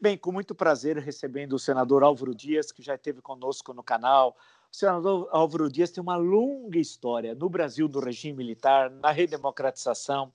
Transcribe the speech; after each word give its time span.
Bem, 0.00 0.16
com 0.16 0.30
muito 0.30 0.54
prazer 0.54 0.96
recebendo 0.98 1.54
o 1.54 1.58
senador 1.58 2.04
Álvaro 2.04 2.32
Dias, 2.32 2.70
que 2.70 2.80
já 2.80 2.94
esteve 2.94 3.20
conosco 3.20 3.74
no 3.74 3.82
canal. 3.82 4.36
O 4.72 4.76
senador 4.76 5.28
Álvaro 5.32 5.68
Dias 5.68 5.90
tem 5.90 6.00
uma 6.00 6.14
longa 6.14 6.78
história 6.78 7.34
no 7.34 7.48
Brasil 7.48 7.88
do 7.88 7.98
regime 7.98 8.38
militar, 8.38 8.92
na 8.92 9.10
redemocratização, 9.10 10.32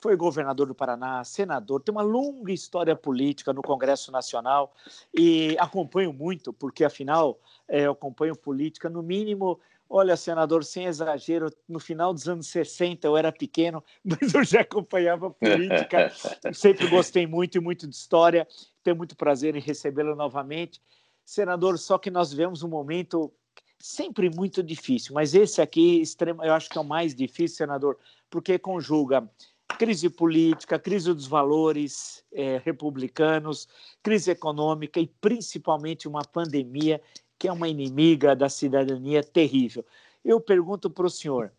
foi 0.00 0.14
governador 0.14 0.68
do 0.68 0.76
Paraná, 0.76 1.24
senador, 1.24 1.82
tem 1.82 1.92
uma 1.92 2.02
longa 2.02 2.52
história 2.52 2.94
política 2.94 3.52
no 3.52 3.62
Congresso 3.62 4.12
Nacional 4.12 4.72
e 5.12 5.56
acompanho 5.58 6.12
muito, 6.12 6.52
porque 6.52 6.84
afinal 6.84 7.40
é, 7.66 7.86
eu 7.86 7.92
acompanho 7.92 8.36
política 8.36 8.88
no 8.88 9.02
mínimo 9.02 9.58
Olha, 9.92 10.16
senador, 10.16 10.62
sem 10.62 10.84
exagero, 10.84 11.52
no 11.68 11.80
final 11.80 12.14
dos 12.14 12.28
anos 12.28 12.46
60 12.46 13.08
eu 13.08 13.16
era 13.16 13.32
pequeno, 13.32 13.82
mas 14.04 14.32
eu 14.32 14.44
já 14.44 14.60
acompanhava 14.60 15.28
política, 15.32 16.12
sempre 16.52 16.86
gostei 16.86 17.26
muito 17.26 17.58
e 17.58 17.60
muito 17.60 17.88
de 17.88 17.96
história, 17.96 18.46
tenho 18.84 18.96
muito 18.96 19.16
prazer 19.16 19.56
em 19.56 19.60
recebê-lo 19.60 20.14
novamente. 20.14 20.80
Senador, 21.24 21.76
só 21.76 21.98
que 21.98 22.08
nós 22.08 22.30
vivemos 22.30 22.62
um 22.62 22.68
momento 22.68 23.32
sempre 23.80 24.30
muito 24.30 24.62
difícil, 24.62 25.12
mas 25.12 25.34
esse 25.34 25.60
aqui, 25.60 26.00
extremo, 26.00 26.44
eu 26.44 26.52
acho 26.52 26.68
que 26.70 26.78
é 26.78 26.80
o 26.80 26.84
mais 26.84 27.12
difícil, 27.12 27.56
senador, 27.56 27.98
porque 28.30 28.60
conjuga 28.60 29.28
crise 29.76 30.08
política, 30.08 30.78
crise 30.78 31.12
dos 31.12 31.26
valores 31.26 32.22
é, 32.32 32.60
republicanos, 32.64 33.66
crise 34.02 34.30
econômica 34.30 35.00
e 35.00 35.06
principalmente 35.06 36.06
uma 36.06 36.22
pandemia 36.22 37.00
que 37.40 37.48
é 37.48 37.52
uma 37.52 37.68
inimiga 37.68 38.36
da 38.36 38.50
cidadania 38.50 39.24
terrível. 39.24 39.82
Eu 40.22 40.38
pergunto 40.38 40.90
para 40.90 41.06
o 41.06 41.10
senhor, 41.10 41.50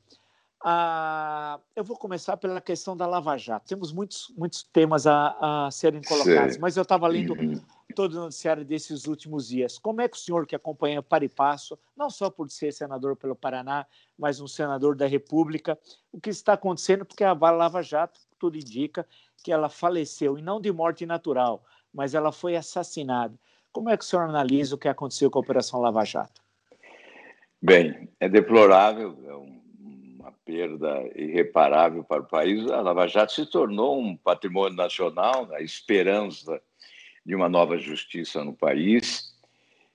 ah, 0.63 1.59
eu 1.76 1.84
vou 1.84 1.98
começar 1.98 2.38
pela 2.38 2.62
questão 2.62 2.95
da 2.95 3.08
Lava 3.08 3.35
Jato. 3.35 3.67
Temos 3.67 3.91
muitos, 3.91 4.31
muitos 4.38 4.62
temas 4.62 5.08
a, 5.08 5.66
a 5.66 5.72
serem 5.72 6.03
colocados, 6.03 6.59
mas 6.59 6.77
eu 6.77 6.84
estava 6.84 7.08
lendo 7.08 7.34
uhum. 7.34 7.59
todo 7.95 8.13
o 8.13 8.20
noticiário 8.20 8.63
desses 8.63 9.08
últimos 9.08 9.48
dias. 9.48 9.80
Como 9.80 10.02
é 10.02 10.08
que 10.08 10.16
o 10.16 10.20
senhor, 10.20 10.45
que 10.45 10.55
acompanha 10.55 11.02
para 11.02 11.25
e 11.25 11.30
passo, 11.30 11.75
não 11.97 12.11
só 12.11 12.30
por 12.30 12.47
ser 12.52 12.72
senador 12.72 13.16
pelo 13.16 13.36
Paraná, 13.36 13.88
mas 14.16 14.39
um 14.39 14.47
senador 14.47 14.95
da 14.95 15.08
República, 15.08 15.80
o 16.11 16.22
que 16.22 16.30
está 16.30 16.53
acontecendo? 16.53 17.06
Porque 17.06 17.23
a 17.23 17.34
Lava 17.34 17.81
Jato, 17.81 18.19
tudo 18.38 18.56
indica 18.56 19.03
que 19.44 19.52
ela 19.52 19.67
faleceu, 19.67 20.38
e 20.38 20.44
não 20.44 20.61
de 20.61 20.72
morte 20.72 21.08
natural, 21.08 21.63
mas 21.91 22.13
ela 22.13 22.31
foi 22.31 22.56
assassinada. 22.56 23.34
Como 23.72 23.89
é 23.89 23.97
que 23.97 24.03
o 24.03 24.08
senhor 24.08 24.23
analisa 24.23 24.75
o 24.75 24.77
que 24.77 24.88
aconteceu 24.88 25.31
com 25.31 25.39
a 25.39 25.41
Operação 25.41 25.80
Lava 25.80 26.03
Jato? 26.03 26.41
Bem, 27.61 28.09
é 28.19 28.28
deplorável, 28.28 29.17
é 29.25 29.33
uma 29.33 30.31
perda 30.44 31.09
irreparável 31.16 32.03
para 32.03 32.22
o 32.22 32.28
país. 32.28 32.69
A 32.69 32.81
Lava 32.81 33.08
Jato 33.08 33.31
se 33.33 33.45
tornou 33.45 34.00
um 34.00 34.17
patrimônio 34.17 34.75
nacional, 34.75 35.47
a 35.53 35.61
esperança 35.61 36.61
de 37.25 37.36
uma 37.36 37.47
nova 37.47 37.78
justiça 37.78 38.44
no 38.44 38.53
país. 38.53 39.31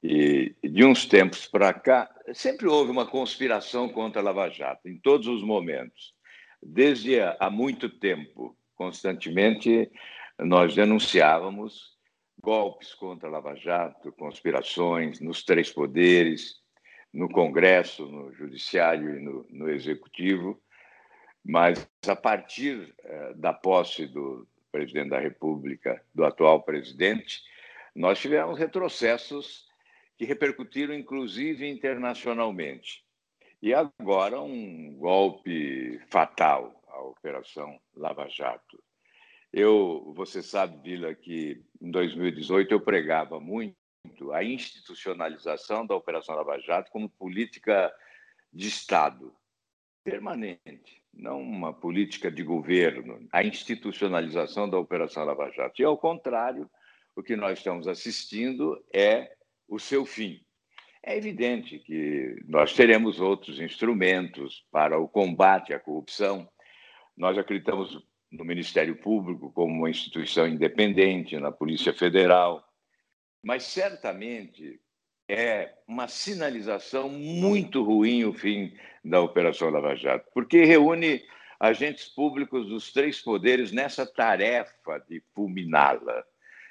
E 0.03 0.55
de 0.63 0.85
uns 0.85 1.05
tempos 1.07 1.47
para 1.47 1.75
cá, 1.75 2.09
sempre 2.33 2.69
houve 2.69 2.91
uma 2.91 3.07
conspiração 3.07 3.89
contra 3.89 4.21
a 4.21 4.25
Lava 4.25 4.49
Jato, 4.49 4.89
em 4.89 4.97
todos 4.97 5.27
os 5.27 5.43
momentos. 5.43 6.15
Desde 6.63 7.21
há 7.21 7.51
muito 7.51 7.89
tempo, 7.89 8.57
constantemente, 8.77 9.91
nós 10.39 10.75
denunciávamos 10.75 11.96
golpes 12.47 12.95
contra 12.95 13.29
Lava 13.29 13.57
Jato, 13.57 14.13
conspirações 14.13 15.19
nos 15.19 15.43
três 15.43 15.73
poderes, 15.73 16.63
no 17.13 17.29
Congresso, 17.29 18.07
no 18.07 18.33
Judiciário 18.33 19.19
e 19.19 19.21
no, 19.21 19.45
no 19.51 19.69
Executivo, 19.69 20.63
mas 21.45 21.91
a 22.07 22.15
partir 22.15 22.95
eh, 23.03 23.35
da 23.35 23.53
posse 23.53 24.07
do 24.07 24.47
presidente 24.71 25.11
da 25.11 25.19
República, 25.19 26.01
do 26.15 26.25
atual 26.25 26.63
presidente, 26.63 27.43
nós 27.93 28.21
tivemos 28.21 28.57
retrocessos 28.57 29.67
que 30.17 30.25
repercutiram 30.25 30.95
inclusive 30.95 31.69
internacionalmente. 31.69 33.05
E 33.61 33.75
agora 33.75 34.41
um 34.41 34.95
golpe 34.95 35.99
fatal 36.11 36.81
à 36.87 37.01
Operação 37.01 37.77
Lava 37.97 38.29
Jato. 38.29 38.81
Eu, 39.59 40.13
você 40.15 40.43
sabe, 40.43 40.77
Vila, 40.83 41.15
que 41.15 41.65
em 41.81 41.91
2018 41.91 42.73
eu 42.73 42.79
pregava 42.79 43.41
muito 43.41 43.75
a 44.35 44.45
institucionalização 44.45 45.87
da 45.87 45.95
Operação 45.95 46.35
Lava 46.35 46.61
Jato 46.61 46.91
como 46.91 47.09
política 47.09 47.91
de 48.53 48.69
Estado 48.69 49.35
permanente, 50.05 51.03
não 51.11 51.41
uma 51.41 51.73
política 51.73 52.31
de 52.31 52.43
governo, 52.43 53.27
a 53.33 53.43
institucionalização 53.43 54.69
da 54.69 54.79
Operação 54.79 55.25
Lava 55.25 55.51
Jato. 55.51 55.81
E, 55.81 55.87
ao 55.87 55.97
contrário, 55.97 56.71
o 57.17 57.23
que 57.23 57.35
nós 57.35 57.57
estamos 57.57 57.89
assistindo 57.89 58.79
é 58.93 59.35
o 59.67 59.79
seu 59.79 60.05
fim. 60.05 60.39
É 61.03 61.17
evidente 61.17 61.79
que 61.79 62.37
nós 62.47 62.75
teremos 62.75 63.23
outros 63.23 63.59
instrumentos 63.59 64.67
para 64.71 64.99
o 64.99 65.09
combate 65.09 65.73
à 65.73 65.81
corrupção. 65.81 66.47
Nós 67.17 67.39
acreditamos 67.39 68.07
no 68.31 68.45
Ministério 68.45 68.97
Público 68.97 69.53
como 69.53 69.73
uma 69.73 69.91
instituição 69.91 70.47
independente, 70.47 71.39
na 71.39 71.53
Polícia 71.53 71.93
Federal, 71.93 72.67
mas 73.43 73.65
certamente 73.65 74.81
é 75.29 75.73
uma 75.87 76.09
sinalização 76.09 77.09
muito 77.09 77.83
ruim 77.83 78.25
o 78.25 78.33
fim 78.33 78.73
da 79.05 79.21
Operação 79.21 79.71
Lava 79.71 79.95
Jato, 79.97 80.29
porque 80.33 80.65
reúne 80.65 81.23
agentes 81.59 82.09
públicos 82.09 82.69
dos 82.69 82.93
três 82.93 83.21
poderes 83.21 83.73
nessa 83.73 84.07
tarefa 84.07 84.99
de 85.09 85.23
fulminá-la. 85.35 86.25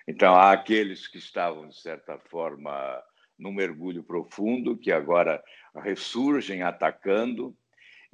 Então, 0.08 0.36
há 0.36 0.52
aqueles 0.52 1.08
que 1.08 1.18
estavam, 1.18 1.68
de 1.68 1.80
certa 1.80 2.20
forma, 2.20 3.04
num 3.38 3.52
mergulho 3.52 4.04
profundo, 4.04 4.78
que 4.78 4.92
agora 4.92 5.44
ressurgem 5.76 6.62
atacando, 6.62 7.56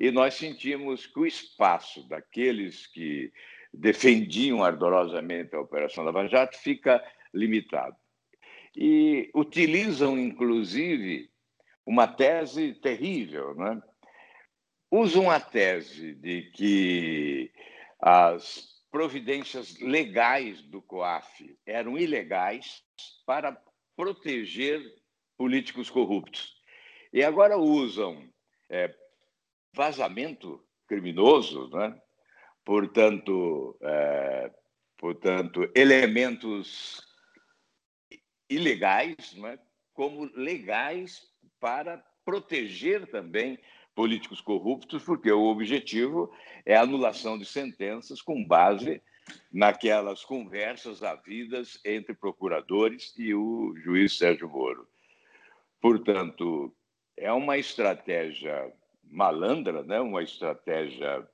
e 0.01 0.09
nós 0.09 0.33
sentimos 0.33 1.05
que 1.05 1.19
o 1.19 1.27
espaço 1.27 2.01
daqueles 2.07 2.87
que 2.87 3.31
defendiam 3.71 4.63
ardorosamente 4.63 5.55
a 5.55 5.61
Operação 5.61 6.03
Lava 6.03 6.27
Jato 6.27 6.57
fica 6.57 6.99
limitado. 7.31 7.95
E 8.75 9.29
utilizam, 9.35 10.17
inclusive, 10.17 11.29
uma 11.85 12.07
tese 12.07 12.73
terrível. 12.73 13.53
Né? 13.53 13.79
Usam 14.89 15.29
a 15.29 15.39
tese 15.39 16.15
de 16.15 16.49
que 16.55 17.51
as 17.99 18.81
providências 18.89 19.79
legais 19.79 20.63
do 20.63 20.81
COAF 20.81 21.55
eram 21.63 21.95
ilegais 21.95 22.83
para 23.23 23.55
proteger 23.95 24.81
políticos 25.37 25.91
corruptos. 25.91 26.55
E 27.13 27.23
agora 27.23 27.55
usam 27.55 28.27
é, 28.67 28.91
vazamento 29.73 30.63
criminoso, 30.87 31.69
né? 31.69 31.99
portanto, 32.65 33.77
é, 33.81 34.51
portanto, 34.97 35.69
elementos 35.75 37.01
ilegais, 38.49 39.33
né? 39.35 39.57
como 39.93 40.29
legais 40.35 41.21
para 41.59 42.03
proteger 42.25 43.07
também 43.07 43.57
políticos 43.95 44.41
corruptos, 44.41 45.03
porque 45.03 45.31
o 45.31 45.45
objetivo 45.45 46.33
é 46.65 46.75
a 46.75 46.81
anulação 46.81 47.37
de 47.37 47.45
sentenças 47.45 48.21
com 48.21 48.43
base 48.45 49.01
naquelas 49.51 50.25
conversas 50.25 51.03
havidas 51.03 51.79
entre 51.85 52.13
procuradores 52.13 53.13
e 53.17 53.33
o 53.33 53.73
juiz 53.77 54.17
Sérgio 54.17 54.49
Moro. 54.49 54.87
Portanto, 55.79 56.73
é 57.15 57.31
uma 57.31 57.57
estratégia 57.57 58.71
malandra, 59.11 59.83
né? 59.83 59.99
uma 59.99 60.23
estratégia 60.23 61.27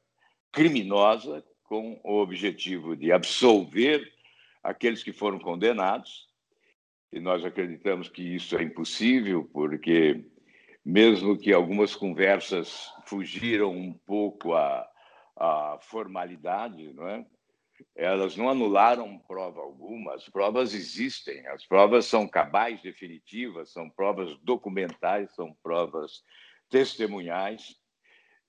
criminosa 0.52 1.44
com 1.64 2.00
o 2.04 2.20
objetivo 2.20 2.96
de 2.96 3.12
absolver 3.12 4.12
aqueles 4.64 5.04
que 5.04 5.14
foram 5.14 5.40
condenados. 5.40 6.28
E 7.12 7.20
nós 7.20 7.46
acreditamos 7.46 8.10
que 8.10 8.22
isso 8.22 8.58
é 8.58 8.64
impossível, 8.64 9.50
porque 9.54 10.26
mesmo 10.84 11.38
que 11.38 11.54
algumas 11.54 11.96
conversas 11.96 12.92
fugiram 13.06 13.72
um 13.72 13.94
pouco 13.94 14.54
à, 14.54 14.90
à 15.36 15.78
formalidade, 15.82 16.92
não 16.94 17.08
é? 17.08 17.26
elas 17.96 18.36
não 18.36 18.50
anularam 18.50 19.20
prova 19.20 19.62
alguma, 19.62 20.16
as 20.16 20.28
provas 20.30 20.74
existem, 20.74 21.46
as 21.48 21.66
provas 21.66 22.06
são 22.06 22.28
cabais 22.28 22.82
definitivas, 22.82 23.72
são 23.72 23.90
provas 23.90 24.36
documentais, 24.40 25.34
são 25.36 25.56
provas 25.62 26.24
testemunhais. 26.70 27.76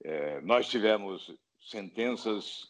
É, 0.05 0.41
nós 0.43 0.69
tivemos 0.69 1.35
sentenças, 1.61 2.69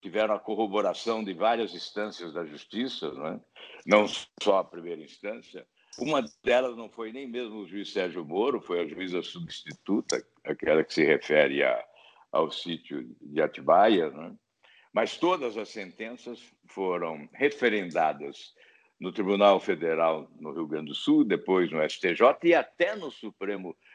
tiveram 0.00 0.34
a 0.34 0.38
corroboração 0.38 1.22
de 1.22 1.34
várias 1.34 1.74
instâncias 1.74 2.32
da 2.32 2.44
justiça, 2.44 3.10
não, 3.12 3.26
é? 3.26 3.40
não 3.86 4.06
só 4.42 4.58
a 4.58 4.64
primeira 4.64 5.02
instância. 5.02 5.66
Uma 5.98 6.24
delas 6.44 6.76
não 6.76 6.88
foi 6.88 7.12
nem 7.12 7.26
mesmo 7.26 7.60
o 7.60 7.66
juiz 7.66 7.92
Sérgio 7.92 8.24
Moro, 8.24 8.60
foi 8.60 8.80
a 8.80 8.86
juíza 8.86 9.22
substituta, 9.22 10.24
aquela 10.44 10.84
que 10.84 10.94
se 10.94 11.04
refere 11.04 11.62
a, 11.64 11.84
ao 12.30 12.50
sítio 12.50 13.04
de 13.20 13.42
Atibaia, 13.42 14.06
é? 14.06 14.32
mas 14.92 15.18
todas 15.18 15.56
as 15.56 15.68
sentenças 15.68 16.40
foram 16.68 17.28
referendadas 17.34 18.54
no 19.00 19.12
Tribunal 19.12 19.58
Federal 19.60 20.30
no 20.38 20.52
Rio 20.52 20.66
Grande 20.66 20.88
do 20.88 20.94
Sul, 20.94 21.24
depois 21.24 21.70
no 21.70 21.82
STJ 21.82 22.36
e 22.44 22.54
até 22.54 22.94
no 22.94 23.10
Supremo 23.10 23.74
Tribunal 23.74 23.89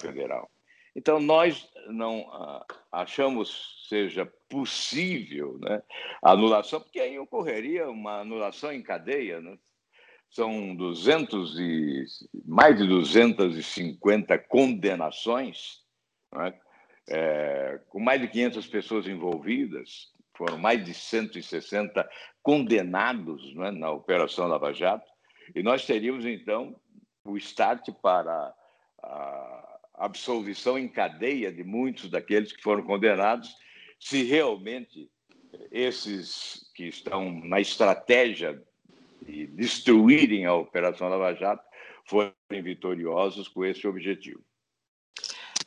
Federal. 0.00 0.50
Então, 0.94 1.20
nós 1.20 1.68
não 1.88 2.28
ah, 2.32 2.66
achamos 2.90 3.82
seja 3.88 4.24
possível 4.48 5.58
né, 5.60 5.82
a 6.22 6.32
anulação, 6.32 6.80
porque 6.80 6.98
aí 6.98 7.18
ocorreria 7.18 7.90
uma 7.90 8.20
anulação 8.20 8.72
em 8.72 8.82
cadeia. 8.82 9.40
Né? 9.40 9.58
São 10.30 10.74
200 10.74 11.58
e, 11.58 12.04
mais 12.46 12.78
de 12.78 12.86
250 12.86 14.38
condenações, 14.38 15.82
né? 16.34 16.54
é, 17.08 17.80
com 17.88 18.00
mais 18.00 18.20
de 18.20 18.28
500 18.28 18.66
pessoas 18.66 19.06
envolvidas, 19.06 20.12
foram 20.34 20.56
mais 20.56 20.82
de 20.82 20.94
160 20.94 22.08
condenados 22.42 23.54
né, 23.54 23.70
na 23.70 23.90
Operação 23.90 24.46
Lava 24.46 24.72
Jato, 24.72 25.10
e 25.54 25.62
nós 25.62 25.84
teríamos, 25.84 26.24
então, 26.24 26.74
o 27.24 27.36
start 27.36 27.90
para 28.00 28.54
a 29.02 29.78
absolvição 29.94 30.78
em 30.78 30.88
cadeia 30.88 31.52
de 31.52 31.62
muitos 31.62 32.10
daqueles 32.10 32.52
que 32.52 32.62
foram 32.62 32.82
condenados, 32.82 33.54
se 33.98 34.22
realmente 34.24 35.10
esses 35.70 36.70
que 36.74 36.84
estão 36.84 37.30
na 37.44 37.60
estratégia 37.60 38.62
de 39.22 39.46
destruírem 39.46 40.46
a 40.46 40.54
Operação 40.54 41.08
Lava 41.08 41.34
Jato 41.34 41.62
forem 42.04 42.62
vitoriosos 42.62 43.48
com 43.48 43.64
esse 43.64 43.86
objetivo. 43.86 44.42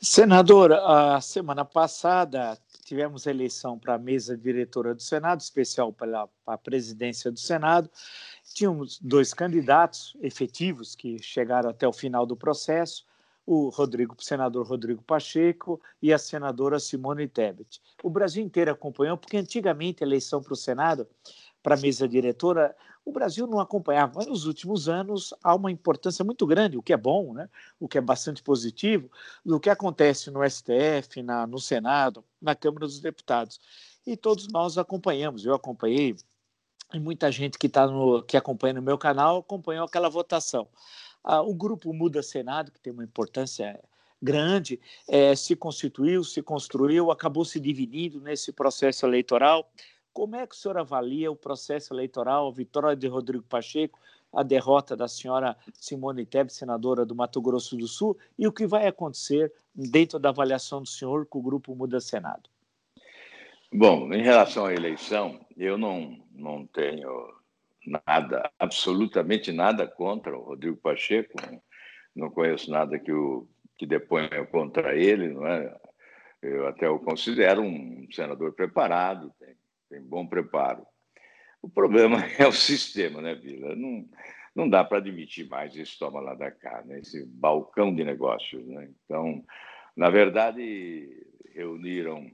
Senador, 0.02 0.74
a 0.74 1.22
semana 1.22 1.64
passada 1.64 2.60
tivemos 2.84 3.26
eleição 3.26 3.80
para 3.80 3.96
a 3.96 3.98
mesa 3.98 4.38
diretora 4.38 4.94
do 4.94 5.02
Senado, 5.02 5.40
especial 5.40 5.92
para 5.94 6.28
a 6.46 6.58
presidência 6.58 7.32
do 7.32 7.40
Senado. 7.40 7.90
Tínhamos 8.54 9.00
dois 9.00 9.34
candidatos 9.34 10.16
efetivos 10.22 10.96
que 10.96 11.18
chegaram 11.24 11.70
até 11.70 11.88
o 11.88 11.94
final 11.94 12.26
do 12.26 12.36
processo 12.36 13.06
o 13.45 13.69
Rodrigo, 13.69 14.15
o 14.18 14.24
senador 14.24 14.65
Rodrigo 14.65 15.03
Pacheco 15.03 15.80
e 16.01 16.12
a 16.12 16.18
senadora 16.18 16.80
Simone 16.80 17.27
Tebet. 17.27 17.81
O 18.03 18.09
Brasil 18.09 18.44
inteiro 18.44 18.71
acompanhou, 18.71 19.18
porque 19.18 19.38
antigamente 19.38 20.03
a 20.03 20.07
eleição 20.07 20.42
para 20.42 20.53
o 20.53 20.57
Senado, 20.57 21.07
para 21.62 21.75
a 21.75 21.80
mesa 21.80 22.07
diretora, 22.07 22.75
o 23.06 23.12
Brasil 23.12 23.45
não 23.45 23.59
acompanhava, 23.59 24.13
mas 24.15 24.25
nos 24.25 24.45
últimos 24.45 24.89
anos 24.89 25.31
há 25.44 25.53
uma 25.53 25.71
importância 25.71 26.25
muito 26.25 26.45
grande, 26.47 26.75
o 26.75 26.81
que 26.81 26.92
é 26.92 26.97
bom, 26.97 27.33
né? 27.33 27.47
o 27.80 27.88
que 27.88 28.00
é 28.00 28.01
bastante 28.01 28.42
positivo, 28.42 29.12
do 29.45 29.59
que 29.59 29.69
acontece 29.69 30.31
no 30.31 30.44
STF, 30.44 31.21
na, 31.21 31.45
no 31.45 31.59
Senado, 31.59 32.25
na 32.41 32.56
Câmara 32.56 32.88
dos 32.88 33.00
Deputados. 33.00 33.62
E 34.07 34.18
todos 34.18 34.48
nós 34.48 34.77
acompanhamos, 34.80 35.45
eu 35.45 35.53
acompanhei, 35.53 36.15
e 36.94 37.00
muita 37.00 37.31
gente 37.31 37.59
que, 37.59 37.69
tá 37.69 37.86
no, 37.86 38.24
que 38.24 38.38
acompanha 38.38 38.74
no 38.74 38.81
meu 38.81 38.98
canal 38.98 39.38
acompanhou 39.38 39.86
aquela 39.86 40.09
votação. 40.09 40.68
Ah, 41.27 41.42
o 41.42 41.56
grupo 41.56 41.92
Muda 41.92 42.22
Senado, 42.22 42.72
que 42.72 42.80
tem 42.80 42.94
uma 42.94 43.04
importância 43.04 43.83
grande, 44.22 44.80
é, 45.10 45.36
se 45.36 45.56
constituiu, 45.56 46.24
se 46.24 46.39
construiu, 46.44 47.10
acabou 47.10 47.44
se 47.44 47.60
dividindo 47.60 48.22
nesse 48.22 48.54
processo 48.54 49.07
eleitoral. 49.07 49.68
Como 50.13 50.36
é 50.36 50.45
que 50.45 50.54
o 50.54 50.57
senhor 50.57 50.77
avalia 50.77 51.31
o 51.31 51.36
processo 51.36 51.92
eleitoral, 51.95 52.48
a 52.48 52.51
vitória 52.51 52.95
de 52.95 53.07
Rodrigo 53.07 53.44
Pacheco, 53.44 54.00
a 54.31 54.44
derrota 54.44 54.95
da 54.95 55.07
senhora 55.07 55.57
Simone 55.74 56.27
Tebet, 56.27 56.54
senadora 56.54 57.04
do 57.04 57.16
Mato 57.16 57.42
Grosso 57.42 57.75
do 57.75 57.88
Sul, 57.88 58.16
e 58.38 58.48
o 58.48 58.51
que 58.51 58.68
vai 58.68 58.86
acontecer 58.86 59.51
dentro 59.74 60.19
da 60.19 60.30
avaliação 60.30 60.83
do 60.83 60.88
senhor 60.88 61.25
com 61.25 61.39
o 61.39 61.42
grupo 61.42 61.75
Muda 61.75 62.00
Senado? 62.00 62.51
Bom, 63.74 64.13
em 64.13 64.22
relação 64.22 64.68
à 64.68 64.74
eleição, 64.74 65.39
eu 65.57 65.75
não, 65.75 66.24
não 66.31 66.68
tenho 66.68 67.33
nada, 67.86 68.50
absolutamente 68.60 69.52
nada 69.52 69.88
contra 69.88 70.38
o 70.38 70.42
Rodrigo 70.42 70.78
Pacheco. 70.78 71.34
Não 72.16 72.30
conheço 72.30 72.72
nada 72.72 72.98
que, 72.98 73.12
o, 73.12 73.48
que 73.78 73.86
deponha 73.86 74.46
contra 74.46 74.96
ele, 74.96 75.30
não 75.30 75.46
é? 75.46 75.76
Eu 76.42 76.68
até 76.68 76.88
o 76.90 77.00
considero 77.00 77.62
um 77.62 78.08
senador 78.12 78.54
preparado, 78.54 79.34
tem, 79.40 79.56
tem 79.90 80.02
bom 80.02 80.28
preparo. 80.28 80.86
O 81.62 81.70
problema 81.70 82.18
é 82.38 82.48
o 82.48 82.52
sistema, 82.52 83.22
né, 83.22 83.34
Vila? 83.34 83.76
Não, 83.76 84.08
não 84.56 84.70
dá 84.70 84.84
para 84.84 85.00
admitir 85.00 85.50
mais 85.50 85.76
esse 85.76 85.98
toma 85.98 86.22
lá 86.22 86.36
da 86.36 86.52
cá, 86.52 86.84
né? 86.86 87.00
esse 87.00 87.26
balcão 87.26 87.94
de 87.94 88.04
negócios. 88.04 88.66
Né? 88.68 88.90
Então, 89.04 89.44
na 89.96 90.10
verdade, 90.10 91.26
reuniram 91.54 92.30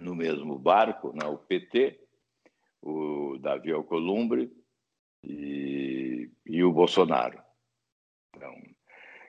no 0.00 0.14
mesmo 0.14 0.58
barco 0.58 1.12
né, 1.12 1.26
o 1.26 1.36
PT, 1.36 2.00
o 2.82 3.38
Davi 3.38 3.72
Alcolumbre 3.72 4.50
e, 5.24 6.30
e 6.46 6.62
o 6.64 6.72
Bolsonaro. 6.72 7.42
Então, 8.34 8.54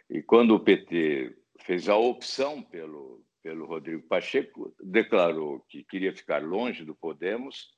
e 0.09 0.21
quando 0.21 0.56
o 0.56 0.59
PT 0.59 1.36
fez 1.62 1.88
a 1.89 1.95
opção 1.95 2.62
pelo, 2.62 3.24
pelo 3.42 3.65
Rodrigo 3.65 4.07
Pacheco, 4.07 4.75
declarou 4.81 5.62
que 5.69 5.83
queria 5.83 6.13
ficar 6.13 6.44
longe 6.44 6.83
do 6.83 6.95
Podemos 6.95 7.69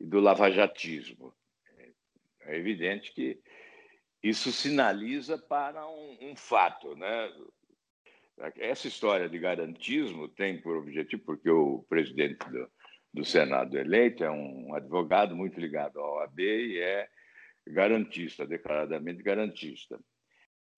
e 0.00 0.04
do 0.04 0.20
lavajatismo. 0.20 1.34
É 2.42 2.56
evidente 2.56 3.12
que 3.12 3.40
isso 4.22 4.52
sinaliza 4.52 5.36
para 5.36 5.86
um, 5.86 6.30
um 6.30 6.36
fato, 6.36 6.94
né? 6.94 7.32
Essa 8.56 8.86
história 8.86 9.28
de 9.28 9.38
garantismo 9.38 10.28
tem 10.28 10.60
por 10.60 10.76
objetivo, 10.76 11.22
porque 11.24 11.48
o 11.48 11.84
presidente 11.88 12.38
do, 12.50 12.70
do 13.16 13.24
Senado 13.24 13.78
eleito 13.78 14.22
é 14.22 14.30
um 14.30 14.74
advogado 14.74 15.34
muito 15.34 15.58
ligado 15.58 15.98
ao 15.98 16.16
OAB 16.16 16.38
e 16.38 16.78
é 16.78 17.08
garantista, 17.66 18.46
declaradamente 18.46 19.22
garantista. 19.22 19.98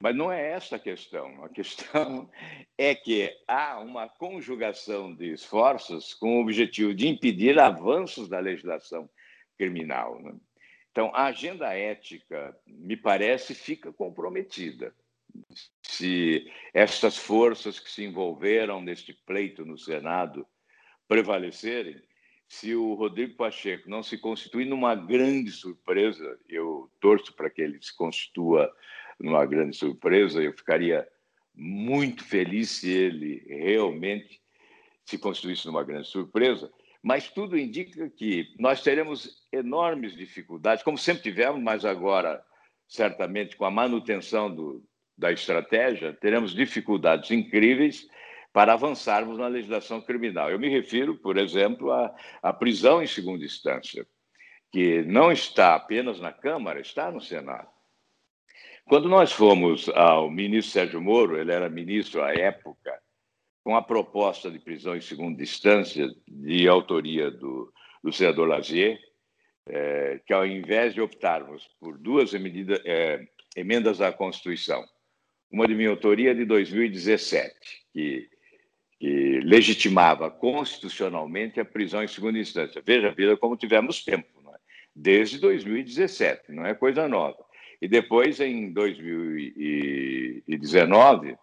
Mas 0.00 0.14
não 0.14 0.30
é 0.30 0.52
essa 0.52 0.76
a 0.76 0.78
questão. 0.78 1.44
A 1.44 1.48
questão 1.48 2.30
é 2.78 2.94
que 2.94 3.36
há 3.48 3.80
uma 3.80 4.08
conjugação 4.08 5.12
de 5.12 5.32
esforços 5.32 6.14
com 6.14 6.38
o 6.38 6.42
objetivo 6.42 6.94
de 6.94 7.08
impedir 7.08 7.58
avanços 7.58 8.28
da 8.28 8.38
legislação 8.38 9.10
criminal. 9.58 10.22
Né? 10.22 10.32
Então, 10.92 11.10
a 11.16 11.24
agenda 11.24 11.74
ética, 11.74 12.56
me 12.64 12.96
parece, 12.96 13.52
fica 13.52 13.92
comprometida. 13.92 14.94
Se 15.82 16.48
estas 16.72 17.16
forças 17.16 17.80
que 17.80 17.90
se 17.90 18.04
envolveram 18.04 18.80
neste 18.80 19.12
pleito 19.12 19.66
no 19.66 19.76
Senado 19.76 20.46
prevalecerem, 21.08 22.00
se 22.48 22.74
o 22.74 22.94
Rodrigo 22.94 23.34
Pacheco 23.34 23.90
não 23.90 24.02
se 24.02 24.16
constituir 24.16 24.64
numa 24.64 24.94
grande 24.94 25.52
surpresa, 25.52 26.38
eu 26.48 26.90
torço 26.98 27.34
para 27.34 27.50
que 27.50 27.60
ele 27.60 27.78
se 27.82 27.94
constitua 27.94 28.72
numa 29.20 29.44
grande 29.44 29.76
surpresa, 29.76 30.42
eu 30.42 30.52
ficaria 30.52 31.06
muito 31.54 32.24
feliz 32.24 32.70
se 32.70 32.90
ele 32.90 33.44
realmente 33.46 34.40
se 35.04 35.18
constituísse 35.18 35.66
numa 35.66 35.84
grande 35.84 36.08
surpresa, 36.08 36.72
mas 37.02 37.28
tudo 37.28 37.58
indica 37.58 38.08
que 38.08 38.54
nós 38.58 38.82
teremos 38.82 39.46
enormes 39.52 40.16
dificuldades, 40.16 40.82
como 40.82 40.96
sempre 40.96 41.24
tivemos, 41.24 41.62
mas 41.62 41.84
agora, 41.84 42.42
certamente, 42.86 43.56
com 43.56 43.64
a 43.64 43.70
manutenção 43.70 44.54
do, 44.54 44.84
da 45.16 45.32
estratégia, 45.32 46.12
teremos 46.12 46.54
dificuldades 46.54 47.30
incríveis 47.30 48.08
para 48.52 48.72
avançarmos 48.72 49.38
na 49.38 49.46
legislação 49.46 50.00
criminal. 50.00 50.50
Eu 50.50 50.58
me 50.58 50.68
refiro, 50.68 51.16
por 51.16 51.36
exemplo, 51.36 51.92
à, 51.92 52.14
à 52.42 52.52
prisão 52.52 53.02
em 53.02 53.06
segunda 53.06 53.44
instância, 53.44 54.06
que 54.72 55.02
não 55.02 55.30
está 55.30 55.74
apenas 55.74 56.20
na 56.20 56.32
Câmara, 56.32 56.80
está 56.80 57.10
no 57.10 57.20
Senado. 57.20 57.68
Quando 58.86 59.08
nós 59.08 59.32
fomos 59.32 59.88
ao 59.90 60.30
ministro 60.30 60.72
Sérgio 60.72 61.00
Moro, 61.00 61.38
ele 61.38 61.52
era 61.52 61.68
ministro 61.68 62.22
à 62.22 62.32
época, 62.32 62.98
com 63.62 63.76
a 63.76 63.82
proposta 63.82 64.50
de 64.50 64.58
prisão 64.58 64.96
em 64.96 65.00
segunda 65.00 65.42
instância, 65.42 66.08
de 66.26 66.66
autoria 66.66 67.30
do, 67.30 67.70
do 68.02 68.10
senador 68.10 68.48
Lazier, 68.48 68.98
é, 69.66 70.20
que 70.26 70.32
ao 70.32 70.46
invés 70.46 70.94
de 70.94 71.02
optarmos 71.02 71.68
por 71.78 71.98
duas 71.98 72.32
medida, 72.32 72.80
é, 72.86 73.26
emendas 73.54 74.00
à 74.00 74.10
Constituição, 74.10 74.82
uma 75.50 75.66
de 75.66 75.74
minha 75.74 75.90
autoria 75.90 76.34
de 76.34 76.46
2017, 76.46 77.54
que 77.92 78.28
que 78.98 79.40
legitimava 79.40 80.30
constitucionalmente 80.30 81.60
a 81.60 81.64
prisão 81.64 82.02
em 82.02 82.08
segunda 82.08 82.38
instância. 82.38 82.82
Veja, 82.84 83.12
veja 83.12 83.36
como 83.36 83.56
tivemos 83.56 84.04
tempo, 84.04 84.26
é? 84.52 84.58
desde 84.94 85.38
2017, 85.38 86.52
não 86.52 86.66
é 86.66 86.74
coisa 86.74 87.06
nova. 87.06 87.46
E 87.80 87.86
depois, 87.86 88.40
em 88.40 88.72
2019, 88.72 91.36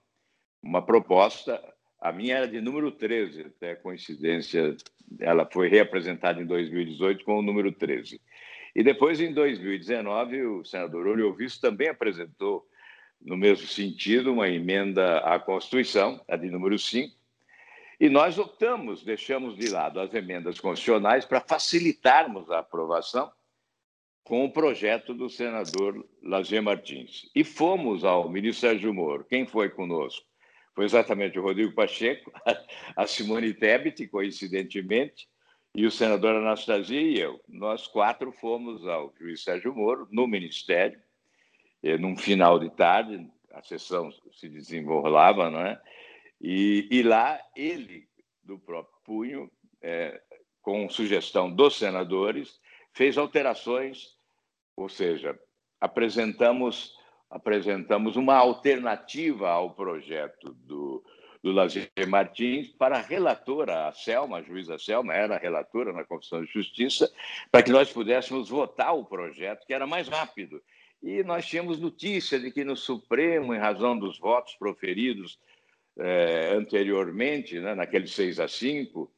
uma 0.62 0.82
proposta, 0.82 1.64
a 2.02 2.12
minha 2.12 2.36
era 2.36 2.46
de 2.48 2.60
número 2.60 2.92
13, 2.92 3.44
até 3.44 3.74
coincidência, 3.76 4.76
ela 5.20 5.48
foi 5.50 5.70
reapresentada 5.70 6.42
em 6.42 6.46
2018 6.46 7.24
com 7.24 7.40
o 7.40 7.42
número 7.42 7.72
13. 7.72 8.20
E 8.76 8.84
depois, 8.84 9.22
em 9.22 9.34
2019, 9.34 10.44
o 10.44 10.66
senador 10.66 11.08
Olhovisto 11.08 11.62
também 11.62 11.88
apresentou, 11.88 12.68
no 13.22 13.38
mesmo 13.38 13.66
sentido, 13.66 14.34
uma 14.34 14.50
emenda 14.50 15.20
à 15.20 15.40
Constituição, 15.40 16.20
a 16.28 16.36
de 16.36 16.50
número 16.50 16.78
5, 16.78 17.16
e 18.00 18.10
nós 18.10 18.38
optamos, 18.38 19.04
deixamos 19.04 19.56
de 19.56 19.70
lado 19.70 20.00
as 20.00 20.14
emendas 20.14 20.60
constitucionais 20.60 21.26
para 21.26 21.42
facilitarmos 21.42 22.52
a 22.52 22.60
aprovação 22.60 23.32
com 24.24 24.44
o 24.44 24.52
projeto 24.52 25.14
do 25.14 25.30
senador 25.30 26.04
Lazier 26.22 26.62
Martins. 26.62 27.30
E 27.34 27.44
fomos 27.44 28.04
ao 28.04 28.28
ministro 28.30 28.70
Sérgio 28.70 28.94
Moro. 28.94 29.24
Quem 29.24 29.46
foi 29.46 29.70
conosco? 29.70 30.26
Foi 30.74 30.84
exatamente 30.84 31.40
o 31.40 31.44
Rodrigo 31.44 31.74
Pacheco, 31.74 32.32
a 32.98 33.08
Simone 33.08 33.54
Tebet, 33.54 34.08
coincidentemente, 34.08 35.28
e 35.74 35.86
o 35.86 35.92
senador 35.92 36.36
Anastasia 36.36 37.02
e 37.02 37.20
eu. 37.20 37.40
Nós 37.48 37.88
quatro 37.88 38.32
fomos 38.32 38.86
ao 38.88 39.14
juiz 39.18 39.44
Sérgio 39.44 39.74
Moro, 39.74 40.08
no 40.12 40.28
Ministério, 40.28 41.00
eh, 41.84 41.98
num 41.98 42.18
final 42.18 42.60
de 42.60 42.70
tarde, 42.72 43.30
a 43.54 43.62
sessão 43.62 44.12
se 44.34 44.50
desenrolava, 44.50 45.50
não 45.50 45.62
é? 45.62 45.80
E, 46.48 46.88
e 46.92 47.02
lá 47.02 47.42
ele, 47.56 48.08
do 48.44 48.60
próprio 48.60 48.96
punho, 49.04 49.52
é, 49.82 50.22
com 50.62 50.88
sugestão 50.88 51.50
dos 51.50 51.76
senadores, 51.76 52.60
fez 52.94 53.18
alterações, 53.18 54.16
ou 54.78 54.88
seja, 54.88 55.36
apresentamos 55.82 56.94
apresentamos 57.32 58.16
uma 58.16 58.36
alternativa 58.36 59.50
ao 59.50 59.72
projeto 59.72 60.54
do, 60.54 61.04
do 61.42 61.52
Lazier 61.52 61.90
Martins 62.08 62.68
para 62.68 62.98
a 62.98 63.02
relatora, 63.02 63.88
a 63.88 63.92
Selma, 63.92 64.38
a 64.38 64.44
juíza 64.44 64.78
Selma, 64.78 65.16
era 65.16 65.40
relatora 65.40 65.92
na 65.92 66.06
Comissão 66.06 66.46
de 66.46 66.52
Justiça, 66.52 67.12
para 67.52 67.64
que 67.64 67.72
nós 67.72 67.92
pudéssemos 67.92 68.50
votar 68.50 68.96
o 68.96 69.04
projeto, 69.04 69.66
que 69.66 69.74
era 69.74 69.88
mais 69.88 70.08
rápido. 70.08 70.62
E 71.02 71.24
nós 71.24 71.48
tínhamos 71.48 71.80
notícia 71.80 72.40
de 72.40 72.52
que 72.52 72.64
no 72.64 72.78
Supremo, 72.78 73.54
em 73.54 73.60
razão 73.60 73.98
dos 73.98 74.20
votos 74.20 74.54
proferidos 74.56 75.40
eh, 76.00 76.54
anteriormente, 76.54 77.60
né, 77.60 77.76
naquele 77.76 78.08
6 78.08 78.40
a 78.40 78.48
5, 78.48 79.12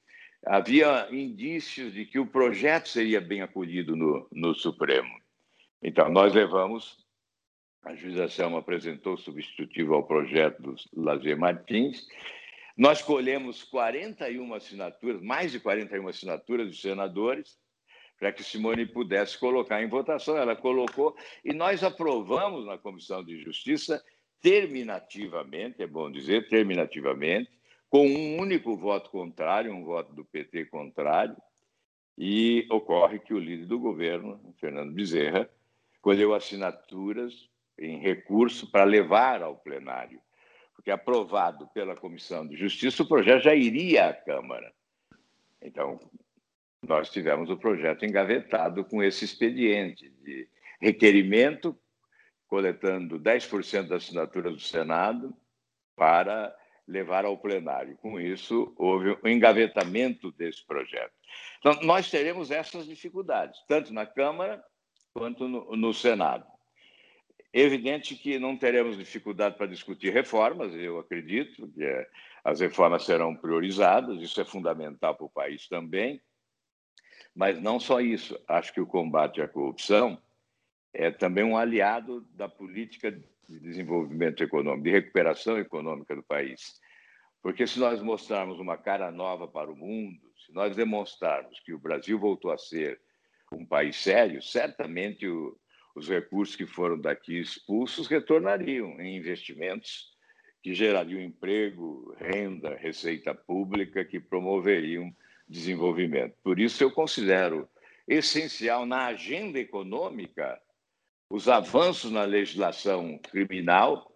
havia 0.45 1.07
indícios 1.11 1.93
de 1.93 2.05
que 2.05 2.19
o 2.19 2.27
projeto 2.27 2.87
seria 2.87 3.19
bem 3.19 3.41
acolhido 3.41 3.95
no, 3.95 4.27
no 4.31 4.53
Supremo. 4.53 5.09
Então, 5.81 6.09
nós 6.09 6.33
levamos 6.33 7.07
a 7.87 7.95
juíza 7.95 8.27
Selma 8.27 8.59
apresentou 8.59 9.15
substitutivo 9.15 9.93
ao 9.93 10.03
projeto 10.03 10.61
do 10.61 10.75
Lazer 10.93 11.37
Martins. 11.37 12.05
Nós 12.75 13.01
colhemos 13.01 13.63
41 13.63 14.53
assinaturas, 14.53 15.21
mais 15.21 15.53
de 15.53 15.59
41 15.61 16.05
assinaturas 16.09 16.69
de 16.69 16.81
senadores, 16.81 17.57
para 18.19 18.33
que 18.33 18.43
Simone 18.43 18.85
pudesse 18.85 19.37
colocar 19.37 19.81
em 19.81 19.87
votação. 19.87 20.35
Ela 20.35 20.53
colocou 20.53 21.15
e 21.45 21.53
nós 21.53 21.81
aprovamos 21.81 22.65
na 22.65 22.77
Comissão 22.77 23.23
de 23.23 23.41
Justiça 23.41 24.03
terminativamente, 24.41 25.81
é 25.81 25.87
bom 25.87 26.11
dizer, 26.11 26.47
terminativamente, 26.47 27.49
com 27.89 28.07
um 28.07 28.39
único 28.39 28.75
voto 28.75 29.09
contrário, 29.09 29.73
um 29.73 29.83
voto 29.83 30.13
do 30.13 30.25
PT 30.25 30.65
contrário, 30.65 31.35
e 32.17 32.65
ocorre 32.71 33.19
que 33.19 33.33
o 33.33 33.39
líder 33.39 33.65
do 33.65 33.79
governo, 33.79 34.53
Fernando 34.59 34.93
Bezerra, 34.93 35.49
colheu 36.01 36.33
assinaturas 36.33 37.49
em 37.77 37.99
recurso 37.99 38.71
para 38.71 38.83
levar 38.83 39.43
ao 39.43 39.55
plenário, 39.55 40.19
porque 40.75 40.89
aprovado 40.89 41.67
pela 41.67 41.95
Comissão 41.95 42.47
de 42.47 42.55
Justiça, 42.55 43.03
o 43.03 43.07
projeto 43.07 43.43
já 43.43 43.53
iria 43.53 44.09
à 44.09 44.13
Câmara. 44.13 44.73
Então, 45.61 45.99
nós 46.81 47.09
tivemos 47.09 47.49
o 47.49 47.57
projeto 47.57 48.05
engavetado 48.05 48.83
com 48.85 49.03
esse 49.03 49.25
expediente 49.25 50.09
de 50.23 50.47
requerimento, 50.79 51.77
coletando 52.47 53.19
10% 53.19 53.87
das 53.87 54.03
assinaturas 54.03 54.53
do 54.53 54.59
Senado 54.59 55.35
para 55.95 56.55
levar 56.87 57.25
ao 57.25 57.37
plenário. 57.37 57.97
Com 57.97 58.19
isso, 58.19 58.73
houve 58.77 59.17
um 59.23 59.27
engavetamento 59.27 60.31
desse 60.31 60.65
projeto. 60.65 61.11
Então, 61.59 61.81
nós 61.81 62.09
teremos 62.09 62.49
essas 62.49 62.85
dificuldades, 62.85 63.59
tanto 63.67 63.93
na 63.93 64.05
Câmara 64.05 64.63
quanto 65.13 65.47
no, 65.47 65.75
no 65.75 65.93
Senado. 65.93 66.45
Evidente 67.51 68.15
que 68.15 68.37
não 68.37 68.55
teremos 68.55 68.97
dificuldade 68.97 69.57
para 69.57 69.67
discutir 69.67 70.13
reformas, 70.13 70.73
eu 70.73 70.99
acredito 70.99 71.67
que 71.69 71.83
é, 71.83 72.07
as 72.43 72.59
reformas 72.59 73.03
serão 73.03 73.35
priorizadas, 73.35 74.21
isso 74.21 74.39
é 74.39 74.45
fundamental 74.45 75.15
para 75.15 75.25
o 75.25 75.29
país 75.29 75.67
também. 75.67 76.21
Mas 77.35 77.59
não 77.59 77.79
só 77.79 77.99
isso, 77.99 78.39
acho 78.47 78.73
que 78.73 78.81
o 78.81 78.87
combate 78.87 79.41
à 79.41 79.47
corrupção 79.47 80.21
é 80.97 81.11
também 81.11 81.43
um 81.43 81.55
aliado 81.55 82.21
da 82.33 82.49
política 82.49 83.11
de 83.11 83.59
desenvolvimento 83.59 84.43
econômico, 84.43 84.83
de 84.83 84.89
recuperação 84.89 85.59
econômica 85.59 86.15
do 86.15 86.23
país. 86.23 86.81
Porque 87.39 87.67
se 87.67 87.79
nós 87.79 88.01
mostrarmos 88.01 88.59
uma 88.59 88.75
cara 88.75 89.11
nova 89.11 89.47
para 89.47 89.71
o 89.71 89.75
mundo, 89.75 90.19
se 90.43 90.51
nós 90.51 90.75
demonstrarmos 90.75 91.59
que 91.59 91.71
o 91.71 91.77
Brasil 91.77 92.17
voltou 92.17 92.51
a 92.51 92.57
ser 92.57 92.99
um 93.53 93.63
país 93.63 93.95
sério, 93.95 94.41
certamente 94.41 95.27
o, 95.27 95.55
os 95.95 96.09
recursos 96.09 96.55
que 96.55 96.65
foram 96.65 96.99
daqui 96.99 97.39
expulsos 97.39 98.07
retornariam 98.07 98.99
em 98.99 99.17
investimentos 99.17 100.11
que 100.63 100.73
gerariam 100.73 101.21
emprego, 101.21 102.15
renda, 102.17 102.75
receita 102.75 103.35
pública, 103.35 104.03
que 104.03 104.19
promoveriam 104.19 105.15
desenvolvimento. 105.47 106.35
Por 106.43 106.59
isso, 106.59 106.83
eu 106.83 106.89
considero 106.89 107.69
essencial 108.07 108.83
na 108.83 109.05
agenda 109.05 109.59
econômica 109.59 110.59
os 111.29 111.47
avanços 111.49 112.11
na 112.11 112.23
legislação 112.23 113.17
criminal 113.17 114.11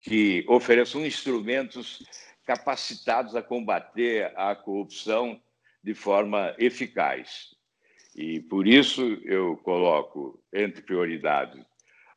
que 0.00 0.44
ofereçam 0.48 1.04
instrumentos 1.06 2.02
capacitados 2.44 3.36
a 3.36 3.42
combater 3.42 4.32
a 4.36 4.54
corrupção 4.54 5.40
de 5.82 5.94
forma 5.94 6.54
eficaz. 6.58 7.54
E 8.16 8.40
por 8.40 8.66
isso 8.66 9.02
eu 9.24 9.56
coloco 9.58 10.42
entre 10.52 10.82
prioridades 10.82 11.64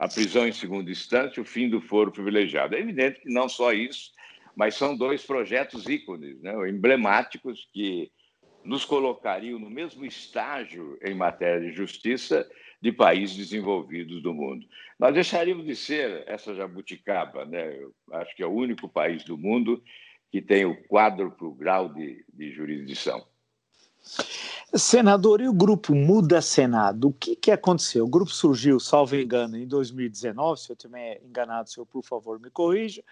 a 0.01 0.07
prisão 0.07 0.47
em 0.47 0.51
segunda 0.51 0.89
instância 0.89 1.39
o 1.39 1.45
fim 1.45 1.69
do 1.69 1.79
foro 1.79 2.11
privilegiado. 2.11 2.75
É 2.75 2.79
evidente 2.79 3.21
que 3.21 3.31
não 3.31 3.47
só 3.47 3.71
isso, 3.71 4.11
mas 4.55 4.73
são 4.73 4.97
dois 4.97 5.23
projetos 5.23 5.87
ícones, 5.87 6.41
né, 6.41 6.53
emblemáticos, 6.67 7.69
que 7.71 8.11
nos 8.63 8.83
colocariam 8.83 9.59
no 9.59 9.69
mesmo 9.69 10.03
estágio 10.03 10.97
em 11.03 11.13
matéria 11.13 11.61
de 11.61 11.71
justiça 11.71 12.49
de 12.81 12.91
países 12.91 13.37
desenvolvidos 13.37 14.23
do 14.23 14.33
mundo. 14.33 14.65
Nós 14.97 15.13
deixaríamos 15.13 15.65
de 15.65 15.75
ser 15.75 16.23
essa 16.27 16.53
jabuticaba, 16.55 17.45
né? 17.45 17.77
Eu 17.77 17.93
acho 18.13 18.35
que 18.35 18.41
é 18.41 18.47
o 18.47 18.51
único 18.51 18.89
país 18.89 19.23
do 19.23 19.37
mundo 19.37 19.81
que 20.31 20.41
tem 20.41 20.65
o 20.65 20.81
quádruplo 20.87 21.53
grau 21.53 21.89
de, 21.89 22.25
de 22.33 22.51
jurisdição. 22.51 23.23
Senador, 24.73 25.41
e 25.41 25.47
o 25.47 25.53
grupo 25.53 25.93
Muda 25.93 26.41
Senado? 26.41 27.09
O 27.09 27.13
que, 27.13 27.35
que 27.35 27.51
aconteceu? 27.51 28.05
O 28.05 28.09
grupo 28.09 28.31
surgiu, 28.31 28.79
salvo 28.79 29.15
engano, 29.15 29.57
em 29.57 29.67
2019. 29.67 30.59
Se 30.59 30.71
eu 30.71 30.73
estiver 30.73 31.21
enganado, 31.23 31.69
senhor, 31.69 31.85
por 31.85 32.03
favor, 32.03 32.39
me 32.39 32.49
corrija. 32.49 33.03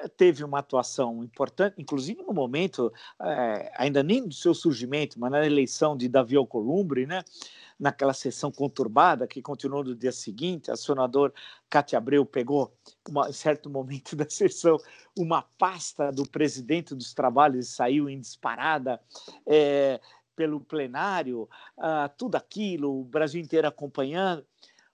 É, 0.00 0.08
teve 0.08 0.42
uma 0.42 0.58
atuação 0.58 1.22
importante, 1.22 1.74
inclusive 1.78 2.22
no 2.22 2.32
momento, 2.32 2.92
é, 3.20 3.72
ainda 3.76 4.02
nem 4.02 4.26
do 4.26 4.34
seu 4.34 4.54
surgimento, 4.54 5.18
mas 5.20 5.30
na 5.30 5.44
eleição 5.44 5.96
de 5.96 6.08
Davi 6.08 6.36
Alcolumbre, 6.36 7.06
né? 7.06 7.22
naquela 7.78 8.14
sessão 8.14 8.52
conturbada 8.52 9.26
que 9.26 9.42
continuou 9.42 9.82
no 9.82 9.94
dia 9.96 10.12
seguinte, 10.12 10.70
a 10.70 10.76
senadora 10.76 11.32
Cátia 11.68 11.98
Abreu 11.98 12.24
pegou, 12.24 12.72
em 13.28 13.32
certo 13.32 13.68
momento 13.68 14.14
da 14.16 14.28
sessão, 14.28 14.78
uma 15.18 15.42
pasta 15.58 16.12
do 16.12 16.26
presidente 16.26 16.94
dos 16.94 17.12
trabalhos 17.12 17.66
e 17.66 17.70
saiu 17.70 18.08
em 18.08 18.20
disparada. 18.20 19.00
É, 19.46 20.00
pelo 20.34 20.60
plenário, 20.60 21.48
uh, 21.76 22.08
tudo 22.16 22.36
aquilo, 22.36 23.00
o 23.00 23.04
Brasil 23.04 23.40
inteiro 23.40 23.68
acompanhando. 23.68 24.44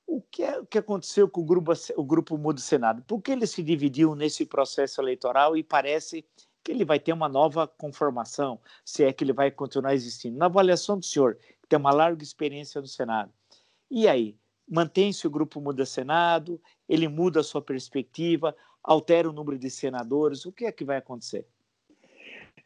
O 0.09 0.23
que, 0.23 0.43
é, 0.43 0.59
o 0.59 0.65
que 0.65 0.79
aconteceu 0.79 1.29
com 1.29 1.43
o 1.43 1.45
grupo, 1.45 1.73
o 1.95 2.03
grupo 2.03 2.39
Mudo 2.39 2.61
Senado? 2.61 3.03
Por 3.03 3.21
que 3.21 3.31
ele 3.31 3.47
se 3.47 3.63
dividiu 3.63 4.15
nesse 4.15 4.47
processo 4.47 5.03
eleitoral 5.03 5.55
e 5.55 5.63
parece 5.63 6.25
que 6.65 6.73
ele 6.73 6.83
vai 6.83 6.99
ter 6.99 7.13
uma 7.13 7.29
nova 7.29 7.69
conformação, 7.69 8.59
se 8.83 9.05
é 9.05 9.13
que 9.13 9.23
ele 9.23 9.35
vai 9.35 9.51
continuar 9.51 9.93
existindo? 9.93 10.39
Na 10.39 10.47
avaliação 10.47 10.99
do 10.99 11.05
senhor, 11.05 11.37
que 11.37 11.69
tem 11.69 11.79
uma 11.79 11.93
larga 11.93 12.23
experiência 12.23 12.81
no 12.81 12.87
Senado, 12.87 13.31
e 13.91 14.09
aí? 14.09 14.35
Mantém-se 14.67 15.27
o 15.27 15.31
grupo 15.31 15.61
Muda 15.61 15.85
Senado? 15.85 16.61
Ele 16.89 17.07
muda 17.07 17.41
a 17.41 17.45
sua 17.45 17.61
perspectiva? 17.61 18.57
Altera 18.83 19.29
o 19.29 19.33
número 19.33 19.59
de 19.59 19.71
senadores? 19.71 20.45
O 20.45 20.53
que 20.53 20.65
é 20.67 20.73
que 20.73 20.85
vai 20.85 20.99
acontecer? 20.99 21.47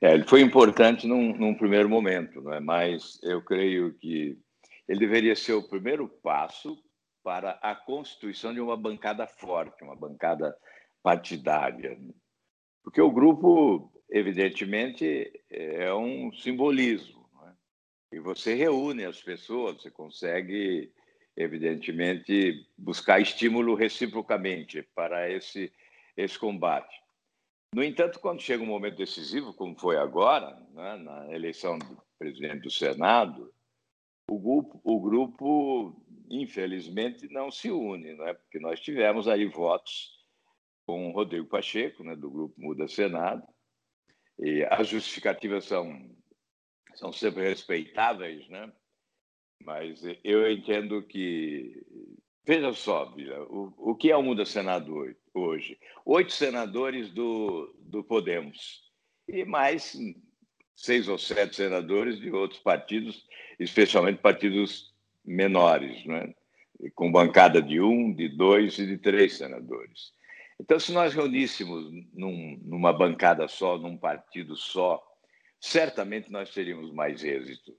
É, 0.01 0.15
ele 0.15 0.25
foi 0.25 0.41
importante 0.41 1.07
num, 1.07 1.37
num 1.37 1.55
primeiro 1.55 1.89
momento, 1.89 2.53
é? 2.53 2.59
mas 2.59 3.21
eu 3.23 3.41
creio 3.41 3.95
que 3.95 4.37
ele 4.89 4.99
deveria 4.99 5.37
ser 5.37 5.53
o 5.53 5.63
primeiro 5.63 6.09
passo 6.09 6.77
para 7.23 7.53
a 7.63 7.75
constituição 7.75 8.53
de 8.53 8.61
uma 8.61 8.77
bancada 8.77 9.27
forte, 9.27 9.83
uma 9.83 9.97
bancada 9.97 10.57
partidária. 11.03 11.99
Porque 12.83 13.01
o 13.01 13.11
grupo, 13.11 13.93
evidentemente, 14.11 15.33
é 15.51 15.93
um 15.95 16.33
simbolismo. 16.33 17.29
É? 17.45 18.17
E 18.17 18.21
você 18.21 18.55
reúne 18.55 19.05
as 19.05 19.23
pessoas, 19.23 19.81
você 19.81 19.91
consegue, 19.91 20.93
evidentemente, 21.37 22.67
buscar 22.77 23.21
estímulo 23.21 23.75
reciprocamente 23.75 24.83
para 24.95 25.31
esse, 25.31 25.73
esse 26.17 26.39
combate. 26.39 27.01
No 27.75 27.83
entanto, 27.83 28.21
quando 28.21 28.43
chega 28.43 28.63
um 28.63 28.67
momento 28.67 28.99
decisivo, 28.99 29.55
como 29.55 29.79
foi 29.79 29.97
agora, 29.97 30.55
né, 30.75 30.97
na 30.97 31.33
eleição 31.33 31.79
do 31.79 31.97
presidente 32.19 32.61
do 32.61 32.71
Senado, 32.71 33.51
o 34.31 34.39
grupo, 34.39 34.81
o 34.85 35.01
grupo 35.01 36.02
infelizmente, 36.33 37.29
não 37.29 37.51
se 37.51 37.71
une, 37.71 38.15
não 38.15 38.27
é? 38.27 38.33
porque 38.33 38.59
nós 38.59 38.81
tivemos 38.81 39.29
aí 39.29 39.45
votos 39.45 40.11
com 40.87 41.11
o 41.11 41.13
Rodrigo 41.13 41.47
Pacheco, 41.47 42.03
né, 42.03 42.17
do 42.17 42.31
Grupo 42.31 42.55
Muda 42.59 42.89
Senado, 42.89 43.47
e 44.39 44.67
as 44.71 44.89
justificativas 44.89 45.67
são, 45.67 46.11
são 46.95 47.13
sempre 47.13 47.43
respeitáveis, 47.43 48.49
né? 48.49 48.73
mas 49.63 50.03
eu 50.25 50.51
entendo 50.51 51.03
que. 51.03 51.81
Veja 52.45 52.73
só, 52.73 53.05
Vila, 53.15 53.45
o, 53.45 53.73
o 53.93 53.95
que 53.95 54.11
é 54.11 54.17
o 54.17 54.23
Muda 54.23 54.45
Senado 54.45 54.97
hoje? 55.33 55.79
Oito 56.05 56.33
senadores 56.33 57.09
do, 57.11 57.73
do 57.79 58.03
Podemos 58.03 58.91
e 59.29 59.45
mais 59.45 59.97
seis 60.75 61.07
ou 61.07 61.17
sete 61.17 61.55
senadores 61.55 62.19
de 62.19 62.33
outros 62.33 62.59
partidos, 62.59 63.25
especialmente 63.61 64.21
partidos 64.21 64.92
menores, 65.25 66.05
né? 66.07 66.33
com 66.95 67.13
bancada 67.13 67.63
de 67.63 67.81
um, 67.81 68.13
de 68.13 68.29
dois 68.29 68.79
e 68.79 68.87
de 68.87 68.99
três 68.99 69.37
senadores. 69.37 70.13
Então, 70.61 70.79
se 70.79 70.93
nós 70.93 71.15
reuníssemos 71.15 71.91
num, 72.13 72.59
numa 72.63 72.93
bancada 72.93 73.47
só, 73.49 73.79
num 73.79 73.97
partido 73.97 74.57
só, 74.57 75.03
certamente 75.61 76.31
nós 76.31 76.51
teríamos 76.51 76.93
mais 76.93 77.25
êxito, 77.25 77.73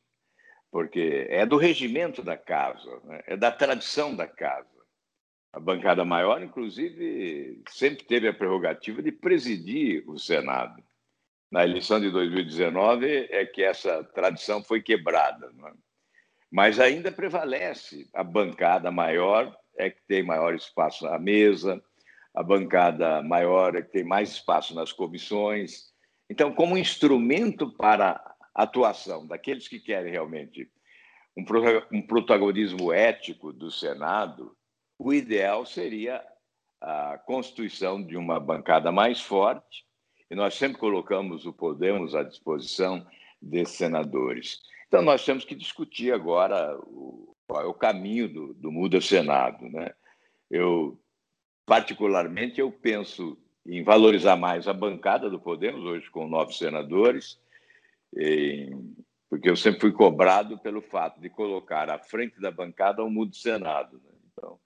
porque 0.71 1.27
é 1.29 1.45
do 1.45 1.57
regimento 1.57 2.23
da 2.23 2.37
casa, 2.37 2.99
né? 3.03 3.23
é 3.27 3.37
da 3.37 3.51
tradição 3.51 4.15
da 4.15 4.27
casa. 4.27 4.67
A 5.51 5.59
bancada 5.59 6.03
maior, 6.03 6.41
inclusive, 6.41 7.61
sempre 7.69 8.03
teve 8.05 8.27
a 8.27 8.33
prerrogativa 8.33 9.03
de 9.03 9.11
presidir 9.11 10.03
o 10.09 10.17
Senado. 10.17 10.83
Na 11.51 11.63
eleição 11.63 11.99
de 11.99 12.09
2019 12.09 13.27
é 13.29 13.45
que 13.45 13.61
essa 13.61 14.03
tradição 14.03 14.63
foi 14.63 14.81
quebrada. 14.81 15.45
É? 15.45 15.71
Mas 16.53 16.79
ainda 16.79 17.11
prevalece 17.11 18.07
a 18.13 18.23
bancada 18.23 18.91
maior, 18.91 19.57
é 19.75 19.89
que 19.89 19.99
tem 20.07 20.21
maior 20.21 20.53
espaço 20.53 21.03
na 21.03 21.17
mesa, 21.17 21.83
a 22.31 22.43
bancada 22.43 23.23
maior 23.23 23.75
é 23.75 23.81
que 23.81 23.91
tem 23.91 24.03
mais 24.03 24.29
espaço 24.29 24.75
nas 24.75 24.91
comissões. 24.91 25.91
Então, 26.29 26.53
como 26.53 26.77
instrumento 26.77 27.75
para 27.75 28.23
a 28.53 28.61
atuação 28.61 29.25
daqueles 29.25 29.67
que 29.67 29.79
querem 29.79 30.11
realmente 30.11 30.69
um 31.35 32.05
protagonismo 32.05 32.93
ético 32.93 33.51
do 33.51 33.71
Senado, 33.71 34.55
o 34.99 35.11
ideal 35.11 35.65
seria 35.65 36.23
a 36.79 37.17
constituição 37.17 37.99
de 38.05 38.15
uma 38.15 38.39
bancada 38.39 38.91
mais 38.91 39.19
forte, 39.19 39.87
e 40.29 40.35
nós 40.35 40.53
sempre 40.53 40.77
colocamos 40.77 41.47
o 41.47 41.53
Podemos 41.53 42.13
à 42.13 42.21
disposição 42.21 43.03
desses 43.41 43.75
senadores. 43.75 44.61
Então, 44.93 45.01
nós 45.01 45.25
temos 45.25 45.43
que 45.43 45.55
discutir 45.55 46.13
agora 46.13 46.77
o, 46.77 47.35
qual 47.47 47.63
é 47.63 47.65
o 47.65 47.73
caminho 47.73 48.29
do, 48.29 48.53
do 48.53 48.71
Muda 48.71 49.01
Senado. 49.01 49.67
Né? 49.67 49.91
Eu 50.51 51.03
Particularmente, 51.65 52.59
eu 52.59 52.71
penso 52.71 53.35
em 53.65 53.81
valorizar 53.81 54.35
mais 54.35 54.67
a 54.67 54.73
bancada 54.73 55.31
do 55.31 55.39
Podemos, 55.39 55.83
hoje 55.83 56.11
com 56.11 56.27
nove 56.27 56.53
senadores, 56.53 57.39
em, 58.15 58.93
porque 59.29 59.49
eu 59.49 59.55
sempre 59.55 59.81
fui 59.81 59.91
cobrado 59.91 60.59
pelo 60.59 60.79
fato 60.79 61.19
de 61.19 61.29
colocar 61.29 61.89
à 61.89 61.97
frente 61.97 62.39
da 62.39 62.51
bancada 62.51 63.03
um 63.03 63.09
mudo 63.09 63.35
Senado. 63.35 63.99
Né? 64.03 64.11
Então, 64.31 64.59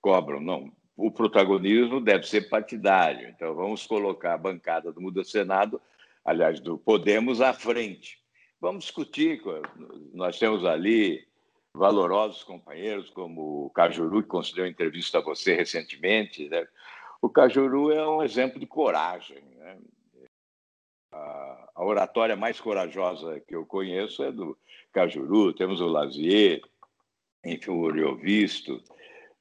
cobram, 0.00 0.40
não, 0.40 0.70
o 0.94 1.10
protagonismo 1.10 2.02
deve 2.02 2.26
ser 2.26 2.50
partidário, 2.50 3.28
então 3.30 3.54
vamos 3.54 3.86
colocar 3.86 4.34
a 4.34 4.38
bancada 4.38 4.92
do 4.92 5.00
Muda 5.00 5.24
Senado, 5.24 5.80
aliás, 6.22 6.60
do 6.60 6.76
Podemos, 6.76 7.40
à 7.40 7.54
frente. 7.54 8.19
Vamos 8.60 8.84
discutir, 8.84 9.42
nós 10.12 10.38
temos 10.38 10.66
ali 10.66 11.26
valorosos 11.74 12.42
companheiros, 12.42 13.08
como 13.08 13.66
o 13.66 13.70
Cajuru, 13.70 14.22
que 14.22 14.28
concedeu 14.28 14.66
entrevista 14.66 15.18
a 15.18 15.22
você 15.22 15.54
recentemente. 15.54 16.46
Né? 16.46 16.68
O 17.22 17.30
Cajuru 17.30 17.90
é 17.90 18.06
um 18.06 18.22
exemplo 18.22 18.60
de 18.60 18.66
coragem. 18.66 19.42
Né? 19.56 19.78
A, 21.10 21.70
oratória 21.76 22.36
mais 22.36 22.60
corajosa 22.60 23.40
que 23.40 23.56
eu 23.56 23.64
conheço 23.64 24.22
é 24.22 24.30
do 24.30 24.58
Cajuru. 24.92 25.54
Temos 25.54 25.80
o 25.80 25.86
Lazier, 25.86 26.60
enfim, 27.42 27.70
o 27.70 27.80
Oriovisto. 27.80 28.82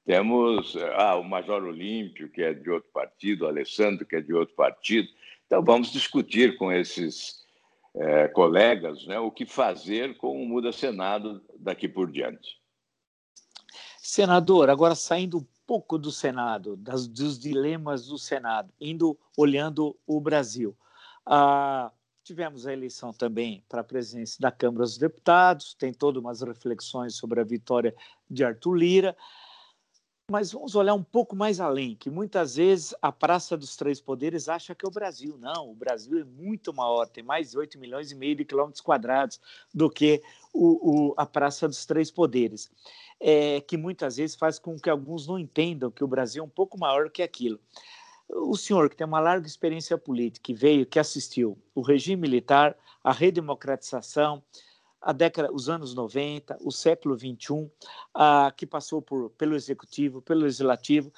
Temos 0.06 0.78
ah, 0.96 1.18
o 1.18 1.24
Major 1.26 1.64
Olímpio, 1.64 2.30
que 2.30 2.42
é 2.42 2.54
de 2.54 2.70
outro 2.70 2.90
partido, 2.94 3.44
o 3.44 3.48
Alessandro, 3.50 4.06
que 4.06 4.16
é 4.16 4.22
de 4.22 4.34
outro 4.34 4.56
partido. 4.56 5.10
Então, 5.46 5.62
vamos 5.62 5.92
discutir 5.92 6.58
com 6.58 6.72
esses 6.72 7.46
é, 7.96 8.28
colegas 8.28 9.06
né, 9.08 9.20
o 9.20 9.32
que 9.32 9.46
fazer 9.46 10.18
com 10.18 10.42
o 10.42 10.48
Muda 10.48 10.72
Senado 10.72 11.42
daqui 11.58 11.88
por 11.88 12.12
diante. 12.12 12.60
Senador, 14.02 14.70
agora 14.70 14.96
saindo 14.96 15.40
um 15.40 15.48
pouco 15.68 15.98
do 15.98 16.12
Senado, 16.12 16.76
das, 16.78 17.08
dos 17.08 17.38
dilemas 17.38 18.08
do 18.08 18.18
Senado, 18.18 18.74
indo 18.80 19.18
olhando 19.38 19.96
o 20.08 20.20
Brasil. 20.20 20.76
Ah, 21.26 21.92
tivemos 22.24 22.66
a 22.66 22.74
eleição 22.74 23.12
também 23.12 23.64
para 23.70 23.82
a 23.82 23.84
presidência 23.84 24.38
da 24.40 24.52
Câmara 24.52 24.84
dos 24.84 24.98
Deputados, 24.98 25.74
tem 25.74 25.94
todas 25.94 26.22
umas 26.22 26.42
reflexões 26.42 27.16
sobre 27.16 27.40
a 27.40 27.44
vitória 27.44 27.96
de 28.30 28.44
Arthur 28.44 28.74
Lira. 28.74 29.18
Mas 30.30 30.52
vamos 30.52 30.76
olhar 30.76 30.94
um 30.94 31.04
pouco 31.04 31.36
mais 31.36 31.60
além, 31.60 31.96
que 31.96 32.08
muitas 32.08 32.56
vezes 32.56 32.94
a 33.02 33.12
Praça 33.12 33.58
dos 33.58 33.76
Três 33.76 34.00
Poderes 34.00 34.48
acha 34.48 34.76
que 34.76 34.86
é 34.86 34.88
o 34.88 34.92
Brasil. 34.92 35.36
Não, 35.40 35.72
o 35.72 35.74
Brasil 35.74 36.20
é 36.20 36.24
muito 36.24 36.72
maior, 36.72 37.08
tem 37.08 37.24
mais 37.24 37.50
de 37.50 37.58
8 37.58 37.80
milhões 37.80 38.12
e 38.12 38.16
meio 38.16 38.36
de 38.36 38.46
quilômetros 38.46 38.80
quadrados 38.80 39.42
do 39.74 39.90
que 39.90 40.22
o, 40.54 41.10
o, 41.10 41.14
a 41.18 41.26
Praça 41.26 41.68
dos 41.68 41.84
Três 41.84 42.12
Poderes, 42.12 42.72
é, 43.20 43.60
que 43.62 43.76
muitas 43.76 44.18
vezes 44.18 44.36
faz 44.36 44.60
com 44.60 44.78
que 44.78 44.90
alguns 44.90 45.26
não 45.26 45.40
entendam 45.40 45.90
que 45.90 46.04
o 46.04 46.08
Brasil 46.08 46.44
é 46.44 46.46
um 46.46 46.50
pouco 46.50 46.78
maior 46.78 47.10
que 47.10 47.24
aquilo. 47.24 47.60
O 48.30 48.56
senhor, 48.56 48.88
que 48.88 48.96
tem 48.96 49.08
uma 49.08 49.20
larga 49.20 49.48
experiência 49.48 49.98
política, 49.98 50.44
que 50.44 50.54
veio, 50.54 50.86
que 50.86 51.00
assistiu 51.00 51.58
o 51.74 51.82
regime 51.82 52.22
militar, 52.22 52.78
a 53.04 53.12
redemocratização, 53.12 54.44
a 55.02 55.14
década, 55.14 55.52
os 55.52 55.70
anos 55.70 55.94
90, 55.94 56.58
o 56.62 56.72
século 56.72 57.16
21, 57.16 57.70
ah, 58.14 58.52
que 58.56 58.66
passou 58.66 59.02
por, 59.02 59.30
pelo 59.32 59.56
executivo, 59.56 60.22
pelo 60.22 60.42
legislativo. 60.42 61.12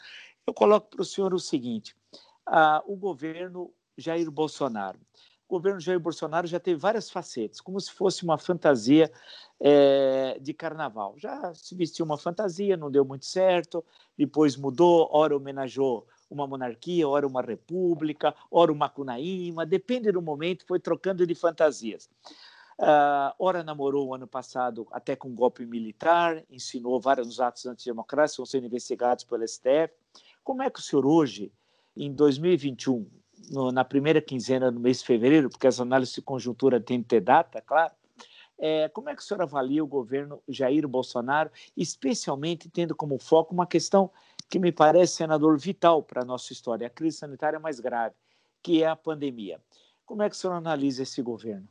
Eu 0.45 0.53
coloco 0.53 0.89
para 0.89 1.01
o 1.01 1.05
senhor 1.05 1.33
o 1.33 1.39
seguinte: 1.39 1.95
o 2.85 2.95
governo 2.95 3.71
Jair 3.97 4.29
Bolsonaro. 4.29 4.99
O 5.47 5.55
governo 5.55 5.81
Jair 5.81 5.99
Bolsonaro 5.99 6.47
já 6.47 6.59
teve 6.59 6.79
várias 6.79 7.09
facetas, 7.09 7.59
como 7.59 7.79
se 7.79 7.91
fosse 7.91 8.23
uma 8.23 8.37
fantasia 8.37 9.11
é, 9.59 10.37
de 10.39 10.53
carnaval. 10.53 11.15
Já 11.17 11.53
se 11.53 11.75
vestiu 11.75 12.05
uma 12.05 12.17
fantasia, 12.17 12.77
não 12.77 12.89
deu 12.89 13.03
muito 13.03 13.25
certo, 13.25 13.83
depois 14.17 14.55
mudou, 14.55 15.09
ora 15.11 15.35
homenageou 15.35 16.07
uma 16.29 16.47
monarquia, 16.47 17.07
ora 17.07 17.27
uma 17.27 17.41
república, 17.41 18.33
ora 18.49 18.71
uma 18.71 18.87
cunaíma, 18.87 19.65
depende 19.65 20.09
do 20.09 20.21
momento, 20.21 20.65
foi 20.65 20.79
trocando 20.79 21.27
de 21.27 21.35
fantasias. 21.35 22.09
Uh, 22.79 23.33
ora 23.37 23.63
namorou 23.63 24.07
o 24.07 24.15
ano 24.15 24.25
passado 24.25 24.87
até 24.91 25.15
com 25.15 25.29
um 25.29 25.35
golpe 25.35 25.65
militar, 25.65 26.43
ensinou 26.49 26.99
vários 26.99 27.39
atos 27.39 27.65
antidemocráticos, 27.65 28.37
vão 28.37 28.45
sendo 28.45 28.65
investigados 28.65 29.23
pelo 29.23 29.47
STF. 29.47 29.93
Como 30.43 30.63
é 30.63 30.69
que 30.69 30.79
o 30.79 30.81
senhor 30.81 31.05
hoje, 31.05 31.51
em 31.95 32.11
2021, 32.11 33.07
no, 33.51 33.71
na 33.71 33.83
primeira 33.83 34.21
quinzena 34.21 34.71
do 34.71 34.79
mês 34.79 34.99
de 34.99 35.05
fevereiro, 35.05 35.49
porque 35.49 35.67
as 35.67 35.79
análises 35.79 36.15
de 36.15 36.21
conjuntura 36.21 36.79
têm 36.79 37.01
que 37.01 37.09
ter 37.09 37.21
data, 37.21 37.61
claro, 37.61 37.93
é, 38.57 38.87
como 38.89 39.09
é 39.09 39.15
que 39.15 39.21
o 39.21 39.25
senhor 39.25 39.41
avalia 39.41 39.83
o 39.83 39.87
governo 39.87 40.41
Jair 40.47 40.87
Bolsonaro, 40.87 41.49
especialmente 41.75 42.69
tendo 42.69 42.95
como 42.95 43.17
foco 43.17 43.53
uma 43.53 43.65
questão 43.65 44.11
que 44.47 44.59
me 44.59 44.71
parece, 44.71 45.13
senador, 45.13 45.57
vital 45.57 46.03
para 46.03 46.21
a 46.21 46.25
nossa 46.25 46.53
história, 46.53 46.85
a 46.85 46.89
crise 46.89 47.17
sanitária 47.17 47.59
mais 47.59 47.79
grave, 47.79 48.13
que 48.61 48.83
é 48.83 48.87
a 48.87 48.95
pandemia. 48.95 49.59
Como 50.05 50.21
é 50.21 50.29
que 50.29 50.35
o 50.35 50.37
senhor 50.37 50.53
analisa 50.53 51.01
esse 51.01 51.21
governo? 51.21 51.67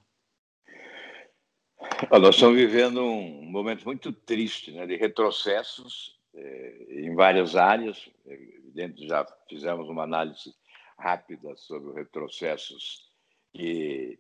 Nós 2.11 2.35
estamos 2.35 2.57
vivendo 2.57 3.03
um 3.03 3.51
momento 3.51 3.85
muito 3.85 4.12
triste 4.12 4.71
né, 4.73 4.87
de 4.87 4.97
retrocessos 4.97 6.19
eh, 6.35 6.87
em 6.90 7.14
várias 7.14 7.57
áreas. 7.57 8.11
Evidente, 8.27 9.09
já 9.09 9.27
fizemos 9.49 9.88
uma 9.88 10.05
análise 10.05 10.55
rápida 10.99 11.57
sobre 11.57 11.90
os 11.90 11.97
retrocessos 11.97 13.11
que 13.55 14.19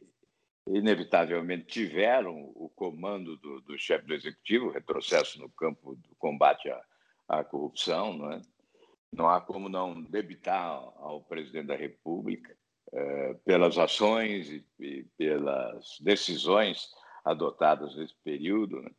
inevitavelmente 0.66 1.66
tiveram 1.66 2.50
o 2.54 2.70
comando 2.74 3.36
do, 3.36 3.60
do 3.60 3.78
chefe 3.78 4.06
do 4.06 4.14
executivo, 4.14 4.70
retrocesso 4.70 5.38
no 5.38 5.50
campo 5.50 5.96
do 5.96 6.14
combate 6.16 6.70
à, 6.70 6.82
à 7.28 7.44
corrupção. 7.44 8.16
Não, 8.16 8.32
é? 8.32 8.40
não 9.12 9.28
há 9.28 9.40
como 9.40 9.68
não 9.68 10.02
debitar 10.02 10.66
ao 10.96 11.22
presidente 11.24 11.66
da 11.66 11.76
República 11.76 12.56
eh, 12.92 13.34
pelas 13.44 13.76
ações 13.76 14.48
e, 14.48 14.64
e 14.78 15.04
pelas 15.18 15.98
decisões 16.00 16.88
adotadas 17.24 17.94
nesse 17.96 18.14
período, 18.24 18.80
né? 18.80 18.90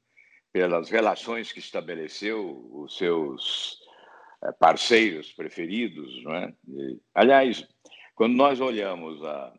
pelas 0.52 0.90
relações 0.90 1.52
que 1.52 1.60
estabeleceu 1.60 2.70
os 2.74 2.98
seus 2.98 3.80
eh, 4.44 4.52
parceiros 4.54 5.32
preferidos. 5.32 6.24
Não 6.24 6.36
é? 6.36 6.54
E, 6.68 7.00
aliás, 7.16 7.68
quando 8.16 8.36
nós 8.36 8.60
olhamos 8.60 9.24
a, 9.24 9.54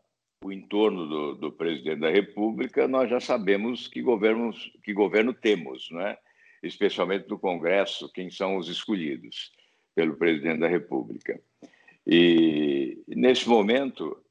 o 0.45 0.53
entorno 0.53 1.07
do, 1.07 1.35
do, 1.35 1.53
presidente 1.53 2.01
da 2.01 2.11
República, 2.11 2.87
nós 2.87 3.09
já 3.09 3.21
sabemos 3.21 3.89
que, 3.89 4.03
governos, 4.03 4.71
que 4.85 4.93
governo 4.93 5.33
temos. 5.33 5.89
Não 5.91 6.01
é? 6.01 6.19
especialmente 6.63 7.29
no 7.29 7.39
Congresso, 7.39 8.11
quem 8.13 8.31
são 8.31 8.57
os 8.57 8.69
escolhidos 8.69 9.53
pelo 9.95 10.17
presidente 10.17 10.61
da 10.61 10.69
República. 10.69 11.41
E, 12.07 13.03
nesse 13.09 13.49
momento, 13.49 14.23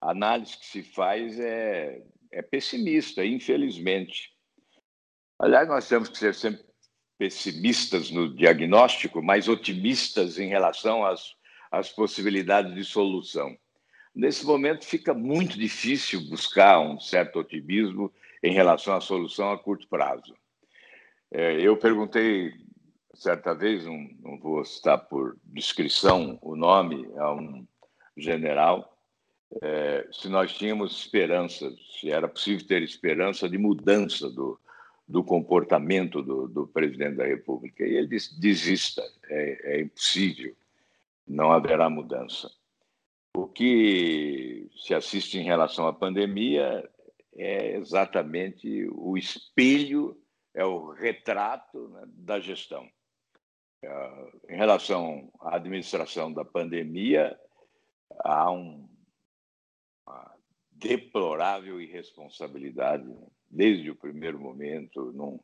a 0.00 0.10
análise 0.10 0.56
que 0.56 0.66
se 0.66 0.82
faz 0.82 1.38
é, 1.38 2.02
é 2.32 2.42
pessimista, 2.42 3.24
infelizmente. 3.24 4.30
Aliás, 5.38 5.68
nós 5.68 5.88
temos 5.88 6.08
que 6.08 6.18
ser 6.18 6.34
sempre 6.34 6.64
pessimistas 7.18 8.10
no 8.10 8.34
diagnóstico, 8.34 9.22
mas 9.22 9.48
otimistas 9.48 10.38
em 10.38 10.48
relação 10.48 11.04
às, 11.04 11.34
às 11.70 11.90
possibilidades 11.90 12.74
de 12.74 12.84
solução. 12.84 13.56
Nesse 14.14 14.44
momento, 14.44 14.84
fica 14.84 15.14
muito 15.14 15.58
difícil 15.58 16.20
buscar 16.28 16.80
um 16.80 16.98
certo 16.98 17.38
otimismo 17.38 18.12
em 18.42 18.52
relação 18.52 18.94
à 18.94 19.00
solução 19.00 19.52
a 19.52 19.58
curto 19.58 19.86
prazo. 19.88 20.34
É, 21.30 21.60
eu 21.60 21.76
perguntei 21.76 22.52
certa 23.14 23.54
vez, 23.54 23.84
não, 23.84 24.08
não 24.20 24.38
vou 24.38 24.64
citar 24.64 24.98
por 24.98 25.36
descrição 25.44 26.38
o 26.40 26.56
nome, 26.56 27.06
a 27.18 27.34
um 27.34 27.66
general, 28.16 28.98
é, 29.62 30.06
se 30.12 30.28
nós 30.28 30.52
tínhamos 30.54 30.92
esperança, 30.96 31.74
se 31.98 32.10
era 32.10 32.28
possível 32.28 32.66
ter 32.66 32.82
esperança 32.82 33.48
de 33.48 33.58
mudança 33.58 34.30
do, 34.30 34.58
do 35.08 35.24
comportamento 35.24 36.22
do, 36.22 36.46
do 36.46 36.66
presidente 36.68 37.16
da 37.16 37.26
República. 37.26 37.84
E 37.84 37.94
ele 37.94 38.06
disse: 38.06 38.40
desista, 38.40 39.02
é, 39.28 39.76
é 39.76 39.80
impossível, 39.80 40.54
não 41.26 41.50
haverá 41.50 41.90
mudança. 41.90 42.50
O 43.36 43.46
que 43.46 44.68
se 44.76 44.94
assiste 44.94 45.38
em 45.38 45.44
relação 45.44 45.86
à 45.86 45.92
pandemia 45.92 46.88
é 47.36 47.76
exatamente 47.76 48.88
o 48.92 49.16
espelho, 49.16 50.16
é 50.54 50.64
o 50.64 50.90
retrato 50.90 51.88
né, 51.88 52.02
da 52.06 52.40
gestão. 52.40 52.88
É, 53.82 54.30
em 54.50 54.56
relação 54.56 55.30
à 55.40 55.56
administração 55.56 56.32
da 56.32 56.44
pandemia, 56.44 57.38
há 58.24 58.50
um, 58.50 58.89
deplorável 60.80 61.80
irresponsabilidade 61.80 63.06
né, 63.06 63.26
desde 63.50 63.90
o 63.90 63.96
primeiro 63.96 64.40
momento. 64.40 65.12
Não, 65.12 65.38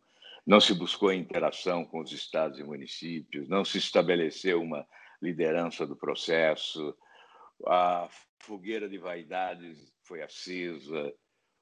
não 0.46 0.60
se 0.60 0.74
buscou 0.74 1.12
interação 1.12 1.84
com 1.84 2.00
os 2.00 2.10
estados 2.12 2.58
e 2.58 2.64
municípios, 2.64 3.48
não 3.48 3.64
se 3.64 3.78
estabeleceu 3.78 4.62
uma 4.62 4.86
liderança 5.20 5.86
do 5.86 5.96
processo, 5.96 6.96
a 7.66 8.08
fogueira 8.38 8.88
de 8.88 8.98
vaidades 8.98 9.92
foi 10.02 10.22
acesa, 10.22 11.12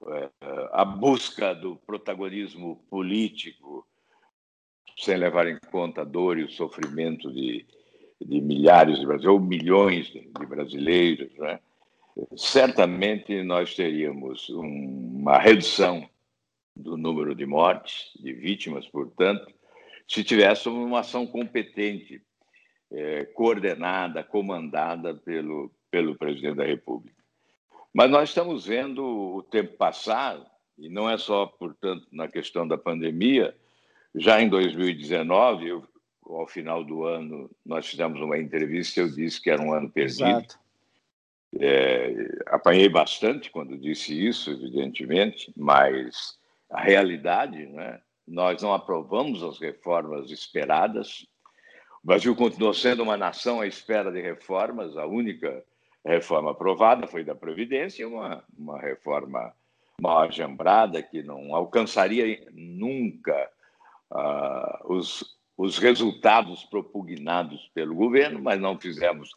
é, 0.08 0.30
a 0.72 0.84
busca 0.84 1.54
do 1.54 1.76
protagonismo 1.76 2.84
político, 2.90 3.86
sem 4.98 5.16
levar 5.16 5.46
em 5.48 5.58
conta 5.70 6.02
a 6.02 6.04
dor 6.04 6.38
e 6.38 6.44
o 6.44 6.50
sofrimento 6.50 7.32
de, 7.32 7.66
de 8.20 8.40
milhares 8.40 8.98
de 8.98 9.06
brasileiros, 9.06 9.40
ou 9.40 9.40
milhões 9.40 10.06
de 10.08 10.46
brasileiros, 10.46 11.32
né? 11.38 11.60
Certamente 12.36 13.42
nós 13.42 13.74
teríamos 13.74 14.48
uma 14.48 15.38
redução 15.38 16.08
do 16.74 16.96
número 16.96 17.34
de 17.34 17.46
mortes, 17.46 18.10
de 18.16 18.32
vítimas, 18.32 18.86
portanto, 18.88 19.46
se 20.08 20.22
tivéssemos 20.22 20.84
uma 20.84 21.00
ação 21.00 21.26
competente, 21.26 22.22
é, 22.92 23.24
coordenada, 23.24 24.22
comandada 24.22 25.14
pelo, 25.14 25.70
pelo 25.90 26.16
presidente 26.16 26.56
da 26.56 26.64
República. 26.64 27.22
Mas 27.92 28.10
nós 28.10 28.28
estamos 28.28 28.66
vendo 28.66 29.04
o 29.04 29.42
tempo 29.42 29.76
passar, 29.76 30.38
e 30.76 30.88
não 30.88 31.08
é 31.08 31.16
só, 31.16 31.46
portanto, 31.46 32.06
na 32.10 32.28
questão 32.28 32.66
da 32.66 32.76
pandemia. 32.76 33.56
Já 34.16 34.40
em 34.40 34.48
2019, 34.48 35.68
eu, 35.68 35.84
ao 36.24 36.46
final 36.46 36.84
do 36.84 37.04
ano, 37.04 37.50
nós 37.64 37.86
fizemos 37.86 38.20
uma 38.20 38.38
entrevista 38.38 39.00
eu 39.00 39.08
disse 39.08 39.40
que 39.40 39.50
era 39.50 39.62
um 39.62 39.72
ano 39.72 39.88
perdido. 39.88 40.28
Exato. 40.28 40.63
É, 41.60 42.42
apanhei 42.46 42.88
bastante 42.88 43.50
quando 43.50 43.78
disse 43.78 44.26
isso, 44.26 44.50
evidentemente, 44.50 45.52
mas 45.56 46.38
a 46.70 46.80
realidade, 46.80 47.66
né? 47.66 48.00
nós 48.26 48.62
não 48.62 48.72
aprovamos 48.72 49.42
as 49.42 49.60
reformas 49.60 50.30
esperadas. 50.30 51.26
O 52.02 52.06
Brasil 52.06 52.34
continuou 52.34 52.74
sendo 52.74 53.02
uma 53.02 53.16
nação 53.16 53.60
à 53.60 53.66
espera 53.66 54.10
de 54.10 54.20
reformas, 54.20 54.96
a 54.96 55.06
única 55.06 55.64
reforma 56.04 56.50
aprovada 56.50 57.06
foi 57.06 57.24
da 57.24 57.34
Previdência, 57.34 58.06
uma, 58.06 58.42
uma 58.58 58.78
reforma 58.78 59.54
mal 60.00 60.22
ajambrada 60.22 61.02
que 61.02 61.22
não 61.22 61.54
alcançaria 61.54 62.46
nunca 62.52 63.48
uh, 64.10 64.92
os, 64.92 65.36
os 65.56 65.78
resultados 65.78 66.64
propugnados 66.64 67.70
pelo 67.74 67.94
governo, 67.94 68.40
mas 68.42 68.60
não 68.60 68.78
fizemos 68.78 69.30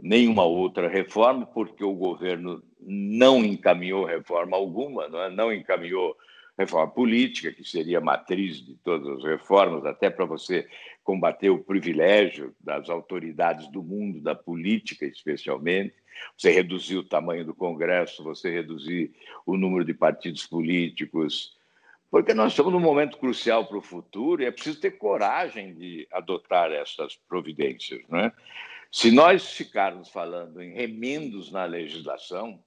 nenhuma 0.00 0.44
outra 0.44 0.88
reforma, 0.88 1.46
porque 1.46 1.84
o 1.84 1.94
governo 1.94 2.62
não 2.80 3.44
encaminhou 3.44 4.04
reforma 4.04 4.56
alguma, 4.56 5.08
não, 5.08 5.22
é? 5.22 5.30
não 5.30 5.52
encaminhou 5.52 6.16
reforma 6.56 6.90
política, 6.90 7.52
que 7.52 7.64
seria 7.64 7.98
a 7.98 8.00
matriz 8.00 8.64
de 8.64 8.76
todas 8.76 9.08
as 9.18 9.24
reformas, 9.24 9.84
até 9.84 10.08
para 10.08 10.24
você 10.24 10.68
combater 11.02 11.50
o 11.50 11.62
privilégio 11.62 12.54
das 12.60 12.88
autoridades 12.88 13.68
do 13.70 13.82
mundo, 13.82 14.20
da 14.20 14.34
política 14.34 15.04
especialmente, 15.04 15.94
você 16.36 16.50
reduzir 16.50 16.96
o 16.96 17.04
tamanho 17.04 17.44
do 17.44 17.54
Congresso, 17.54 18.22
você 18.22 18.50
reduzir 18.50 19.12
o 19.44 19.56
número 19.56 19.84
de 19.84 19.92
partidos 19.92 20.46
políticos, 20.46 21.56
porque 22.10 22.32
nós 22.32 22.52
estamos 22.52 22.72
num 22.72 22.80
momento 22.80 23.18
crucial 23.18 23.66
para 23.66 23.76
o 23.76 23.82
futuro 23.82 24.40
e 24.40 24.46
é 24.46 24.50
preciso 24.50 24.80
ter 24.80 24.92
coragem 24.92 25.74
de 25.74 26.06
adotar 26.12 26.70
essas 26.70 27.16
providências. 27.16 28.00
Não 28.08 28.20
é? 28.20 28.32
Se 28.94 29.10
nós 29.10 29.50
ficarmos 29.50 30.08
falando 30.08 30.62
em 30.62 30.72
remendos 30.72 31.50
na 31.50 31.64
legislação, 31.64 32.62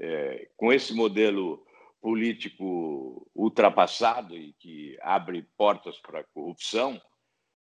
é, 0.00 0.48
com 0.56 0.72
esse 0.72 0.92
modelo 0.92 1.64
político 2.00 3.30
ultrapassado 3.32 4.36
e 4.36 4.52
que 4.54 4.98
abre 5.00 5.46
portas 5.56 5.96
para 6.00 6.18
a 6.18 6.24
corrupção, 6.24 7.00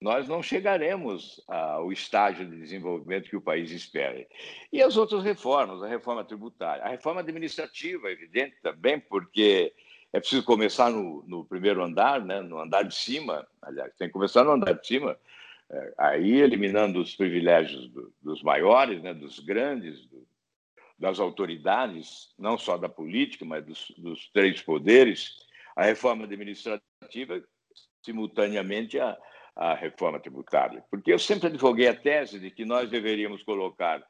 nós 0.02 0.28
não 0.28 0.42
chegaremos 0.42 1.40
ao 1.48 1.92
estágio 1.92 2.50
de 2.50 2.58
desenvolvimento 2.58 3.30
que 3.30 3.38
o 3.38 3.42
país 3.42 3.70
espera. 3.70 4.26
E 4.74 4.82
as 4.82 4.98
outras 4.98 5.24
reformas, 5.24 5.84
a 5.84 5.88
reforma 5.88 6.24
tributária, 6.24 6.84
a 6.84 6.90
reforma 6.90 7.22
administrativa, 7.22 8.10
evidente 8.10 8.56
também, 8.64 9.00
porque 9.00 9.72
é 10.12 10.20
preciso 10.20 10.44
começar 10.44 10.90
no, 10.90 11.24
no 11.28 11.46
primeiro 11.46 11.84
andar, 11.84 12.26
né, 12.26 12.42
no 12.42 12.60
andar 12.60 12.82
de 12.82 12.96
cima, 12.96 13.48
aliás, 13.62 13.94
tem 13.98 14.08
que 14.08 14.14
começar 14.14 14.44
no 14.44 14.54
andar 14.54 14.74
de 14.74 14.88
cima, 14.88 15.12
é, 15.12 15.39
aí 15.98 16.42
eliminando 16.42 17.00
os 17.00 17.16
privilégios 17.16 17.90
do, 17.90 18.14
dos 18.22 18.42
maiores, 18.42 19.02
né, 19.02 19.14
dos 19.14 19.40
grandes, 19.40 20.06
do, 20.08 20.28
das 20.98 21.20
autoridades, 21.20 22.34
não 22.38 22.58
só 22.58 22.78
da 22.78 22.90
política, 22.90 23.46
mas 23.46 23.66
dos, 23.66 23.92
dos 23.98 24.30
três 24.32 24.62
poderes, 24.62 25.38
a 25.76 25.86
reforma 25.86 26.26
administrativa, 26.26 27.42
simultaneamente 28.04 28.98
a 29.00 29.74
reforma 29.76 30.20
tributária. 30.20 30.84
Porque 30.90 31.12
eu 31.12 31.20
sempre 31.20 31.48
advoguei 31.48 31.88
a 31.88 31.96
tese 31.96 32.40
de 32.40 32.50
que 32.50 32.66
nós 32.66 32.90
deveríamos 32.90 33.44
colocar 33.44 34.02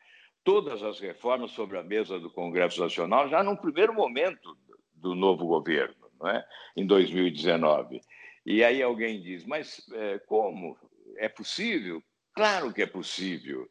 todas 0.43 0.81
as 0.83 0.99
reformas 0.99 1.51
sobre 1.51 1.77
a 1.77 1.83
mesa 1.83 2.19
do 2.19 2.29
Congresso 2.29 2.79
Nacional 2.79 3.29
já 3.29 3.43
num 3.43 3.55
primeiro 3.55 3.93
momento 3.93 4.57
do 4.93 5.15
novo 5.15 5.45
governo, 5.45 5.95
não 6.19 6.29
é? 6.29 6.45
em 6.75 6.85
2019. 6.85 8.01
E 8.45 8.63
aí 8.63 8.81
alguém 8.81 9.21
diz, 9.21 9.45
mas 9.45 9.87
é, 9.93 10.19
como? 10.19 10.77
É 11.19 11.27
possível? 11.27 12.01
Claro 12.33 12.73
que 12.73 12.81
é 12.81 12.87
possível. 12.87 13.69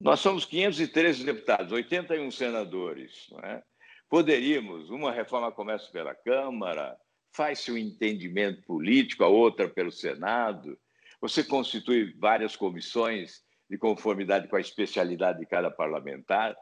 Nós 0.00 0.18
somos 0.18 0.44
513 0.44 1.24
deputados, 1.24 1.72
81 1.72 2.30
senadores. 2.32 3.30
É? 3.44 3.62
Poderíamos, 4.08 4.90
uma 4.90 5.12
reforma 5.12 5.52
começa 5.52 5.88
pela 5.92 6.14
Câmara, 6.14 6.98
faz-se 7.32 7.70
um 7.70 7.78
entendimento 7.78 8.62
político, 8.62 9.22
a 9.22 9.28
outra 9.28 9.68
pelo 9.68 9.92
Senado, 9.92 10.76
você 11.20 11.44
constitui 11.44 12.12
várias 12.18 12.56
comissões 12.56 13.44
de 13.68 13.78
conformidade 13.78 14.48
com 14.48 14.56
a 14.56 14.60
especialidade 14.60 15.38
de 15.38 15.46
cada 15.46 15.70
parlamentar 15.70 16.56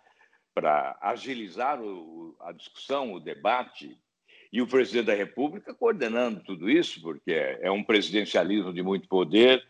para 0.53 0.99
agilizar 1.01 1.81
o, 1.81 2.37
a 2.41 2.53
discussão, 2.53 3.15
o 3.15 3.21
debate, 3.21 3.99
e 4.53 4.63
o 4.63 4.67
presidente 4.67 5.07
da 5.07 5.15
República 5.15 5.75
coordenando 5.75 6.41
tudo 6.41 6.71
isso, 6.71 7.01
porque 7.03 7.33
é 7.33 7.71
um 7.71 7.85
presidencialismo 7.85 8.73
de 8.73 8.83
muito 8.83 9.09
poder 9.09 9.65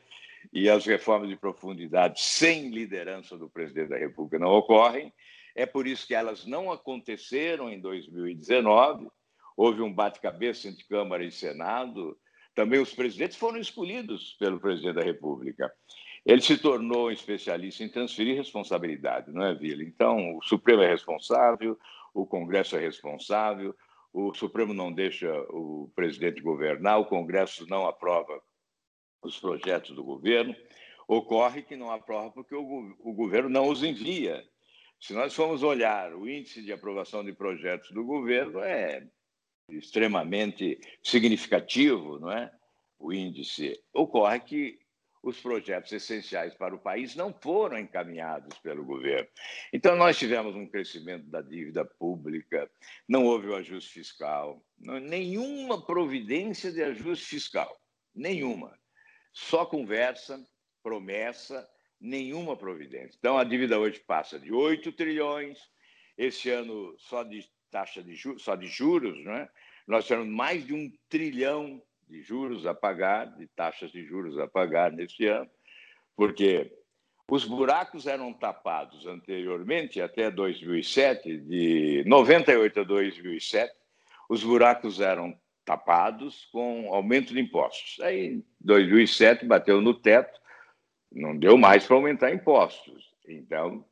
e 0.53 0.69
as 0.69 0.87
reformas 0.87 1.29
de 1.29 1.37
profundidade 1.37 2.21
sem 2.21 2.71
liderança 2.71 3.37
do 3.37 3.49
presidente 3.49 3.89
da 3.89 3.99
República 3.99 4.39
não 4.39 4.53
ocorrem. 4.53 5.13
É 5.55 5.67
por 5.67 5.87
isso 5.87 6.07
que 6.07 6.15
elas 6.15 6.47
não 6.47 6.71
aconteceram 6.71 7.69
em 7.69 7.81
2019. 7.81 9.09
Houve 9.57 9.83
um 9.83 9.93
bate-cabeça 9.93 10.69
entre 10.69 10.85
Câmara 10.85 11.25
e 11.25 11.33
Senado. 11.33 12.17
Também 12.55 12.81
os 12.81 12.95
presidentes 12.95 13.37
foram 13.37 13.59
escolhidos 13.59 14.37
pelo 14.39 14.61
presidente 14.61 14.95
da 14.95 15.03
República. 15.03 15.73
Ele 16.25 16.41
se 16.41 16.59
tornou 16.59 17.09
um 17.09 17.11
especialista 17.11 17.83
em 17.83 17.89
transferir 17.89 18.37
responsabilidade, 18.37 19.33
não 19.33 19.45
é, 19.45 19.55
Vila? 19.55 19.83
Então, 19.83 20.37
o 20.37 20.43
Supremo 20.43 20.83
é 20.83 20.89
responsável, 20.89 21.79
o 22.13 22.27
Congresso 22.27 22.77
é 22.77 22.81
responsável, 22.81 23.75
o 24.27 24.35
Supremo 24.35 24.75
não 24.75 24.93
deixa 24.93 25.31
o 25.51 25.91
presidente 25.95 26.43
governar, 26.43 26.99
o 26.99 27.07
Congresso 27.07 27.67
não 27.69 27.87
aprova 27.87 28.43
os 29.23 29.39
projetos 29.39 29.95
do 29.95 30.03
governo. 30.03 30.57
Ocorre 31.07 31.63
que 31.63 31.77
não 31.77 31.91
aprova 31.91 32.31
porque 32.33 32.55
o, 32.55 32.97
o 32.99 33.13
governo 33.13 33.49
não 33.49 33.69
os 33.69 33.85
envia. 33.85 34.45
Se 35.01 35.15
nós 35.15 35.35
formos 35.35 35.63
olhar 35.63 36.13
o 36.15 36.29
índice 36.29 36.63
de 36.63 36.73
aprovação 36.73 37.25
de 37.25 37.33
projetos 37.33 37.91
do 37.93 38.05
governo, 38.05 38.59
é 38.61 39.07
extremamente 39.71 40.81
significativo, 41.03 42.19
não 42.19 42.33
é? 42.33 42.53
O 42.99 43.13
índice. 43.13 43.81
Ocorre 43.93 44.41
que 44.41 44.79
os 45.23 45.41
projetos 45.41 45.93
essenciais 45.93 46.55
para 46.55 46.75
o 46.75 46.79
país 46.79 47.15
não 47.15 47.33
foram 47.33 47.79
encaminhados 47.79 48.59
pelo 48.59 48.85
governo. 48.85 49.29
Então, 49.73 49.97
nós 49.97 50.19
tivemos 50.19 50.55
um 50.55 50.67
crescimento 50.67 51.27
da 51.27 51.41
dívida 51.41 51.85
pública, 51.85 52.71
não 53.09 53.25
houve 53.25 53.49
o 53.49 53.55
ajuste 53.57 53.91
fiscal, 53.91 54.65
nenhuma 54.79 55.85
providência 55.85 56.71
de 56.71 56.83
ajuste 56.83 57.27
fiscal, 57.27 57.81
nenhuma. 58.15 58.79
Só 59.33 59.67
conversa, 59.67 60.43
promessa, 60.83 61.69
nenhuma 62.01 62.57
providência. 62.57 63.17
Então, 63.19 63.39
a 63.39 63.45
dívida 63.45 63.79
hoje 63.79 64.01
passa 64.01 64.39
de 64.39 64.53
8 64.53 64.93
trilhões, 64.93 65.59
esse 66.17 66.51
ano 66.51 66.97
só 66.99 67.23
de 67.23 67.49
taxa 67.71 68.03
de 68.03 68.15
juros, 68.15 68.43
só 68.43 68.55
de 68.57 68.67
juros, 68.67 69.23
né? 69.25 69.49
nós 69.87 70.07
temos 70.07 70.27
mais 70.27 70.67
de 70.67 70.75
um 70.75 70.91
trilhão 71.09 71.83
de 72.09 72.23
juros 72.23 72.67
a 72.67 72.75
pagar, 72.75 73.27
de 73.37 73.47
taxas 73.49 73.91
de 73.91 74.05
juros 74.05 74.39
a 74.39 74.47
pagar 74.47 74.91
neste 74.93 75.27
ano, 75.27 75.49
porque 76.17 76.73
os 77.31 77.45
buracos 77.45 78.07
eram 78.07 78.33
tapados 78.33 79.07
anteriormente, 79.07 80.01
até 80.01 80.31
2007, 80.31 81.39
de 81.39 82.03
98 82.07 82.81
a 82.81 82.85
2007, 82.85 83.73
os 84.29 84.43
buracos 84.43 85.01
eram 85.01 85.39
tapados 85.65 86.47
com 86.47 86.93
aumento 86.95 87.35
de 87.35 87.41
impostos. 87.41 88.01
Aí, 88.01 88.27
em 88.27 88.45
2007, 88.61 89.45
bateu 89.45 89.83
no 89.83 89.93
teto, 89.93 90.41
não 91.13 91.37
deu 91.37 91.59
mais 91.59 91.87
para 91.87 91.97
aumentar 91.97 92.33
impostos. 92.33 93.15
Então, 93.27 93.85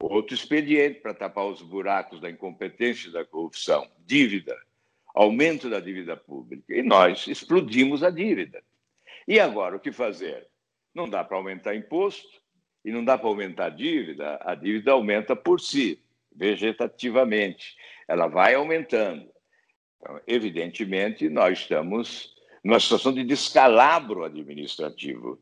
outro 0.00 0.34
expediente 0.34 1.00
para 1.00 1.14
tapar 1.14 1.46
os 1.46 1.62
buracos 1.62 2.20
da 2.20 2.28
incompetência 2.28 3.08
e 3.08 3.12
da 3.12 3.24
corrupção, 3.24 3.88
dívida 4.00 4.56
aumento 5.14 5.68
da 5.68 5.80
dívida 5.80 6.16
pública. 6.16 6.74
E 6.74 6.82
nós 6.82 7.26
explodimos 7.26 8.02
a 8.02 8.10
dívida. 8.10 8.62
E 9.26 9.38
agora, 9.38 9.76
o 9.76 9.80
que 9.80 9.92
fazer? 9.92 10.46
Não 10.94 11.08
dá 11.08 11.22
para 11.22 11.36
aumentar 11.36 11.74
imposto 11.74 12.40
e 12.84 12.90
não 12.90 13.04
dá 13.04 13.16
para 13.16 13.28
aumentar 13.28 13.66
a 13.66 13.70
dívida, 13.70 14.38
a 14.42 14.54
dívida 14.54 14.92
aumenta 14.92 15.36
por 15.36 15.60
si, 15.60 16.02
vegetativamente. 16.34 17.76
Ela 18.08 18.26
vai 18.26 18.54
aumentando. 18.54 19.28
Então, 19.98 20.20
evidentemente, 20.26 21.28
nós 21.28 21.60
estamos 21.60 22.34
numa 22.64 22.80
situação 22.80 23.12
de 23.12 23.22
descalabro 23.22 24.24
administrativo. 24.24 25.40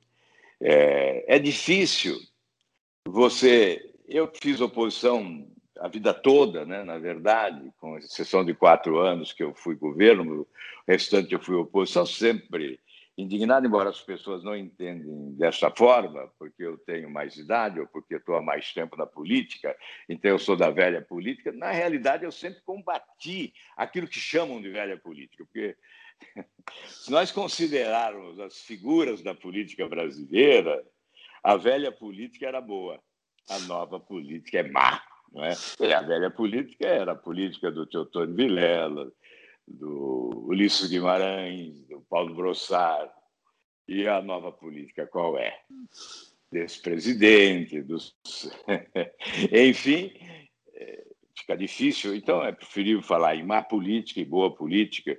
É, 0.60 1.36
é 1.36 1.38
difícil 1.38 2.18
você. 3.06 3.84
Eu 4.08 4.30
fiz 4.40 4.60
oposição 4.60 5.46
a 5.80 5.88
vida 5.88 6.12
toda, 6.12 6.64
né, 6.64 6.82
na 6.82 6.98
verdade, 6.98 7.72
com 7.78 7.96
exceção 7.98 8.44
de 8.44 8.54
quatro 8.54 8.98
anos 8.98 9.32
que 9.32 9.42
eu 9.42 9.54
fui 9.54 9.74
governo, 9.74 10.42
o 10.42 10.48
restante 10.86 11.32
eu 11.32 11.40
fui 11.40 11.54
oposição, 11.54 12.04
sempre 12.04 12.80
indignado, 13.16 13.66
embora 13.66 13.90
as 13.90 14.00
pessoas 14.00 14.44
não 14.44 14.56
entendem 14.56 15.32
dessa 15.32 15.70
forma, 15.70 16.32
porque 16.38 16.62
eu 16.62 16.78
tenho 16.78 17.10
mais 17.10 17.36
idade 17.36 17.80
ou 17.80 17.86
porque 17.86 18.14
estou 18.14 18.36
há 18.36 18.42
mais 18.42 18.72
tempo 18.72 18.96
na 18.96 19.06
política, 19.06 19.76
então 20.08 20.30
eu 20.30 20.38
sou 20.38 20.56
da 20.56 20.70
velha 20.70 21.02
política. 21.02 21.50
Na 21.50 21.72
realidade, 21.72 22.24
eu 22.24 22.30
sempre 22.30 22.60
combati 22.62 23.52
aquilo 23.76 24.06
que 24.06 24.20
chamam 24.20 24.62
de 24.62 24.70
velha 24.70 24.96
política, 24.96 25.44
porque 25.44 25.76
se 26.86 27.10
nós 27.10 27.32
considerarmos 27.32 28.38
as 28.38 28.58
figuras 28.58 29.20
da 29.20 29.34
política 29.34 29.88
brasileira, 29.88 30.84
a 31.42 31.56
velha 31.56 31.90
política 31.90 32.46
era 32.46 32.60
boa, 32.60 33.02
a 33.50 33.58
nova 33.60 33.98
política 33.98 34.58
é 34.58 34.62
má. 34.62 35.02
Não 35.32 35.44
é? 35.44 35.54
E 35.80 35.92
a 35.92 36.00
velha 36.00 36.30
política 36.30 36.86
era 36.86 37.12
a 37.12 37.16
política 37.16 37.70
do 37.70 37.86
Teotônio 37.86 38.34
Vilela, 38.34 39.12
do 39.66 40.44
Ulisses 40.46 40.88
Guimarães, 40.88 41.80
do 41.86 42.00
Paulo 42.02 42.34
Brossard. 42.34 43.12
E 43.86 44.06
a 44.06 44.20
nova 44.20 44.52
política 44.52 45.06
qual 45.06 45.38
é? 45.38 45.58
Desse 46.50 46.80
presidente, 46.80 47.82
dos... 47.82 48.14
enfim, 49.52 50.12
é, 50.74 51.04
fica 51.36 51.56
difícil. 51.56 52.14
Então, 52.14 52.42
é 52.42 52.52
preferível 52.52 53.02
falar 53.02 53.36
em 53.36 53.42
má 53.42 53.62
política 53.62 54.20
e 54.20 54.24
boa 54.24 54.54
política. 54.54 55.18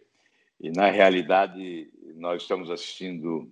E, 0.60 0.72
na 0.72 0.90
realidade, 0.90 1.90
nós 2.16 2.42
estamos 2.42 2.70
assistindo 2.70 3.52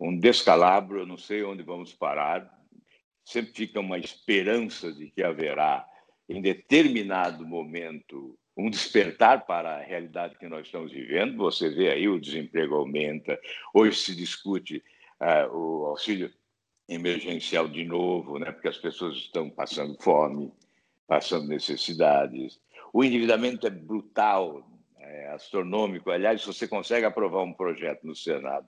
um 0.00 0.18
descalabro, 0.18 1.00
eu 1.00 1.06
não 1.06 1.16
sei 1.16 1.42
onde 1.44 1.62
vamos 1.62 1.92
parar. 1.92 2.48
Sempre 3.24 3.52
fica 3.52 3.80
uma 3.80 3.98
esperança 3.98 4.92
de 4.92 5.10
que 5.10 5.22
haverá 5.22 5.86
em 6.28 6.42
determinado 6.42 7.46
momento, 7.46 8.38
um 8.56 8.68
despertar 8.68 9.46
para 9.46 9.76
a 9.76 9.82
realidade 9.82 10.36
que 10.36 10.48
nós 10.48 10.66
estamos 10.66 10.92
vivendo. 10.92 11.36
Você 11.38 11.70
vê 11.70 11.90
aí 11.90 12.08
o 12.08 12.20
desemprego 12.20 12.74
aumenta, 12.74 13.38
hoje 13.72 13.98
se 13.98 14.14
discute 14.14 14.82
uh, 15.20 15.56
o 15.56 15.86
auxílio 15.86 16.30
emergencial 16.88 17.68
de 17.68 17.84
novo, 17.84 18.38
né, 18.38 18.50
porque 18.50 18.68
as 18.68 18.78
pessoas 18.78 19.16
estão 19.16 19.48
passando 19.48 19.96
fome, 20.02 20.52
passando 21.06 21.46
necessidades. 21.46 22.60
O 22.92 23.04
endividamento 23.04 23.66
é 23.66 23.70
brutal, 23.70 24.66
é 24.98 25.28
astronômico. 25.28 26.10
Aliás, 26.10 26.44
você 26.44 26.66
consegue 26.66 27.06
aprovar 27.06 27.42
um 27.42 27.52
projeto 27.52 28.06
no 28.06 28.14
Senado 28.14 28.66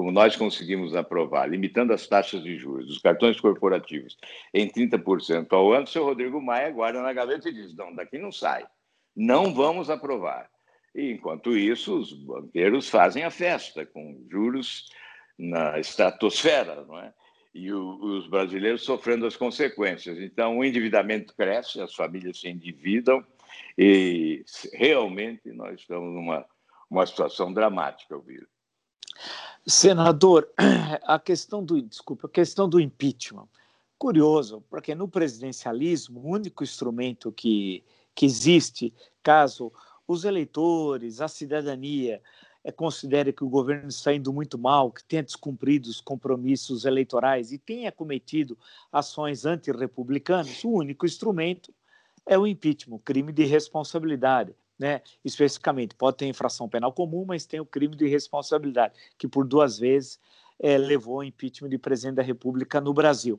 como 0.00 0.10
nós 0.10 0.34
conseguimos 0.34 0.96
aprovar, 0.96 1.46
limitando 1.50 1.92
as 1.92 2.06
taxas 2.06 2.42
de 2.42 2.56
juros 2.56 2.86
dos 2.86 2.96
cartões 2.96 3.38
corporativos 3.38 4.16
em 4.54 4.66
30% 4.66 5.48
ao 5.50 5.74
ano, 5.74 5.84
o 5.84 5.86
senhor 5.86 6.06
Rodrigo 6.06 6.40
Maia 6.40 6.70
guarda 6.70 7.02
na 7.02 7.12
gaveta 7.12 7.50
e 7.50 7.52
diz: 7.52 7.76
não, 7.76 7.94
daqui 7.94 8.16
não 8.16 8.32
sai, 8.32 8.66
não 9.14 9.52
vamos 9.52 9.90
aprovar. 9.90 10.48
E, 10.94 11.10
enquanto 11.10 11.54
isso, 11.54 11.98
os 11.98 12.14
banqueiros 12.14 12.88
fazem 12.88 13.24
a 13.24 13.30
festa 13.30 13.84
com 13.84 14.24
juros 14.30 14.88
na 15.38 15.78
estratosfera, 15.78 16.82
não 16.86 16.98
é? 16.98 17.12
E 17.52 17.70
o, 17.70 17.98
os 18.02 18.26
brasileiros 18.26 18.82
sofrendo 18.82 19.26
as 19.26 19.36
consequências. 19.36 20.18
Então, 20.18 20.56
o 20.56 20.64
endividamento 20.64 21.34
cresce, 21.36 21.78
as 21.78 21.94
famílias 21.94 22.40
se 22.40 22.48
endividam 22.48 23.22
e 23.76 24.42
realmente 24.72 25.52
nós 25.52 25.78
estamos 25.78 26.14
numa 26.14 26.46
uma 26.88 27.04
situação 27.04 27.52
dramática, 27.52 28.14
Elvira. 28.14 28.46
Senador, 29.70 30.48
a 31.06 31.16
questão 31.18 31.64
do 31.64 31.80
desculpa, 31.80 32.26
a 32.26 32.30
questão 32.30 32.68
do 32.68 32.80
impeachment. 32.80 33.48
Curioso, 33.96 34.64
porque 34.68 34.94
no 34.96 35.06
presidencialismo, 35.06 36.20
o 36.20 36.28
único 36.28 36.64
instrumento 36.64 37.30
que, 37.30 37.84
que 38.12 38.26
existe, 38.26 38.92
caso 39.22 39.72
os 40.08 40.24
eleitores, 40.24 41.20
a 41.20 41.28
cidadania, 41.28 42.20
é, 42.64 42.72
considere 42.72 43.32
que 43.32 43.44
o 43.44 43.48
governo 43.48 43.88
está 43.88 44.12
indo 44.12 44.32
muito 44.32 44.58
mal, 44.58 44.90
que 44.90 45.04
tenha 45.04 45.22
descumprido 45.22 45.88
os 45.88 46.00
compromissos 46.00 46.84
eleitorais 46.84 47.52
e 47.52 47.58
tenha 47.58 47.92
cometido 47.92 48.58
ações 48.90 49.46
antirrepublicanas, 49.46 50.64
o 50.64 50.70
único 50.70 51.06
instrumento 51.06 51.72
é 52.26 52.36
o 52.36 52.46
impeachment, 52.46 52.98
crime 53.04 53.32
de 53.32 53.44
responsabilidade 53.44 54.52
né, 54.80 55.02
especificamente. 55.22 55.94
Pode 55.94 56.16
ter 56.16 56.26
infração 56.26 56.66
penal 56.66 56.90
comum, 56.90 57.26
mas 57.26 57.44
tem 57.44 57.60
o 57.60 57.66
crime 57.66 57.94
de 57.94 58.08
responsabilidade, 58.08 58.94
que 59.18 59.28
por 59.28 59.46
duas 59.46 59.78
vezes 59.78 60.18
é, 60.58 60.78
levou 60.78 61.16
ao 61.16 61.24
impeachment 61.24 61.68
de 61.68 61.76
presidente 61.76 62.16
da 62.16 62.22
República 62.22 62.80
no 62.80 62.94
Brasil. 62.94 63.38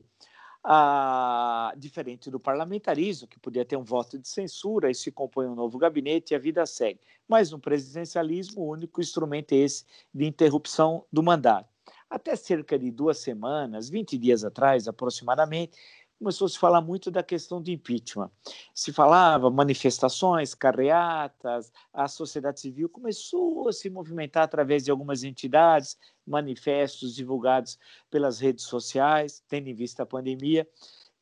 Ah, 0.64 1.74
diferente 1.76 2.30
do 2.30 2.38
parlamentarismo, 2.38 3.26
que 3.26 3.40
podia 3.40 3.64
ter 3.64 3.76
um 3.76 3.82
voto 3.82 4.16
de 4.16 4.28
censura 4.28 4.88
e 4.88 4.94
se 4.94 5.10
compõe 5.10 5.48
um 5.48 5.56
novo 5.56 5.76
gabinete 5.76 6.32
e 6.32 6.36
a 6.36 6.38
vida 6.38 6.64
segue. 6.64 7.00
Mas 7.26 7.50
no 7.50 7.58
presidencialismo, 7.58 8.62
o 8.62 8.70
único 8.70 9.00
instrumento 9.00 9.52
é 9.52 9.56
esse 9.56 9.84
de 10.14 10.24
interrupção 10.24 11.04
do 11.12 11.20
mandato. 11.20 11.68
Até 12.08 12.36
cerca 12.36 12.78
de 12.78 12.92
duas 12.92 13.18
semanas, 13.18 13.88
20 13.88 14.16
dias 14.16 14.44
atrás 14.44 14.86
aproximadamente, 14.86 15.76
começou 16.22 16.46
a 16.46 16.48
se 16.48 16.58
falar 16.58 16.80
muito 16.80 17.10
da 17.10 17.20
questão 17.20 17.60
do 17.60 17.68
impeachment. 17.68 18.30
Se 18.72 18.92
falava 18.92 19.50
manifestações, 19.50 20.54
carreatas, 20.54 21.72
a 21.92 22.06
sociedade 22.06 22.60
civil 22.60 22.88
começou 22.88 23.68
a 23.68 23.72
se 23.72 23.90
movimentar 23.90 24.44
através 24.44 24.84
de 24.84 24.90
algumas 24.92 25.24
entidades, 25.24 25.98
manifestos 26.24 27.16
divulgados 27.16 27.76
pelas 28.08 28.38
redes 28.38 28.64
sociais, 28.66 29.42
tendo 29.48 29.66
em 29.66 29.74
vista 29.74 30.04
a 30.04 30.06
pandemia. 30.06 30.64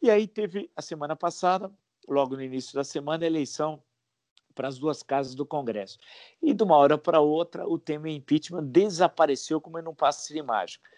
E 0.03 0.11
aí 0.11 0.29
teve 0.29 0.71
a 0.77 0.83
semana 0.83 1.17
passada, 1.17 1.73
logo 2.07 2.37
no 2.37 2.43
início 2.43 2.75
da 2.75 2.85
semana, 2.85 3.25
a 3.25 3.27
eleição 3.27 3.83
para 4.55 4.69
as 4.69 4.79
duas 4.79 5.03
casas 5.03 5.35
do 5.35 5.47
Congresso. 5.47 5.99
E 6.43 6.53
de 6.53 6.63
uma 6.63 6.77
hora 6.77 6.99
para 6.99 7.21
outra, 7.21 7.67
o 7.67 7.79
tema 7.79 8.11
impeachment 8.11 8.65
desapareceu 8.65 9.63
como 9.63 9.81
num 9.81 9.95
passe 9.95 10.35
de 10.35 10.43
mágica. 10.43 10.91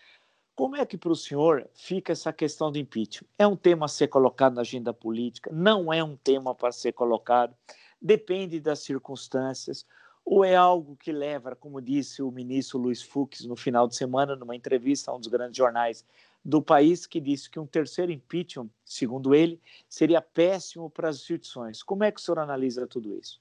Como 0.54 0.76
é 0.76 0.84
que 0.84 0.98
para 0.98 1.12
o 1.12 1.16
senhor 1.16 1.66
fica 1.72 2.12
essa 2.12 2.32
questão 2.32 2.70
do 2.70 2.78
impeachment? 2.78 3.26
É 3.38 3.46
um 3.46 3.56
tema 3.56 3.86
a 3.86 3.88
ser 3.88 4.08
colocado 4.08 4.54
na 4.54 4.60
agenda 4.60 4.92
política? 4.92 5.50
Não 5.52 5.92
é 5.92 6.04
um 6.04 6.14
tema 6.14 6.54
para 6.54 6.70
ser 6.70 6.92
colocado? 6.92 7.56
Depende 8.00 8.60
das 8.60 8.80
circunstâncias. 8.80 9.86
Ou 10.24 10.44
é 10.44 10.54
algo 10.54 10.94
que 10.96 11.10
leva, 11.10 11.56
como 11.56 11.80
disse 11.80 12.22
o 12.22 12.30
ministro 12.30 12.78
Luiz 12.78 13.02
Fux 13.02 13.44
no 13.44 13.56
final 13.56 13.88
de 13.88 13.96
semana, 13.96 14.36
numa 14.36 14.54
entrevista 14.54 15.10
a 15.10 15.16
um 15.16 15.18
dos 15.18 15.28
grandes 15.28 15.56
jornais 15.56 16.04
do 16.44 16.60
país, 16.60 17.06
que 17.06 17.20
disse 17.20 17.48
que 17.48 17.58
um 17.58 17.66
terceiro 17.66 18.12
impeachment, 18.12 18.68
segundo 18.84 19.34
ele, 19.34 19.60
seria 19.88 20.20
péssimo 20.20 20.90
para 20.90 21.08
as 21.08 21.16
instituições. 21.16 21.82
Como 21.82 22.04
é 22.04 22.12
que 22.12 22.20
o 22.20 22.22
senhor 22.22 22.38
analisa 22.38 22.86
tudo 22.86 23.16
isso? 23.16 23.40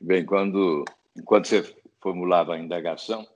Bem, 0.00 0.24
quando, 0.24 0.84
enquanto 1.16 1.46
você 1.46 1.76
formulava 2.00 2.54
a 2.54 2.58
indagação, 2.58 3.26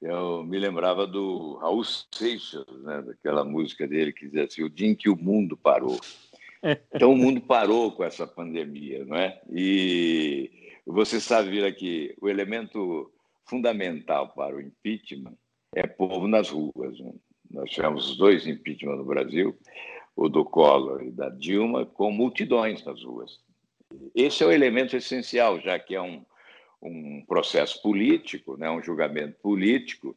eu 0.00 0.42
me 0.44 0.58
lembrava 0.58 1.06
do 1.06 1.56
Raul 1.56 1.84
Seixas, 1.84 2.64
né, 2.82 3.02
daquela 3.02 3.44
música 3.44 3.86
dele 3.86 4.12
que 4.12 4.26
dizia 4.26 4.44
assim, 4.44 4.62
o 4.62 4.70
dia 4.70 4.88
em 4.88 4.94
que 4.94 5.08
o 5.08 5.16
mundo 5.16 5.56
parou. 5.56 5.98
Então 6.92 7.14
o 7.14 7.16
mundo 7.16 7.40
parou 7.40 7.90
com 7.90 8.04
essa 8.04 8.26
pandemia, 8.26 9.02
não 9.06 9.16
é? 9.16 9.40
E 9.50 10.50
você 10.84 11.18
sabe, 11.18 11.48
Vira, 11.48 11.72
que 11.72 12.14
o 12.20 12.28
elemento 12.28 13.10
fundamental 13.46 14.28
para 14.34 14.54
o 14.54 14.60
impeachment 14.60 15.32
é 15.74 15.86
povo 15.86 16.28
nas 16.28 16.50
ruas. 16.50 17.00
Né? 17.00 17.14
Nós 17.50 17.70
tivemos 17.70 18.14
dois 18.16 18.46
impeachment 18.46 18.96
no 18.96 19.06
Brasil, 19.06 19.58
o 20.14 20.28
do 20.28 20.44
Collor 20.44 21.02
e 21.02 21.10
da 21.10 21.30
Dilma, 21.30 21.86
com 21.86 22.12
multidões 22.12 22.84
nas 22.84 23.02
ruas. 23.02 23.40
Esse 24.14 24.44
é 24.44 24.46
o 24.46 24.52
elemento 24.52 24.94
essencial, 24.94 25.58
já 25.60 25.78
que 25.78 25.94
é 25.94 26.02
um, 26.02 26.24
um 26.82 27.24
processo 27.26 27.80
político, 27.82 28.56
né, 28.56 28.70
um 28.70 28.82
julgamento 28.82 29.38
político, 29.40 30.16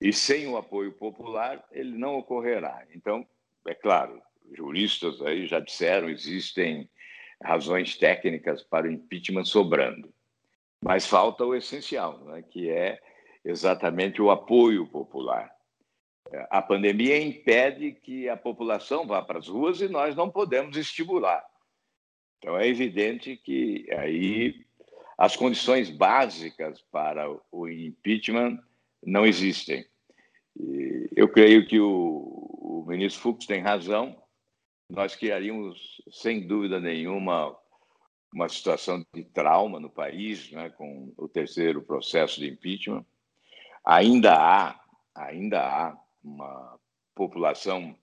e 0.00 0.12
sem 0.12 0.46
o 0.46 0.56
apoio 0.56 0.92
popular 0.92 1.64
ele 1.70 1.96
não 1.96 2.16
ocorrerá. 2.16 2.84
Então, 2.94 3.26
é 3.66 3.74
claro, 3.74 4.20
juristas 4.52 5.22
aí 5.22 5.46
já 5.46 5.60
disseram, 5.60 6.08
existem 6.08 6.88
razões 7.42 7.96
técnicas 7.96 8.62
para 8.62 8.86
o 8.86 8.90
impeachment 8.90 9.44
sobrando. 9.44 10.12
Mas 10.82 11.06
falta 11.06 11.44
o 11.44 11.54
essencial, 11.54 12.18
né, 12.24 12.42
que 12.42 12.68
é 12.68 13.00
exatamente 13.44 14.20
o 14.20 14.30
apoio 14.30 14.86
popular. 14.86 15.54
A 16.50 16.60
pandemia 16.60 17.22
impede 17.22 17.92
que 17.92 18.28
a 18.28 18.36
população 18.36 19.06
vá 19.06 19.22
para 19.22 19.38
as 19.38 19.48
ruas 19.48 19.80
e 19.80 19.88
nós 19.88 20.16
não 20.16 20.30
podemos 20.30 20.76
estimular. 20.76 21.44
Então, 22.38 22.58
é 22.58 22.66
evidente 22.66 23.36
que 23.36 23.86
aí 23.92 24.66
as 25.16 25.36
condições 25.36 25.90
básicas 25.90 26.80
para 26.90 27.24
o 27.50 27.68
impeachment 27.68 28.58
não 29.02 29.24
existem. 29.24 29.86
E 30.58 31.08
eu 31.14 31.28
creio 31.28 31.66
que 31.66 31.78
o, 31.80 32.48
o 32.60 32.84
ministro 32.86 33.22
Fux 33.22 33.46
tem 33.46 33.60
razão. 33.60 34.20
Nós 34.90 35.14
criaríamos, 35.14 36.02
sem 36.10 36.46
dúvida 36.46 36.80
nenhuma, 36.80 37.56
uma 38.32 38.48
situação 38.48 39.04
de 39.14 39.24
trauma 39.24 39.78
no 39.78 39.88
país, 39.88 40.50
né, 40.50 40.70
com 40.70 41.12
o 41.16 41.28
terceiro 41.28 41.82
processo 41.82 42.40
de 42.40 42.48
impeachment. 42.48 43.04
Ainda 43.84 44.34
há, 44.34 44.80
ainda 45.14 45.60
há 45.60 45.96
uma 46.22 46.78
população 47.14 47.96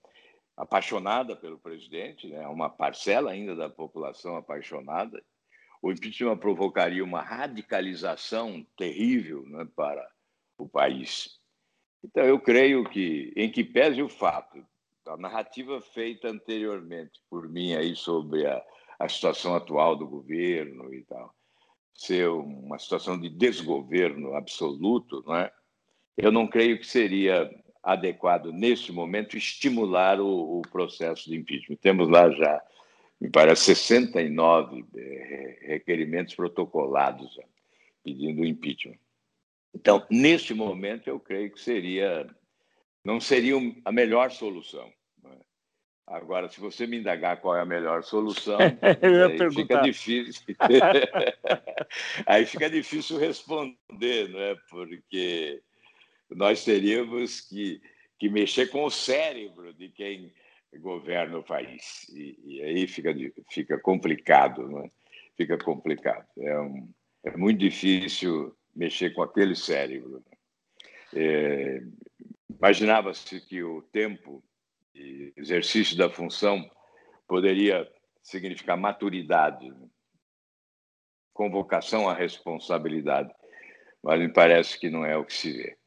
apaixonada 0.56 1.36
pelo 1.36 1.58
presidente, 1.58 2.28
né, 2.28 2.48
uma 2.48 2.70
parcela 2.70 3.32
ainda 3.32 3.56
da 3.56 3.70
população 3.70 4.38
apaixonada, 4.38 5.22
o 5.82 5.92
impeachment 5.92 6.38
provocaria 6.38 7.04
uma 7.04 7.22
radicalização 7.22 8.66
terrível 8.78 9.44
né, 9.48 9.68
para 9.76 10.08
o 10.58 10.68
país. 10.68 11.40
Então, 12.04 12.24
eu 12.24 12.40
creio 12.40 12.84
que, 12.90 13.34
em 13.36 13.50
que 13.50 13.64
pese 13.64 14.02
o 14.02 14.10
fato, 14.10 14.64
a 15.08 15.18
narrativa 15.18 15.82
feita 15.82 16.30
anteriormente 16.30 17.20
por 17.30 17.50
mim 17.50 17.74
aí 17.74 17.96
sobre 17.96 18.46
a, 18.46 18.64
a 19.00 19.10
situação 19.10 19.56
atual 19.56 19.96
do 19.96 20.08
governo 20.08 20.94
e 20.94 21.02
tal, 21.04 21.34
ser 21.94 22.30
uma 22.30 22.78
situação 22.78 23.20
de 23.20 23.30
desgoverno 23.30 24.36
absoluto, 24.36 25.24
não 25.26 25.36
é? 25.36 25.52
eu 26.18 26.32
não 26.32 26.48
creio 26.48 26.80
que 26.80 26.86
seria 26.86 27.50
adequado, 27.84 28.52
neste 28.52 28.92
momento, 28.92 29.36
estimular 29.36 30.20
o, 30.20 30.60
o 30.60 30.62
processo 30.62 31.30
de 31.30 31.36
impeachment. 31.36 31.78
Temos 31.78 32.08
lá 32.10 32.30
já 32.30 32.62
me 33.22 33.30
parece, 33.30 33.76
69 33.76 34.84
eh, 34.96 35.60
requerimentos 35.62 36.34
protocolados 36.34 37.40
pedindo 38.04 38.44
impeachment. 38.44 38.98
Então, 39.76 40.04
neste 40.10 40.56
momento, 40.56 41.08
eu 41.08 41.20
creio 41.20 41.52
que 41.52 41.62
seria 41.62 42.28
não 43.04 43.20
seria 43.20 43.56
a 43.86 43.92
melhor 43.92 44.32
solução. 44.32 44.92
Né? 45.24 45.38
Agora, 46.08 46.50
se 46.50 46.60
você 46.60 46.88
me 46.88 46.98
indagar 46.98 47.40
qual 47.42 47.56
é 47.56 47.62
a 47.62 47.66
melhor 47.66 48.04
solução, 48.04 48.58
aí 48.82 49.52
fica 49.52 49.82
difícil. 49.82 50.44
aí 52.26 52.46
fica 52.46 52.70
difícil 52.70 53.18
responder, 53.20 54.30
né? 54.30 54.56
porque 54.68 55.62
nós 56.30 56.64
teríamos 56.64 57.42
que, 57.42 57.82
que 58.20 58.30
mexer 58.30 58.68
com 58.68 58.84
o 58.84 58.92
cérebro 58.92 59.74
de 59.74 59.90
quem 59.90 60.34
governa 60.80 61.38
o 61.38 61.44
país. 61.44 62.08
E, 62.10 62.40
e 62.44 62.62
aí 62.64 62.88
fica, 62.88 63.14
fica 63.50 63.80
complicado, 63.80 64.68
né? 64.68 64.90
fica 65.36 65.58
complicado. 65.58 66.26
É, 66.38 66.60
um, 66.60 66.90
é 67.24 67.36
muito 67.38 67.60
difícil 67.60 68.56
mexer 68.76 69.14
com 69.14 69.22
aquele 69.22 69.56
cérebro. 69.56 70.24
É, 71.14 71.82
Imaginava-se 72.62 73.42
que 73.42 73.64
o 73.64 73.82
tempo 73.82 74.44
de 74.94 75.34
exercício 75.36 75.98
da 75.98 76.10
função 76.12 76.70
poderia 77.28 77.92
significar 78.22 78.78
maturidade, 78.78 79.74
convocação 81.34 82.08
à 82.08 82.14
responsabilidade, 82.14 83.34
mas 84.04 84.20
me 84.20 84.32
parece 84.32 84.80
que 84.80 84.92
não 84.92 85.04
é 85.04 85.18
o 85.18 85.26
que 85.26 85.34
se 85.34 85.52
vê. 85.52 85.78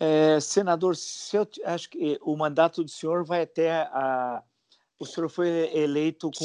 É, 0.00 0.38
senador, 0.38 0.94
eu, 1.32 1.48
acho 1.64 1.90
que 1.90 2.18
o 2.22 2.36
mandato 2.36 2.84
do 2.84 2.90
senhor 2.90 3.24
vai 3.24 3.42
até 3.42 3.70
a. 3.70 4.42
O 5.00 5.06
senhor 5.06 5.28
foi 5.28 5.48
eleito 5.72 6.28
com 6.36 6.44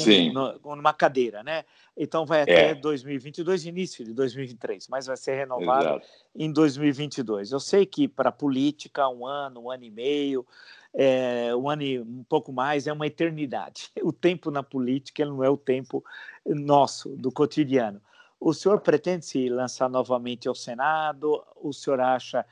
uma 0.62 0.92
cadeira, 0.92 1.42
né? 1.42 1.64
Então 1.96 2.24
vai 2.24 2.42
até 2.42 2.70
é. 2.70 2.74
2022, 2.74 3.66
início 3.66 4.04
de 4.04 4.12
2023, 4.12 4.86
mas 4.88 5.06
vai 5.06 5.16
ser 5.16 5.34
renovado 5.34 5.86
Exato. 5.86 6.06
em 6.36 6.52
2022. 6.52 7.50
Eu 7.50 7.58
sei 7.58 7.84
que 7.84 8.06
para 8.06 8.28
a 8.28 8.32
política, 8.32 9.08
um 9.08 9.26
ano, 9.26 9.62
um 9.62 9.70
ano 9.72 9.82
e 9.82 9.90
meio, 9.90 10.46
é, 10.94 11.54
um 11.56 11.68
ano 11.68 11.82
e 11.82 11.98
um 11.98 12.22
pouco 12.28 12.52
mais 12.52 12.86
é 12.86 12.92
uma 12.92 13.06
eternidade. 13.06 13.90
O 14.02 14.12
tempo 14.12 14.50
na 14.50 14.62
política 14.62 15.24
não 15.24 15.42
é 15.42 15.50
o 15.50 15.56
tempo 15.56 16.04
nosso, 16.46 17.10
do 17.16 17.32
cotidiano. 17.32 18.00
O 18.38 18.52
senhor 18.52 18.80
pretende 18.80 19.24
se 19.24 19.48
lançar 19.48 19.88
novamente 19.88 20.46
ao 20.46 20.54
Senado? 20.54 21.42
O 21.56 21.72
senhor 21.72 22.00
acha 22.00 22.44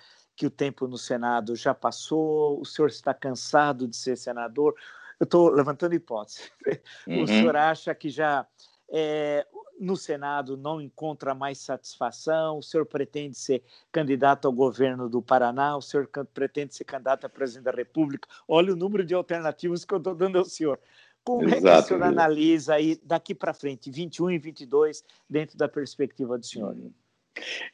que 0.42 0.46
o 0.46 0.50
tempo 0.50 0.88
no 0.88 0.98
Senado 0.98 1.55
já 1.55 1.72
passou, 1.72 2.61
o 2.61 2.64
senhor 2.64 2.88
está 2.88 3.14
cansado 3.14 3.87
de 3.87 3.96
ser 3.96 4.16
senador. 4.16 4.74
Eu 5.20 5.22
estou 5.22 5.48
levantando 5.48 5.94
hipótese. 5.94 6.50
Uhum. 7.07 7.22
O 7.22 7.26
senhor 7.28 7.57
acha 7.57 7.94
que 7.94 8.09
já 8.09 8.44
é, 8.88 9.46
no 9.78 9.96
Senado 9.96 10.57
não 10.57 10.81
encontra 10.81 11.33
mais 11.33 11.59
satisfação? 11.59 12.59
O 12.59 12.62
senhor 12.62 12.85
pretende 12.87 13.37
ser 13.37 13.62
candidato 13.92 14.46
ao 14.46 14.52
governo 14.52 15.09
do 15.09 15.22
Paraná? 15.22 15.76
O 15.76 15.83
senhor 15.83 16.09
pretende 16.35 16.74
ser 16.74 16.85
candidato 16.85 17.24
a 17.24 17.28
presidente 17.28 17.64
da 17.64 17.70
República? 17.70 18.28
Olha 18.48 18.72
o 18.72 18.76
número 18.76 19.05
de 19.05 19.14
alternativas 19.14 19.85
que 19.85 19.94
eu 19.94 19.98
estou 19.98 20.14
dando 20.14 20.38
ao 20.38 20.44
senhor. 20.44 20.81
Como 21.22 21.44
Exato, 21.44 21.66
é 21.66 21.76
que 21.76 21.78
o 21.78 21.87
senhor 21.87 22.02
analisa 22.02 22.74
aí 22.74 23.00
daqui 23.05 23.33
para 23.33 23.55
frente, 23.55 23.92
21 23.92 24.33
e 24.33 24.38
22, 24.38 25.05
dentro 25.31 25.57
da 25.57 25.68
perspectiva 25.68 26.37
do 26.37 26.44
senhor? 26.44 26.74
Uhum. 26.74 26.92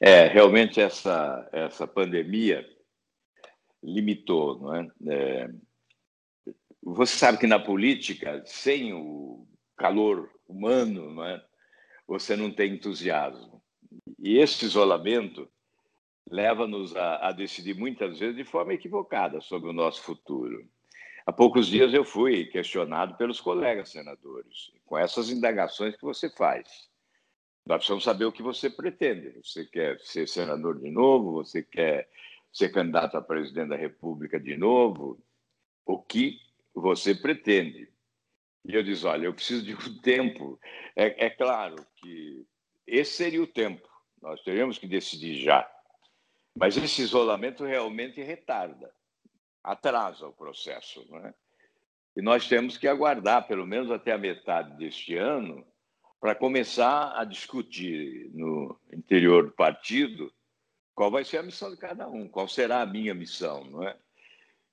É, 0.01 0.29
realmente 0.29 0.81
essa, 0.81 1.49
essa 1.53 1.87
pandemia 1.87 2.67
limitou, 3.83 4.59
não 4.59 4.75
é? 4.75 4.89
é? 5.09 5.51
Você 6.83 7.17
sabe 7.17 7.39
que 7.39 7.47
na 7.47 7.59
política, 7.59 8.43
sem 8.47 8.93
o 8.95 9.47
calor 9.77 10.31
humano, 10.47 11.13
não 11.13 11.25
é? 11.25 11.45
você 12.07 12.35
não 12.35 12.51
tem 12.51 12.73
entusiasmo. 12.73 13.63
E 14.19 14.39
esse 14.39 14.65
isolamento 14.65 15.49
leva-nos 16.31 16.97
a, 16.97 17.29
a, 17.29 17.33
decidir 17.33 17.75
muitas 17.75 18.19
vezes 18.19 18.37
de 18.37 18.45
forma 18.45 18.75
equivocada 18.75 19.41
sobre 19.41 19.69
o 19.69 19.75
nosso 19.75 20.03
futuro. 20.03 20.67
Há 21.27 21.33
poucos 21.33 21.67
dias 21.67 21.93
eu 21.93 22.05
fui 22.05 22.47
questionado 22.47 23.17
pelos 23.17 23.41
colegas 23.41 23.91
senadores 23.91 24.73
com 24.87 24.97
essas 24.97 25.31
indagações 25.31 25.95
que 25.95 26.03
você 26.03 26.31
faz. 26.31 26.89
Nós 27.69 27.81
precisamos 27.81 28.05
saber 28.05 28.25
o 28.25 28.33
que 28.33 28.43
você 28.43 28.71
pretende. 28.71 29.39
Você 29.45 29.67
quer 29.67 30.01
ser 30.01 30.27
senador 30.27 30.81
de 30.81 30.91
novo? 30.91 31.33
Você 31.33 31.63
quer 31.63 32.09
ser 32.51 32.71
candidato 32.71 33.19
a 33.19 33.21
presidente 33.21 33.69
da 33.69 33.77
República 33.77 34.41
de 34.41 34.57
novo? 34.57 35.23
O 35.85 35.99
que 35.99 36.41
você 36.75 37.15
pretende? 37.15 37.93
E 38.65 38.75
eu 38.75 38.83
disse: 38.83 39.05
olha, 39.05 39.27
eu 39.27 39.35
preciso 39.35 39.63
de 39.67 39.75
um 39.75 39.97
tempo. 40.01 40.59
É, 40.97 41.27
é 41.27 41.29
claro 41.29 41.77
que 41.97 42.47
esse 42.87 43.13
seria 43.13 43.43
o 43.43 43.47
tempo. 43.47 43.87
Nós 44.23 44.43
teríamos 44.43 44.79
que 44.79 44.87
decidir 44.87 45.35
já. 45.45 45.71
Mas 46.57 46.75
esse 46.75 47.03
isolamento 47.03 47.67
realmente 47.67 48.23
retarda, 48.23 48.91
atrasa 49.63 50.27
o 50.27 50.33
processo. 50.33 51.07
Não 51.11 51.19
é? 51.19 51.35
E 52.17 52.23
nós 52.23 52.49
temos 52.49 52.79
que 52.79 52.89
aguardar, 52.89 53.47
pelo 53.47 53.67
menos 53.67 53.91
até 53.91 54.13
a 54.13 54.19
metade 54.19 54.75
deste 54.79 55.15
ano, 55.17 55.67
para 56.21 56.35
começar 56.35 57.19
a 57.19 57.25
discutir 57.25 58.31
no 58.35 58.79
interior 58.93 59.45
do 59.47 59.53
partido 59.53 60.33
qual 60.95 61.11
vai 61.11 61.25
ser 61.25 61.39
a 61.39 61.43
missão 61.43 61.71
de 61.71 61.77
cada 61.77 62.09
um, 62.09 62.29
qual 62.29 62.49
será 62.49 62.83
a 62.83 62.87
minha 62.87 63.15
missão, 63.15 63.65
não 63.65 63.85
é? 63.85 63.97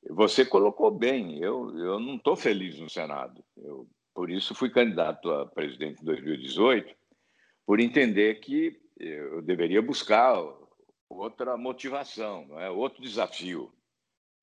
Você 0.10 0.46
colocou 0.46 0.91
bem, 0.91 1.39
eu, 1.39 1.78
eu 1.78 2.00
não 2.00 2.16
estou 2.16 2.36
feliz 2.36 2.80
no 2.80 2.89
Senado. 2.89 3.43
Eu, 3.58 3.88
por 4.14 4.30
isso 4.30 4.56
fui 4.56 4.70
candidato 4.70 5.32
a 5.32 5.46
presidente 5.46 6.02
em 6.02 6.06
2018, 6.06 6.96
por 7.66 7.80
entender 7.80 8.39
que 8.39 8.80
eu 8.98 9.41
deveria 9.41 9.82
buscar 9.82 10.36
outra 11.10 11.58
motivação, 11.58 12.46
não 12.48 12.60
é? 12.60 12.70
outro 12.70 13.02
desafio. 13.02 13.72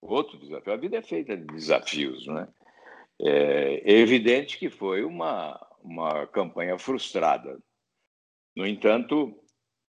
Outro 0.01 0.37
desafio. 0.39 0.73
A 0.73 0.77
vida 0.77 0.97
é 0.97 1.03
feita 1.03 1.37
de 1.37 1.47
desafios. 1.47 2.27
Não 2.27 2.39
é? 2.39 2.49
é 3.21 3.99
evidente 3.99 4.59
que 4.59 4.69
foi 4.69 5.05
uma, 5.05 5.59
uma 5.83 6.27
campanha 6.27 6.79
frustrada. 6.79 7.59
No 8.57 8.67
entanto, 8.67 9.35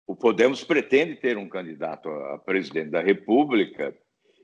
o 0.08 0.16
Podemos 0.16 0.64
pretende 0.64 1.16
ter 1.16 1.38
um 1.38 1.50
candidato 1.50 2.10
a 2.10 2.38
presidente 2.40 2.92
da 2.92 3.02
República 3.02 3.96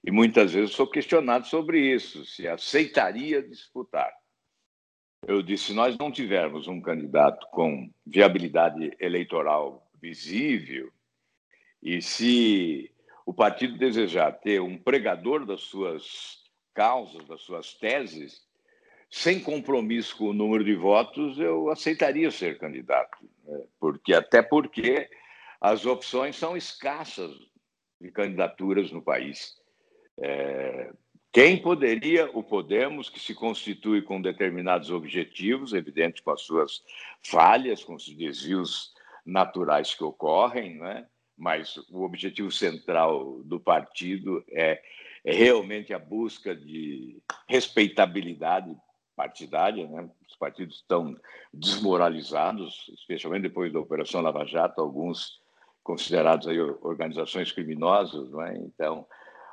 e 0.04 0.12
muitas 0.12 0.54
vezes 0.54 0.76
sou 0.76 0.88
questionado 0.88 1.46
sobre 1.46 1.80
isso, 1.80 2.26
se 2.26 2.48
aceitaria 2.48 3.42
disputar. 3.42 4.12
Eu 5.28 5.44
disse, 5.44 5.66
se 5.66 5.74
nós 5.74 5.96
não 5.98 6.12
tivermos 6.12 6.68
um 6.68 6.82
candidato 6.82 7.48
com 7.52 7.92
viabilidade 8.06 8.96
eleitoral 9.00 9.88
visível 10.02 10.92
e 11.82 12.02
se 12.02 12.92
o 13.24 13.34
partido 13.34 13.78
desejar 13.78 14.32
ter 14.40 14.60
um 14.60 14.78
pregador 14.78 15.46
das 15.46 15.62
suas 15.62 16.42
causas, 16.74 17.24
das 17.28 17.42
suas 17.42 17.76
teses, 17.76 18.42
sem 19.12 19.42
compromisso 19.42 20.16
com 20.16 20.30
o 20.30 20.34
número 20.34 20.64
de 20.64 20.74
votos, 20.74 21.38
eu 21.38 21.70
aceitaria 21.70 22.32
ser 22.32 22.58
candidato, 22.58 23.18
né? 23.44 23.62
porque 23.78 24.14
até 24.14 24.42
porque 24.42 25.10
as 25.60 25.86
opções 25.86 26.38
são 26.38 26.56
escassas 26.56 27.36
de 28.00 28.10
candidaturas 28.10 28.90
no 28.90 29.02
país. 29.02 29.58
É, 30.18 30.94
quem 31.34 31.62
poderia, 31.62 32.30
o 32.34 32.42
Podemos, 32.42 33.10
que 33.10 33.20
se 33.20 33.36
constitui 33.36 34.02
com 34.02 34.22
determinados 34.22 34.90
objetivos, 34.90 35.74
evidente 35.74 36.22
com 36.22 36.32
as 36.32 36.42
suas 36.42 36.82
falhas, 37.22 37.84
com 37.84 37.96
os 37.96 38.08
desvios 38.08 38.94
naturais 39.26 39.94
que 39.94 40.06
ocorrem, 40.06 40.78
né? 40.78 41.06
mas 41.38 41.76
o 41.90 42.04
objetivo 42.04 42.52
central 42.52 43.42
do 43.44 43.60
partido 43.60 44.44
é, 44.52 44.82
é 45.26 45.34
realmente 45.34 45.94
a 45.94 46.00
busca 46.00 46.56
de 46.56 47.22
respeitabilidade 47.48 48.74
partidária. 49.22 49.88
Né? 49.88 50.10
Os 50.28 50.36
partidos 50.36 50.78
estão 50.78 51.16
desmoralizados, 51.54 52.90
especialmente 52.96 53.44
depois 53.44 53.72
da 53.72 53.80
Operação 53.80 54.22
Lava 54.22 54.46
Jato, 54.46 54.82
alguns 54.82 55.40
considerados 55.84 56.48
aí 56.48 56.60
organizações 56.60 57.52
criminosas. 57.52 58.32
Né? 58.32 58.58
Então, 58.66 59.06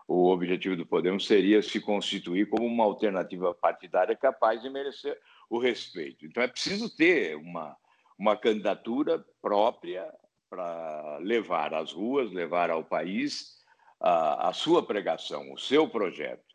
o 0.07 0.31
objetivo 0.31 0.75
do 0.75 0.87
Podemos 0.87 1.27
seria 1.27 1.61
se 1.61 1.81
constituir 1.81 2.49
como 2.49 2.67
uma 2.67 2.85
alternativa 2.85 3.53
partidária 3.55 4.17
capaz 4.17 4.63
de 4.63 4.71
merecer 4.71 5.19
o 5.51 5.59
respeito. 5.59 6.25
Então, 6.25 6.43
é 6.43 6.49
preciso 6.49 6.95
ter 6.97 7.37
uma, 7.37 7.77
uma 8.19 8.37
candidatura 8.37 9.23
própria 9.43 10.11
para 10.49 11.19
levar 11.19 11.75
às 11.75 11.93
ruas, 11.93 12.33
levar 12.33 12.71
ao 12.71 12.83
país 12.83 13.59
a, 14.01 14.49
a 14.49 14.53
sua 14.55 14.83
pregação, 14.83 15.53
o 15.53 15.59
seu 15.59 15.87
projeto. 15.87 16.48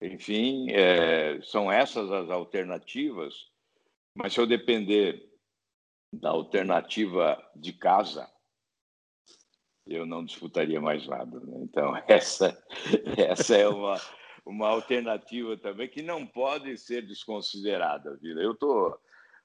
Enfim, 0.00 0.70
é, 0.70 1.40
são 1.42 1.70
essas 1.70 2.10
as 2.10 2.30
alternativas, 2.30 3.50
mas 4.14 4.32
se 4.32 4.40
eu 4.40 4.46
depender 4.46 5.28
da 6.12 6.30
alternativa 6.30 7.40
de 7.54 7.72
casa, 7.72 8.28
eu 9.86 10.06
não 10.06 10.24
disputaria 10.24 10.80
mais 10.80 11.06
nada. 11.06 11.38
Né? 11.40 11.58
Então, 11.62 11.94
essa, 12.08 12.56
essa 13.16 13.56
é 13.56 13.68
uma, 13.68 14.00
uma 14.44 14.68
alternativa 14.68 15.56
também 15.56 15.88
que 15.88 16.02
não 16.02 16.26
pode 16.26 16.76
ser 16.78 17.06
desconsiderada. 17.06 18.16
Viu? 18.22 18.38
Eu 18.38 18.52
estou 18.52 18.98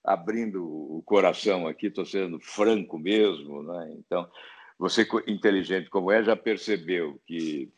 abrindo 0.03 0.63
o 0.63 1.01
coração 1.03 1.67
aqui, 1.67 1.87
estou 1.87 2.05
sendo 2.05 2.39
franco 2.39 2.97
mesmo. 2.97 3.63
Né? 3.63 3.95
Então, 3.97 4.29
você, 4.77 5.07
inteligente 5.27 5.89
como 5.89 6.11
é, 6.11 6.23
já 6.23 6.35
percebeu 6.35 7.19
que 7.25 7.71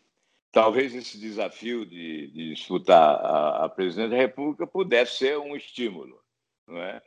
talvez 0.58 0.96
esse 0.96 1.20
desafio 1.20 1.86
de, 1.86 2.32
de 2.32 2.56
disputar 2.56 3.24
a, 3.24 3.66
a 3.66 3.70
presidência 3.70 4.10
da 4.10 4.18
República 4.18 4.66
pudesse 4.66 5.20
ser 5.20 5.38
um 5.38 5.56
estímulo. 5.56 6.20
Não 6.68 6.82
é? 6.82 7.00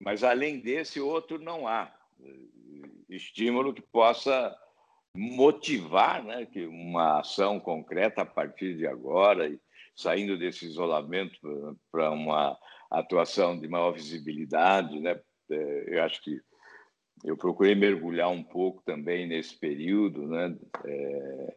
Mas, 0.00 0.24
além 0.24 0.60
desse, 0.60 0.98
outro 0.98 1.38
não 1.38 1.68
há 1.68 1.94
estímulo 3.10 3.74
que 3.74 3.82
possa 3.82 4.56
motivar 5.14 6.24
né, 6.24 6.46
que 6.46 6.64
uma 6.64 7.20
ação 7.20 7.60
concreta 7.60 8.22
a 8.22 8.26
partir 8.26 8.78
de 8.78 8.86
agora, 8.86 9.46
saindo 9.94 10.38
desse 10.38 10.64
isolamento 10.64 11.38
para 11.92 12.10
uma 12.10 12.56
atuação 12.90 13.60
de 13.60 13.68
maior 13.68 13.92
visibilidade. 13.92 14.98
Né? 15.00 15.20
É, 15.50 15.98
eu 15.98 16.02
acho 16.02 16.22
que 16.22 16.40
eu 17.24 17.36
procurei 17.36 17.74
mergulhar 17.74 18.30
um 18.30 18.42
pouco 18.42 18.82
também 18.86 19.26
nesse 19.26 19.54
período, 19.54 20.26
né? 20.26 20.56
É, 20.86 21.56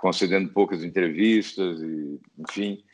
concedendo 0.00 0.52
poucas 0.52 0.82
entrevistas, 0.84 1.80
e, 1.80 2.20
enfim. 2.38 2.84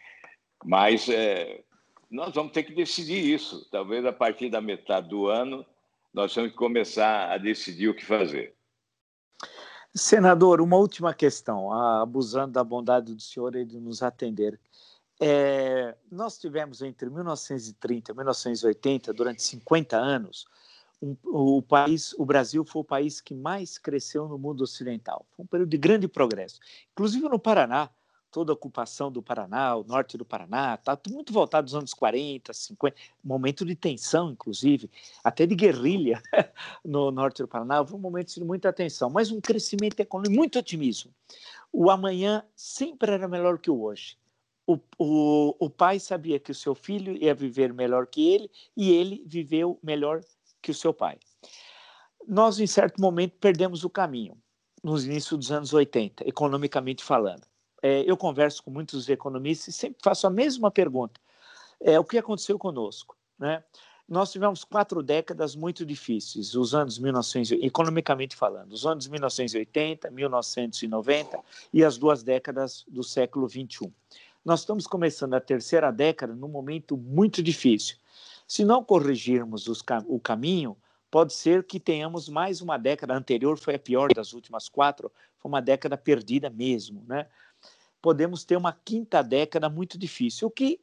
Mas 0.64 1.08
é, 1.08 1.62
nós 2.10 2.34
vamos 2.34 2.52
ter 2.52 2.62
que 2.62 2.74
decidir 2.74 3.24
isso. 3.24 3.68
Talvez 3.70 4.04
a 4.04 4.12
partir 4.12 4.50
da 4.50 4.60
metade 4.60 5.08
do 5.08 5.26
ano 5.26 5.64
nós 6.12 6.32
temos 6.32 6.52
que 6.52 6.56
começar 6.56 7.32
a 7.32 7.38
decidir 7.38 7.88
o 7.88 7.94
que 7.94 8.04
fazer. 8.04 8.54
Senador, 9.92 10.60
uma 10.60 10.76
última 10.76 11.12
questão, 11.12 11.72
abusando 11.72 12.52
da 12.52 12.62
bondade 12.62 13.12
do 13.12 13.20
senhor 13.20 13.54
e 13.56 13.64
de 13.64 13.80
nos 13.80 14.02
atender. 14.02 14.58
É, 15.20 15.96
nós 16.10 16.38
tivemos 16.38 16.82
entre 16.82 17.10
1930 17.10 18.12
e 18.12 18.14
1980, 18.14 19.12
durante 19.12 19.42
50 19.42 19.96
anos, 19.96 20.46
um, 21.02 21.16
o 21.24 21.62
país, 21.62 22.14
o 22.18 22.24
Brasil 22.24 22.64
foi 22.64 22.82
o 22.82 22.84
país 22.84 23.20
que 23.20 23.34
mais 23.34 23.78
cresceu 23.78 24.28
no 24.28 24.38
mundo 24.38 24.62
ocidental. 24.62 25.26
Foi 25.36 25.44
um 25.44 25.48
período 25.48 25.70
de 25.70 25.78
grande 25.78 26.08
progresso. 26.08 26.60
Inclusive 26.92 27.28
no 27.28 27.38
Paraná, 27.38 27.90
toda 28.34 28.50
a 28.50 28.54
ocupação 28.54 29.12
do 29.12 29.22
Paraná, 29.22 29.76
o 29.76 29.84
norte 29.84 30.18
do 30.18 30.24
Paraná, 30.24 30.74
está 30.74 30.98
muito 31.08 31.32
voltado 31.32 31.66
dos 31.66 31.74
anos 31.76 31.94
40, 31.94 32.52
50, 32.52 32.96
momento 33.22 33.64
de 33.64 33.76
tensão, 33.76 34.32
inclusive, 34.32 34.90
até 35.22 35.46
de 35.46 35.54
guerrilha 35.54 36.20
no 36.84 37.12
norte 37.12 37.42
do 37.42 37.48
Paraná, 37.48 37.86
foi 37.86 37.96
um 37.96 38.02
momento 38.02 38.34
de 38.34 38.44
muita 38.44 38.72
tensão, 38.72 39.08
mas 39.08 39.30
um 39.30 39.40
crescimento 39.40 40.00
econômico, 40.00 40.34
muito 40.34 40.58
otimismo. 40.58 41.12
O 41.72 41.88
amanhã 41.88 42.44
sempre 42.56 43.12
era 43.12 43.28
melhor 43.28 43.56
que 43.56 43.70
o 43.70 43.80
hoje. 43.80 44.18
O, 44.66 44.80
o, 44.98 45.54
o 45.60 45.70
pai 45.70 46.00
sabia 46.00 46.40
que 46.40 46.50
o 46.50 46.54
seu 46.54 46.74
filho 46.74 47.16
ia 47.16 47.34
viver 47.34 47.72
melhor 47.72 48.04
que 48.04 48.32
ele 48.32 48.50
e 48.76 48.90
ele 48.90 49.22
viveu 49.26 49.78
melhor 49.80 50.20
que 50.64 50.70
o 50.70 50.74
seu 50.74 50.92
pai. 50.92 51.18
Nós, 52.26 52.58
em 52.58 52.66
certo 52.66 53.00
momento, 53.00 53.36
perdemos 53.38 53.84
o 53.84 53.90
caminho, 53.90 54.36
nos 54.82 55.04
inícios 55.04 55.38
dos 55.38 55.52
anos 55.52 55.72
80, 55.72 56.26
economicamente 56.28 57.04
falando 57.04 57.46
é, 57.84 58.02
eu 58.10 58.16
converso 58.16 58.62
com 58.62 58.70
muitos 58.70 59.10
economistas 59.10 59.68
e 59.68 59.72
sempre 59.78 59.98
faço 60.02 60.26
a 60.26 60.30
mesma 60.30 60.70
pergunta: 60.70 61.20
é, 61.78 62.00
o 62.00 62.04
que 62.04 62.16
aconteceu 62.16 62.58
conosco? 62.58 63.14
Né? 63.38 63.62
Nós 64.08 64.32
tivemos 64.32 64.64
quatro 64.64 65.02
décadas 65.02 65.54
muito 65.54 65.84
difíceis, 65.84 66.54
os 66.54 66.74
anos 66.74 66.98
1900, 66.98 67.52
economicamente 67.62 68.34
falando, 68.36 68.72
os 68.72 68.86
anos 68.86 69.06
1980, 69.06 70.10
1990 70.10 71.38
e 71.74 71.84
as 71.84 71.98
duas 71.98 72.22
décadas 72.22 72.86
do 72.88 73.02
século 73.02 73.46
21. 73.46 73.92
Nós 74.42 74.60
estamos 74.60 74.86
começando 74.86 75.34
a 75.34 75.40
terceira 75.40 75.90
década 75.90 76.34
num 76.34 76.48
momento 76.48 76.96
muito 76.96 77.42
difícil. 77.42 77.96
Se 78.46 78.64
não 78.64 78.84
corrigirmos 78.84 79.68
os, 79.68 79.82
o 80.06 80.20
caminho, 80.20 80.76
pode 81.10 81.32
ser 81.32 81.64
que 81.64 81.78
tenhamos 81.78 82.28
mais 82.28 82.60
uma 82.60 82.76
década 82.76 83.14
anterior, 83.14 83.58
foi 83.58 83.76
a 83.76 83.78
pior 83.78 84.12
das 84.12 84.32
últimas 84.32 84.68
quatro, 84.68 85.10
foi 85.38 85.48
uma 85.48 85.62
década 85.62 85.96
perdida 85.96 86.50
mesmo, 86.50 87.04
né? 87.06 87.26
podemos 88.04 88.44
ter 88.44 88.58
uma 88.58 88.70
quinta 88.84 89.22
década 89.22 89.70
muito 89.70 89.96
difícil, 89.96 90.48
o 90.48 90.50
que 90.50 90.78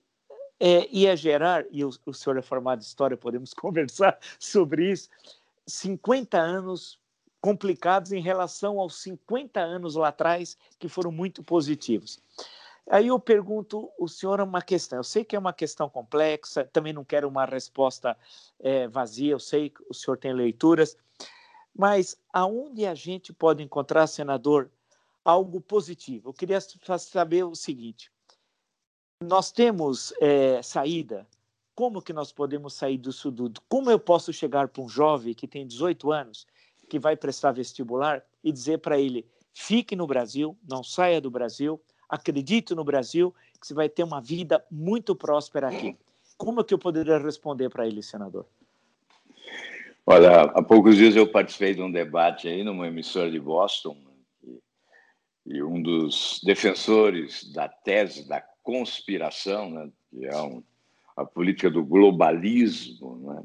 é, 0.60 0.88
ia 0.92 1.16
gerar, 1.16 1.64
e 1.70 1.86
o, 1.86 1.92
o 2.04 2.14
senhor 2.16 2.36
é 2.36 2.42
formado 2.42 2.80
em 2.80 2.82
história, 2.82 3.16
podemos 3.16 3.54
conversar 3.54 4.18
sobre 4.40 4.92
isso, 4.92 5.08
50 5.68 6.40
anos 6.40 7.00
complicados 7.40 8.12
em 8.12 8.24
relação 8.24 8.80
aos 8.80 9.04
50 9.04 9.60
anos 9.60 9.94
lá 9.94 10.08
atrás, 10.08 10.58
que 10.80 10.88
foram 10.88 11.12
muito 11.12 11.44
positivos. 11.44 12.20
Aí 12.90 13.08
eu 13.08 13.20
pergunto 13.20 13.90
o 13.98 14.08
senhor 14.08 14.42
uma 14.42 14.62
questão. 14.62 15.00
Eu 15.00 15.04
sei 15.04 15.24
que 15.24 15.36
é 15.36 15.40
uma 15.40 15.54
questão 15.54 15.90
complexa, 15.90 16.66
também 16.66 16.92
não 16.94 17.06
quero 17.06 17.28
uma 17.28 17.46
resposta 17.46 18.18
é, 18.60 18.88
vazia, 18.88 19.32
eu 19.32 19.40
sei 19.40 19.70
que 19.70 19.82
o 19.90 19.94
senhor 19.94 20.18
tem 20.18 20.34
leituras, 20.34 20.98
mas 21.74 22.18
aonde 22.34 22.86
a 22.86 22.94
gente 22.94 23.32
pode 23.32 23.64
encontrar, 23.64 24.08
senador, 24.08 24.70
algo 25.24 25.62
positivo. 25.62 26.30
Eu 26.30 26.34
queria 26.34 26.60
saber 26.60 27.44
o 27.44 27.56
seguinte: 27.56 28.12
nós 29.24 29.52
temos 29.52 30.14
é, 30.20 30.62
saída 30.62 31.28
como 31.82 32.02
que 32.02 32.14
nós 32.14 32.32
podemos 32.32 32.74
sair 32.74 32.98
disso 32.98 33.32
tudo? 33.32 33.62
Como 33.68 33.90
eu 33.90 34.00
posso 34.00 34.32
chegar 34.32 34.68
para 34.68 34.84
um 34.84 34.90
jovem 34.90 35.34
que 35.34 35.48
tem 35.48 35.66
18 35.66 36.12
anos, 36.12 36.46
que 36.90 37.00
vai 37.00 37.16
prestar 37.16 37.54
vestibular, 37.54 38.24
e 38.44 38.52
dizer 38.52 38.80
para 38.80 39.00
ele: 39.00 39.26
fique 39.54 39.96
no 39.96 40.06
Brasil, 40.06 40.58
não 40.68 40.84
saia 40.84 41.22
do 41.22 41.32
Brasil, 41.32 41.82
acredite 42.12 42.76
no 42.76 42.84
Brasil, 42.84 43.34
que 43.60 43.66
você 43.66 43.74
vai 43.74 43.88
ter 43.88 44.04
uma 44.04 44.20
vida 44.20 44.64
muito 44.70 45.16
próspera 45.16 45.70
aqui. 45.70 45.96
Como 46.38 46.64
que 46.64 46.74
eu 46.74 46.78
poderia 46.78 47.18
responder 47.18 47.70
para 47.70 47.88
ele, 47.88 48.04
senador? 48.04 48.46
Olha, 50.06 50.42
há 50.42 50.62
poucos 50.62 50.98
dias 50.98 51.16
eu 51.16 51.32
participei 51.32 51.74
de 51.74 51.82
um 51.82 51.92
debate 51.92 52.50
aí 52.50 52.64
numa 52.64 52.88
emissora 52.88 53.32
de 53.32 53.40
Boston 53.40 53.96
e 55.46 55.64
um 55.64 55.82
dos 55.82 56.42
defensores 56.44 57.52
da 57.54 57.70
tese 57.70 58.28
da 58.28 58.42
conspiração, 58.62 59.70
né, 59.70 59.90
que 60.10 60.26
é 60.26 60.42
um, 60.42 60.62
a 61.16 61.26
política 61.26 61.70
do 61.70 61.84
globalismo, 61.84 63.18
né, 63.18 63.44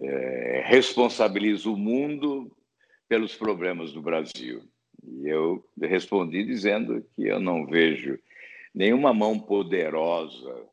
é, 0.00 0.62
responsabiliza 0.66 1.68
o 1.70 1.76
mundo 1.76 2.50
pelos 3.08 3.34
problemas 3.34 3.92
do 3.92 4.02
Brasil. 4.02 4.62
E 5.06 5.28
eu 5.28 5.64
respondi 5.80 6.44
dizendo 6.44 7.04
que 7.14 7.26
eu 7.26 7.38
não 7.38 7.66
vejo 7.66 8.18
nenhuma 8.74 9.14
mão 9.14 9.38
poderosa 9.38 10.66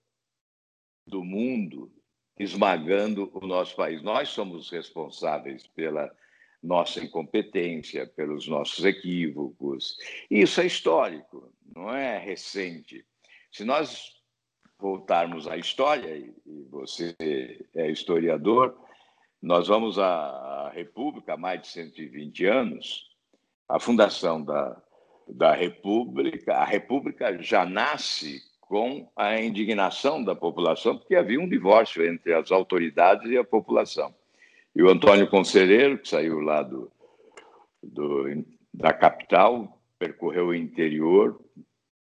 do 1.06 1.24
mundo 1.24 1.92
esmagando 2.40 3.30
o 3.34 3.46
nosso 3.46 3.76
país. 3.76 4.02
Nós 4.02 4.30
somos 4.30 4.70
responsáveis 4.70 5.68
pela 5.68 6.12
nossa 6.62 7.04
incompetência, 7.04 8.08
pelos 8.08 8.48
nossos 8.48 8.84
equívocos. 8.86 9.98
Isso 10.32 10.62
é 10.62 10.66
histórico, 10.66 11.54
não 11.76 11.94
é 11.94 12.18
recente. 12.18 13.06
Se 13.52 13.64
nós 13.64 14.14
voltarmos 14.80 15.48
à 15.48 15.58
história, 15.58 16.16
e 16.16 16.64
você 16.70 17.16
é 17.76 17.92
historiador, 17.92 18.78
nós 19.42 19.68
vamos 19.68 20.00
à 20.00 20.72
República 20.74 21.34
há 21.34 21.38
mais 21.38 21.62
de 21.62 21.68
120 21.68 22.46
anos, 22.46 23.13
a 23.68 23.80
fundação 23.80 24.44
da, 24.44 24.82
da 25.28 25.54
República, 25.54 26.56
a 26.56 26.66
República 26.66 27.42
já 27.42 27.66
nasce 27.66 28.42
com 28.62 29.10
a 29.16 29.40
indignação 29.40 30.24
da 30.24 30.36
população, 30.36 30.98
porque 30.98 31.16
havia 31.16 31.40
um 31.40 31.48
divórcio 31.48 32.06
entre 32.06 32.34
as 32.34 32.52
autoridades 32.52 33.30
e 33.30 33.38
a 33.38 33.44
população. 33.44 34.14
E 34.76 34.82
o 34.82 34.90
Antônio 34.90 35.30
Conselheiro, 35.30 36.00
que 36.00 36.10
saiu 36.10 36.40
lá 36.40 36.64
do, 36.64 36.92
do, 37.82 38.44
da 38.74 38.92
capital, 38.92 39.80
percorreu 40.00 40.48
o 40.48 40.56
interior, 40.56 41.40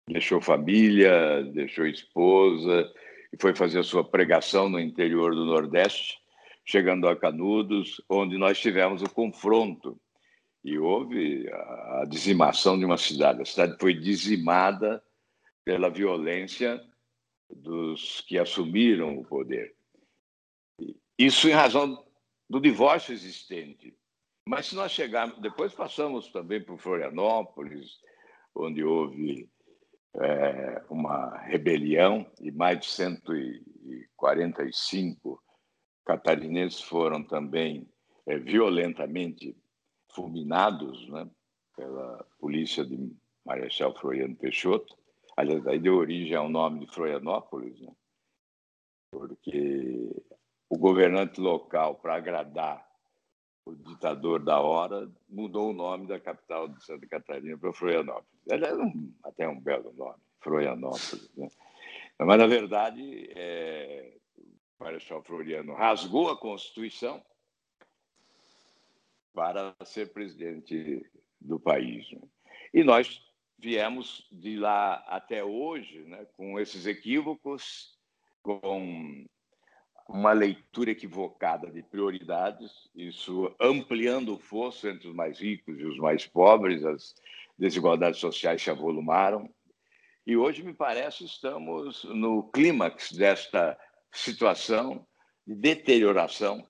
deixou 0.09 0.41
família, 0.41 1.43
deixou 1.53 1.87
esposa 1.87 2.91
e 3.33 3.37
foi 3.41 3.55
fazer 3.55 3.81
a 3.81 3.85
sua 3.85 4.03
pregação 4.03 4.69
no 4.69 4.81
interior 4.81 5.35
do 5.35 5.45
Nordeste, 5.45 6.19
chegando 6.65 7.09
a 7.09 7.15
Canudos, 7.15 8.01
onde 8.09 8.39
nós 8.39 8.59
tivemos 8.59 9.03
o 9.03 9.11
confronto 9.11 10.01
e 10.67 10.79
houve 10.81 11.49
a 11.53 12.05
dizimação 12.09 12.77
de 12.77 12.85
uma 12.85 12.99
cidade. 12.99 13.41
A 13.41 13.45
cidade 13.45 13.77
foi 13.79 13.95
dizimada 13.95 15.01
pela 15.64 15.89
violência 15.89 16.85
dos 17.49 18.21
que 18.23 18.37
assumiram 18.37 19.17
o 19.17 19.25
poder. 19.25 19.77
Isso 21.17 21.49
em 21.49 21.53
razão 21.53 22.05
do 22.51 22.61
divórcio 22.61 23.14
existente. 23.14 23.97
Mas 24.45 24.67
se 24.67 24.75
nós 24.75 24.91
chegarmos, 24.91 25.39
depois 25.39 25.73
passamos 25.73 26.33
também 26.33 26.61
por 26.61 26.79
Florianópolis, 26.79 28.01
onde 28.53 28.83
houve 28.83 29.49
é, 30.17 30.83
uma 30.91 31.39
rebelião 31.43 32.29
e 32.41 32.51
mais 32.51 32.81
de 32.81 32.87
145 32.87 35.41
catarinenses 36.05 36.81
foram 36.81 37.23
também 37.23 37.89
é, 38.27 38.37
violentamente 38.37 39.57
fulminados 40.17 41.07
né, 41.11 41.29
pela 41.77 42.27
polícia 42.41 42.85
de 42.85 43.14
Marechal 43.45 43.95
Floriano 43.95 44.35
Peixoto. 44.35 44.97
Aliás, 45.37 45.67
aí 45.67 45.79
deu 45.79 45.97
origem 45.97 46.35
ao 46.35 46.49
nome 46.49 46.81
de 46.81 46.93
Florianópolis, 46.93 47.79
né, 47.79 47.93
porque 49.12 50.11
o 50.71 50.79
governante 50.79 51.39
local, 51.39 51.97
para 51.97 52.14
agradar 52.14 52.85
o 53.67 53.75
ditador 53.75 54.43
da 54.43 54.61
hora, 54.61 55.11
mudou 55.29 55.71
o 55.71 55.75
nome 55.75 56.07
da 56.07 56.19
capital 56.19 56.69
de 56.69 56.83
Santa 56.83 57.07
Catarina 57.07 57.59
para 57.59 57.73
Florianópolis. 57.73 58.41
Aliás, 58.51 58.79
um, 58.79 59.12
até 59.23 59.47
um 59.47 59.61
belo 59.61 59.93
nome, 59.93 60.23
Florianópolis. 60.41 61.31
Né? 61.37 61.49
Mas, 62.19 62.39
na 62.39 62.47
verdade, 62.47 63.29
é, 63.37 64.17
o 64.39 64.85
Marechal 64.85 65.23
Floriano 65.23 65.75
rasgou 65.75 66.31
a 66.31 66.39
Constituição 66.39 67.23
para 69.37 69.76
ser 69.84 70.14
presidente 70.14 71.05
do 71.39 71.61
país. 71.61 72.11
Né? 72.11 72.22
E 72.72 72.82
nós 72.82 73.22
viemos 73.59 74.26
de 74.32 74.57
lá 74.57 74.95
até 75.07 75.45
hoje 75.45 76.05
né, 76.05 76.26
com 76.32 76.59
esses 76.59 76.87
equívocos, 76.87 77.95
com 78.43 79.26
uma 80.09 80.32
leitura 80.32 80.93
equivocada 80.93 81.70
de 81.70 81.82
prioridades, 81.82 82.89
isso 82.95 83.55
ampliando 83.61 84.34
o 84.34 84.39
fosso 84.39 84.89
entre 84.89 85.09
os 85.09 85.14
mais 85.14 85.39
ricos 85.39 85.78
e 85.78 85.84
os 85.84 85.99
mais 85.99 86.26
pobres, 86.26 86.82
as 86.82 87.14
desigualdades 87.59 88.18
sociais 88.18 88.62
se 88.62 88.70
avolumaram. 88.70 89.53
E 90.26 90.34
hoje, 90.34 90.62
me 90.62 90.72
parece, 90.72 91.26
estamos 91.26 92.05
no 92.05 92.51
clímax 92.51 93.12
desta 93.12 93.78
situação 94.11 95.07
de 95.47 95.55
deterioração, 95.55 96.66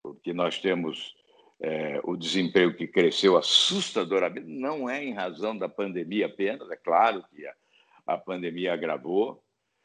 porque 0.00 0.32
nós 0.32 0.60
temos 0.60 1.15
é, 1.60 2.00
o 2.04 2.16
desemprego 2.16 2.74
que 2.74 2.86
cresceu 2.86 3.36
assustadoramente, 3.36 4.46
não 4.46 4.88
é 4.88 5.02
em 5.02 5.12
razão 5.12 5.56
da 5.56 5.68
pandemia 5.68 6.26
apenas, 6.26 6.70
é 6.70 6.76
claro 6.76 7.24
que 7.30 7.46
a, 7.46 7.54
a 8.06 8.18
pandemia 8.18 8.74
agravou, 8.74 9.42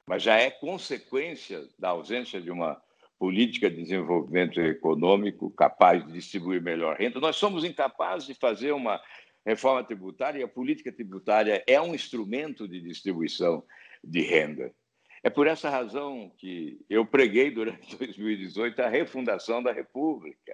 mas 0.08 0.24
já 0.24 0.38
é 0.38 0.50
consequência 0.50 1.68
da 1.80 1.90
ausência 1.90 2.42
de 2.42 2.52
uma 2.52 2.82
política 3.18 3.70
de 3.70 3.84
desenvolvimento 3.84 4.60
econômico 4.60 5.52
capaz 5.52 6.06
de 6.06 6.12
distribuir 6.12 6.62
melhor 6.62 6.98
renda. 6.98 7.20
Nós 7.20 7.36
somos 7.36 7.64
incapazes 7.64 8.28
de 8.28 8.34
fazer 8.34 8.72
uma 8.72 9.00
reforma 9.46 9.84
tributária 9.84 10.40
e 10.40 10.44
a 10.44 10.48
política 10.48 10.92
tributária 10.92 11.64
é 11.68 11.80
um 11.80 11.94
instrumento 11.94 12.68
de 12.68 12.82
distribuição 12.82 13.64
de 14.04 14.22
renda. 14.22 14.74
É 15.24 15.30
por 15.30 15.46
essa 15.46 15.70
razão 15.70 16.32
que 16.38 16.84
eu 16.90 17.06
preguei 17.06 17.52
durante 17.52 17.96
2018 17.98 18.82
a 18.82 18.90
refundação 18.90 19.62
da 19.62 19.72
República. 19.72 20.54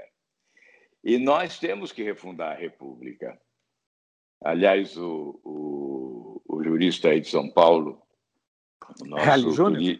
E 1.04 1.18
nós 1.18 1.60
temos 1.60 1.92
que 1.92 2.04
refundar 2.04 2.52
a 2.52 2.60
República. 2.60 3.40
Aliás, 4.44 4.98
o, 4.98 5.40
o, 5.44 6.42
o 6.48 6.64
jurista 6.64 7.10
aí 7.10 7.22
de 7.22 7.30
São 7.30 7.50
Paulo, 7.50 8.02
nosso 9.06 9.52
Júnior? 9.52 10.00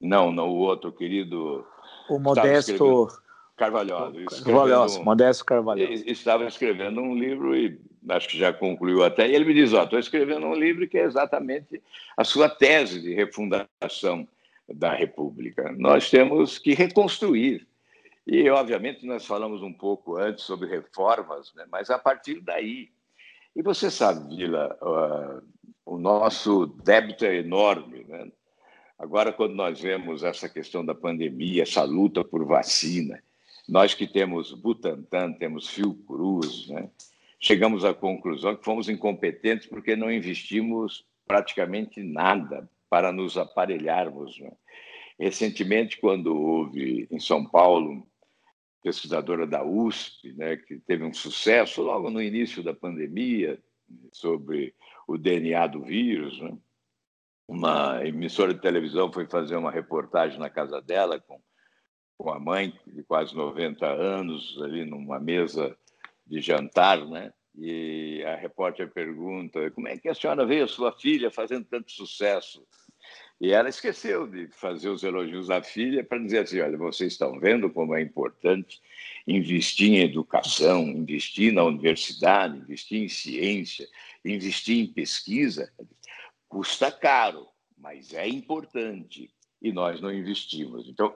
Não, 0.00 0.32
não, 0.32 0.48
o 0.48 0.58
outro 0.58 0.92
querido. 0.92 1.66
O 2.08 2.18
Modesto. 2.18 3.08
Carvalhosa. 3.56 4.42
Carvalhosa, 4.42 5.02
Modesto 5.02 5.44
Carvalhosa. 5.44 6.10
Estava 6.10 6.46
escrevendo 6.46 7.00
um 7.02 7.14
livro 7.14 7.54
e 7.54 7.78
acho 8.08 8.28
que 8.28 8.38
já 8.38 8.52
concluiu 8.52 9.04
até, 9.04 9.28
e 9.28 9.34
ele 9.34 9.44
me 9.44 9.52
diz: 9.52 9.74
Ó, 9.74 9.84
estou 9.84 9.98
escrevendo 9.98 10.46
um 10.46 10.54
livro 10.54 10.88
que 10.88 10.96
é 10.96 11.04
exatamente 11.04 11.82
a 12.16 12.24
sua 12.24 12.48
tese 12.48 13.02
de 13.02 13.12
refundação 13.12 14.26
da 14.66 14.94
República. 14.94 15.74
Nós 15.76 16.08
temos 16.08 16.58
que 16.58 16.72
reconstruir 16.72 17.66
e, 18.32 18.48
obviamente, 18.48 19.04
nós 19.04 19.26
falamos 19.26 19.60
um 19.60 19.72
pouco 19.72 20.16
antes 20.16 20.44
sobre 20.44 20.68
reformas, 20.68 21.52
né? 21.56 21.64
mas 21.68 21.90
a 21.90 21.98
partir 21.98 22.40
daí. 22.40 22.88
E 23.56 23.60
você 23.60 23.90
sabe, 23.90 24.36
Vila, 24.36 24.78
uh, 24.80 25.42
o 25.84 25.98
nosso 25.98 26.66
débito 26.84 27.24
é 27.24 27.38
enorme. 27.38 28.04
Né? 28.04 28.30
Agora, 28.96 29.32
quando 29.32 29.56
nós 29.56 29.80
vemos 29.80 30.22
essa 30.22 30.48
questão 30.48 30.86
da 30.86 30.94
pandemia, 30.94 31.64
essa 31.64 31.82
luta 31.82 32.22
por 32.22 32.44
vacina, 32.44 33.20
nós 33.68 33.94
que 33.94 34.06
temos 34.06 34.52
Butantan, 34.52 35.32
temos 35.32 35.68
Fiocruz, 35.68 36.68
né? 36.68 36.88
chegamos 37.40 37.84
à 37.84 37.92
conclusão 37.92 38.54
que 38.54 38.64
fomos 38.64 38.88
incompetentes 38.88 39.66
porque 39.66 39.96
não 39.96 40.08
investimos 40.08 41.04
praticamente 41.26 42.00
nada 42.00 42.70
para 42.88 43.10
nos 43.10 43.36
aparelharmos. 43.36 44.38
Né? 44.38 44.52
Recentemente, 45.18 45.98
quando 45.98 46.32
houve 46.32 47.08
em 47.10 47.18
São 47.18 47.44
Paulo 47.44 48.06
pesquisadora 48.82 49.46
da 49.46 49.64
USP, 49.64 50.32
né, 50.32 50.56
que 50.56 50.78
teve 50.78 51.04
um 51.04 51.12
sucesso 51.12 51.82
logo 51.82 52.10
no 52.10 52.22
início 52.22 52.62
da 52.62 52.74
pandemia 52.74 53.60
sobre 54.12 54.74
o 55.06 55.18
DNA 55.18 55.66
do 55.66 55.82
vírus. 55.82 56.40
Né? 56.40 56.56
Uma 57.46 58.06
emissora 58.06 58.54
de 58.54 58.60
televisão 58.60 59.12
foi 59.12 59.26
fazer 59.26 59.56
uma 59.56 59.70
reportagem 59.70 60.38
na 60.38 60.48
casa 60.48 60.80
dela 60.80 61.20
com, 61.20 61.40
com 62.16 62.30
a 62.30 62.38
mãe 62.38 62.72
de 62.86 63.02
quase 63.02 63.34
90 63.34 63.86
anos 63.86 64.58
ali 64.62 64.84
numa 64.84 65.18
mesa 65.18 65.76
de 66.26 66.40
jantar, 66.40 67.04
né? 67.06 67.32
E 67.58 68.22
a 68.24 68.36
repórter 68.36 68.88
pergunta: 68.92 69.70
como 69.72 69.88
é 69.88 69.98
que 69.98 70.08
a 70.08 70.14
senhora 70.14 70.46
vê 70.46 70.60
a 70.60 70.68
sua 70.68 70.92
filha 70.92 71.30
fazendo 71.30 71.64
tanto 71.64 71.90
sucesso? 71.90 72.64
E 73.40 73.52
ela 73.52 73.70
esqueceu 73.70 74.26
de 74.26 74.48
fazer 74.48 74.90
os 74.90 75.02
elogios 75.02 75.48
à 75.48 75.62
filha 75.62 76.04
para 76.04 76.18
dizer 76.18 76.40
assim: 76.40 76.60
olha, 76.60 76.76
vocês 76.76 77.12
estão 77.12 77.40
vendo 77.40 77.70
como 77.70 77.94
é 77.94 78.02
importante 78.02 78.80
investir 79.26 79.92
em 79.92 80.00
educação, 80.00 80.82
investir 80.82 81.52
na 81.52 81.64
universidade, 81.64 82.58
investir 82.58 83.02
em 83.02 83.08
ciência, 83.08 83.88
investir 84.22 84.78
em 84.78 84.92
pesquisa. 84.92 85.72
Custa 86.48 86.92
caro, 86.92 87.48
mas 87.78 88.12
é 88.12 88.28
importante 88.28 89.32
e 89.62 89.72
nós 89.72 90.00
não 90.00 90.12
investimos. 90.12 90.86
Então, 90.86 91.14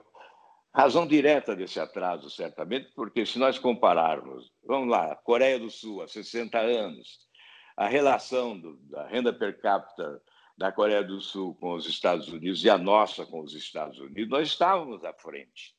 razão 0.73 1.05
direta 1.05 1.55
desse 1.55 1.79
atraso, 1.79 2.29
certamente, 2.29 2.91
porque 2.95 3.25
se 3.25 3.37
nós 3.37 3.59
compararmos, 3.59 4.51
vamos 4.63 4.89
lá, 4.89 5.15
Coreia 5.15 5.59
do 5.59 5.69
Sul, 5.69 6.01
há 6.01 6.07
60 6.07 6.57
anos, 6.57 7.19
a 7.77 7.87
relação 7.87 8.57
do, 8.57 8.77
da 8.89 9.07
renda 9.07 9.33
per 9.33 9.59
capita 9.59 10.21
da 10.57 10.71
Coreia 10.71 11.03
do 11.03 11.19
Sul 11.19 11.55
com 11.55 11.73
os 11.73 11.87
Estados 11.87 12.29
Unidos 12.29 12.63
e 12.63 12.69
a 12.69 12.77
nossa 12.77 13.25
com 13.25 13.41
os 13.41 13.53
Estados 13.53 13.99
Unidos, 13.99 14.29
nós 14.29 14.47
estávamos 14.47 15.03
à 15.03 15.13
frente. 15.13 15.75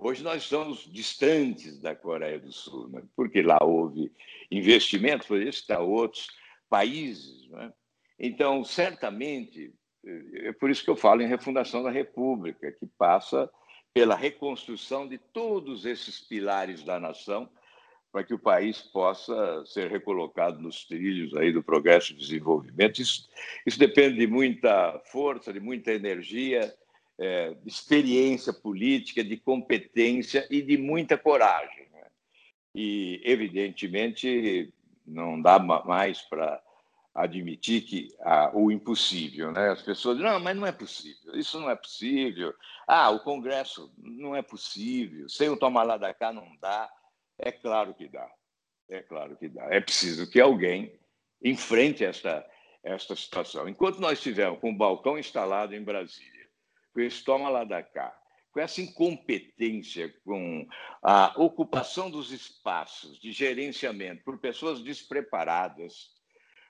Hoje 0.00 0.22
nós 0.22 0.42
estamos 0.42 0.84
distantes 0.92 1.80
da 1.80 1.94
Coreia 1.94 2.38
do 2.38 2.52
Sul, 2.52 2.88
né? 2.88 3.02
porque 3.16 3.42
lá 3.42 3.58
houve 3.62 4.12
investimento, 4.50 5.26
por 5.26 5.40
isso 5.40 5.60
está 5.60 5.80
outros 5.80 6.28
países. 6.68 7.48
Né? 7.48 7.72
Então, 8.18 8.62
certamente, 8.64 9.74
é 10.04 10.52
por 10.52 10.70
isso 10.70 10.84
que 10.84 10.90
eu 10.90 10.96
falo 10.96 11.22
em 11.22 11.26
refundação 11.26 11.82
da 11.82 11.90
República, 11.90 12.70
que 12.70 12.86
passa 12.86 13.50
pela 13.92 14.14
reconstrução 14.14 15.08
de 15.08 15.18
todos 15.18 15.84
esses 15.84 16.20
pilares 16.20 16.84
da 16.84 17.00
nação 17.00 17.50
para 18.18 18.24
que 18.24 18.34
o 18.34 18.38
país 18.38 18.82
possa 18.82 19.64
ser 19.64 19.88
recolocado 19.88 20.60
nos 20.60 20.84
trilhos 20.84 21.36
aí 21.36 21.52
do 21.52 21.62
progresso 21.62 22.12
e 22.12 22.16
desenvolvimento. 22.16 23.00
Isso, 23.00 23.28
isso 23.64 23.78
depende 23.78 24.16
de 24.18 24.26
muita 24.26 25.00
força, 25.04 25.52
de 25.52 25.60
muita 25.60 25.92
energia, 25.92 26.74
é, 27.16 27.54
de 27.54 27.68
experiência 27.68 28.52
política, 28.52 29.22
de 29.22 29.36
competência 29.36 30.44
e 30.50 30.60
de 30.60 30.76
muita 30.76 31.16
coragem. 31.16 31.86
Né? 31.92 32.06
E, 32.74 33.22
evidentemente, 33.24 34.74
não 35.06 35.40
dá 35.40 35.60
mais 35.60 36.20
para 36.22 36.60
admitir 37.14 37.82
que 37.82 38.08
ah, 38.22 38.50
o 38.52 38.68
impossível, 38.72 39.52
né? 39.52 39.70
As 39.70 39.82
pessoas 39.82 40.16
dizem, 40.16 40.32
não, 40.32 40.40
mas 40.40 40.56
não 40.56 40.66
é 40.66 40.72
possível, 40.72 41.36
isso 41.36 41.60
não 41.60 41.70
é 41.70 41.76
possível. 41.76 42.52
Ah, 42.84 43.10
o 43.10 43.20
Congresso 43.20 43.92
não 43.96 44.34
é 44.34 44.42
possível, 44.42 45.28
sem 45.28 45.48
o 45.48 45.56
tomar 45.56 45.84
lá 45.84 45.96
da 45.96 46.12
cá 46.12 46.32
não 46.32 46.56
dá. 46.60 46.90
É 47.38 47.52
claro 47.52 47.94
que 47.94 48.08
dá. 48.08 48.30
É 48.88 49.02
claro 49.02 49.36
que 49.36 49.48
dá. 49.48 49.64
É 49.70 49.80
preciso 49.80 50.30
que 50.30 50.40
alguém 50.40 50.98
enfrente 51.42 52.04
esta, 52.04 52.44
esta 52.82 53.14
situação. 53.14 53.68
Enquanto 53.68 54.00
nós 54.00 54.18
estivermos 54.18 54.60
com 54.60 54.70
o 54.70 54.76
balcão 54.76 55.18
instalado 55.18 55.74
em 55.74 55.82
Brasília, 55.82 56.48
com 56.92 57.00
esse 57.00 57.22
toma 57.22 57.48
lá 57.48 57.64
da 57.64 57.82
cá, 57.82 58.16
com 58.50 58.60
essa 58.60 58.80
incompetência, 58.80 60.12
com 60.24 60.66
a 61.02 61.32
ocupação 61.36 62.10
dos 62.10 62.32
espaços 62.32 63.18
de 63.18 63.30
gerenciamento 63.30 64.24
por 64.24 64.38
pessoas 64.38 64.80
despreparadas, 64.80 66.10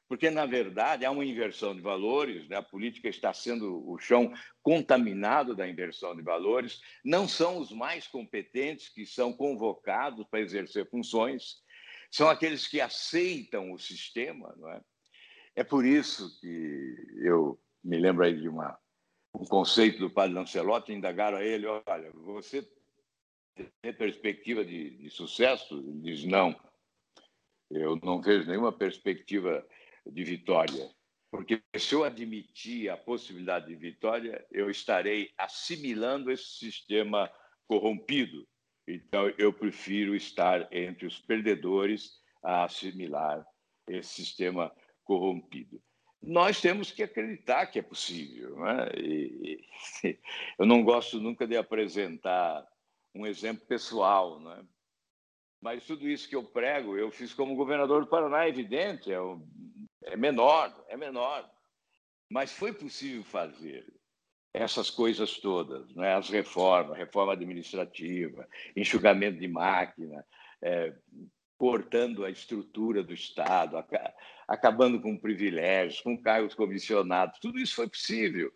porque, 0.08 0.30
na 0.30 0.46
verdade, 0.46 1.04
há 1.04 1.10
uma 1.10 1.24
inversão 1.24 1.76
de 1.76 1.82
valores, 1.82 2.48
né? 2.48 2.56
a 2.56 2.62
política 2.62 3.08
está 3.08 3.32
sendo 3.34 3.86
o 3.86 3.98
chão 3.98 4.32
contaminado 4.62 5.54
da 5.54 5.68
inversão 5.68 6.16
de 6.16 6.22
valores, 6.22 6.80
não 7.04 7.28
são 7.28 7.58
os 7.58 7.70
mais 7.70 8.06
competentes 8.06 8.88
que 8.88 9.04
são 9.04 9.34
convocados 9.34 10.26
para 10.30 10.40
exercer 10.40 10.88
funções, 10.88 11.62
são 12.10 12.30
aqueles 12.30 12.66
que 12.66 12.80
aceitam 12.80 13.70
o 13.70 13.78
sistema. 13.78 14.54
Não 14.56 14.70
é? 14.70 14.80
é 15.56 15.62
por 15.62 15.84
isso 15.84 16.40
que 16.40 16.96
eu 17.18 17.60
me 17.84 17.98
lembro 17.98 18.24
aí 18.24 18.34
de 18.34 18.48
uma, 18.48 18.78
um 19.34 19.44
conceito 19.44 19.98
do 19.98 20.10
padre 20.10 20.34
Lancelotti, 20.34 20.90
indagaram 20.90 21.36
a 21.36 21.44
ele, 21.44 21.66
olha, 21.66 22.10
você 22.14 22.66
tem 23.82 23.92
perspectiva 23.92 24.64
de, 24.64 24.96
de 24.96 25.10
sucesso? 25.10 25.78
Ele 25.78 26.00
diz, 26.00 26.24
não, 26.24 26.58
eu 27.70 27.96
não 28.02 28.22
vejo 28.22 28.48
nenhuma 28.48 28.72
perspectiva 28.72 29.66
de 30.10 30.24
vitória. 30.24 30.90
Porque 31.30 31.62
se 31.76 31.94
eu 31.94 32.04
admitir 32.04 32.88
a 32.88 32.96
possibilidade 32.96 33.66
de 33.66 33.76
vitória, 33.76 34.46
eu 34.50 34.70
estarei 34.70 35.30
assimilando 35.36 36.30
esse 36.30 36.58
sistema 36.58 37.30
corrompido. 37.66 38.46
Então, 38.86 39.28
eu 39.36 39.52
prefiro 39.52 40.14
estar 40.14 40.72
entre 40.72 41.06
os 41.06 41.20
perdedores 41.20 42.12
a 42.42 42.64
assimilar 42.64 43.44
esse 43.86 44.14
sistema 44.24 44.74
corrompido. 45.04 45.82
Nós 46.22 46.60
temos 46.60 46.90
que 46.90 47.02
acreditar 47.02 47.66
que 47.66 47.78
é 47.78 47.82
possível. 47.82 48.56
Né? 48.58 48.88
E, 48.96 49.64
eu 50.58 50.66
não 50.66 50.82
gosto 50.82 51.20
nunca 51.20 51.46
de 51.46 51.56
apresentar 51.56 52.66
um 53.14 53.26
exemplo 53.26 53.66
pessoal, 53.66 54.40
né? 54.40 54.64
mas 55.60 55.84
tudo 55.84 56.08
isso 56.08 56.28
que 56.28 56.36
eu 56.36 56.44
prego, 56.44 56.96
eu 56.96 57.10
fiz 57.10 57.34
como 57.34 57.56
governador 57.56 58.02
do 58.02 58.10
Paraná, 58.10 58.44
é 58.44 58.48
evidente, 58.48 59.12
é 59.12 59.18
é 60.12 60.16
menor, 60.16 60.72
é 60.88 60.96
menor. 60.96 61.48
Mas 62.30 62.52
foi 62.52 62.72
possível 62.72 63.24
fazer 63.24 63.86
essas 64.52 64.90
coisas 64.90 65.38
todas, 65.38 65.94
né? 65.94 66.14
as 66.14 66.28
reformas, 66.28 66.96
reforma 66.96 67.32
administrativa, 67.32 68.48
enxugamento 68.74 69.38
de 69.38 69.48
máquina, 69.48 70.24
é, 70.60 70.92
cortando 71.56 72.24
a 72.24 72.30
estrutura 72.30 73.02
do 73.02 73.12
Estado, 73.12 73.76
acabando 74.46 75.00
com 75.00 75.16
privilégios, 75.16 76.00
com 76.00 76.20
cargos 76.20 76.54
comissionados, 76.54 77.38
tudo 77.40 77.58
isso 77.58 77.74
foi 77.74 77.88
possível. 77.88 78.52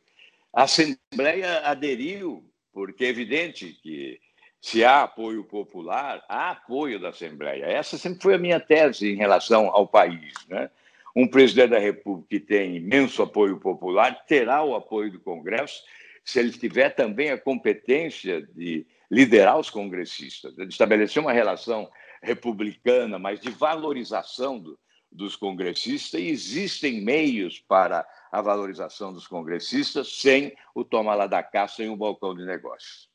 A 0.53 0.65
Assembleia 0.65 1.61
aderiu, 1.67 2.49
porque 2.73 3.05
é 3.05 3.09
evidente 3.09 3.73
que 3.83 4.21
se 4.61 4.85
há 4.85 5.03
apoio 5.03 5.45
popular, 5.45 6.25
há 6.29 6.51
apoio 6.53 7.01
da 7.01 7.09
Assembleia. 7.09 7.65
Essa 7.65 7.99
sempre 7.99 8.23
foi 8.23 8.35
a 8.35 8.39
minha 8.39 8.61
tese 8.61 9.11
em 9.11 9.17
relação 9.17 9.69
ao 9.69 9.89
país. 9.89 10.33
Né? 10.47 10.71
Um 11.15 11.27
presidente 11.27 11.71
da 11.71 11.79
República 11.79 12.29
que 12.31 12.41
tem 12.41 12.77
imenso 12.77 13.23
apoio 13.23 13.59
popular 13.59 14.25
terá 14.27 14.63
o 14.63 14.75
apoio 14.75 15.13
do 15.13 15.21
Congresso 15.21 15.83
se 16.25 16.39
ele 16.39 16.53
tiver 16.53 16.91
também 16.91 17.31
a 17.31 17.39
competência 17.39 18.43
de 18.55 18.87
liderar 19.11 19.59
os 19.59 19.69
congressistas, 19.69 20.55
de 20.55 20.65
estabelecer 20.65 21.21
uma 21.21 21.33
relação 21.33 21.91
republicana, 22.23 23.19
mas 23.19 23.41
de 23.41 23.51
valorização 23.51 24.59
do, 24.59 24.79
dos 25.11 25.37
congressistas, 25.37 26.21
e 26.21 26.29
existem 26.29 27.03
meios 27.03 27.59
para 27.59 28.07
a 28.31 28.41
valorização 28.41 29.13
dos 29.13 29.27
congressistas 29.27 30.21
sem 30.21 30.57
o 30.75 30.85
toma 30.85 31.15
lá 31.15 31.27
da 31.27 31.43
cá, 31.43 31.69
sem 31.69 31.91
o 31.91 31.97
balcão 31.97 32.35
de 32.35 32.47
negócios. 32.47 33.11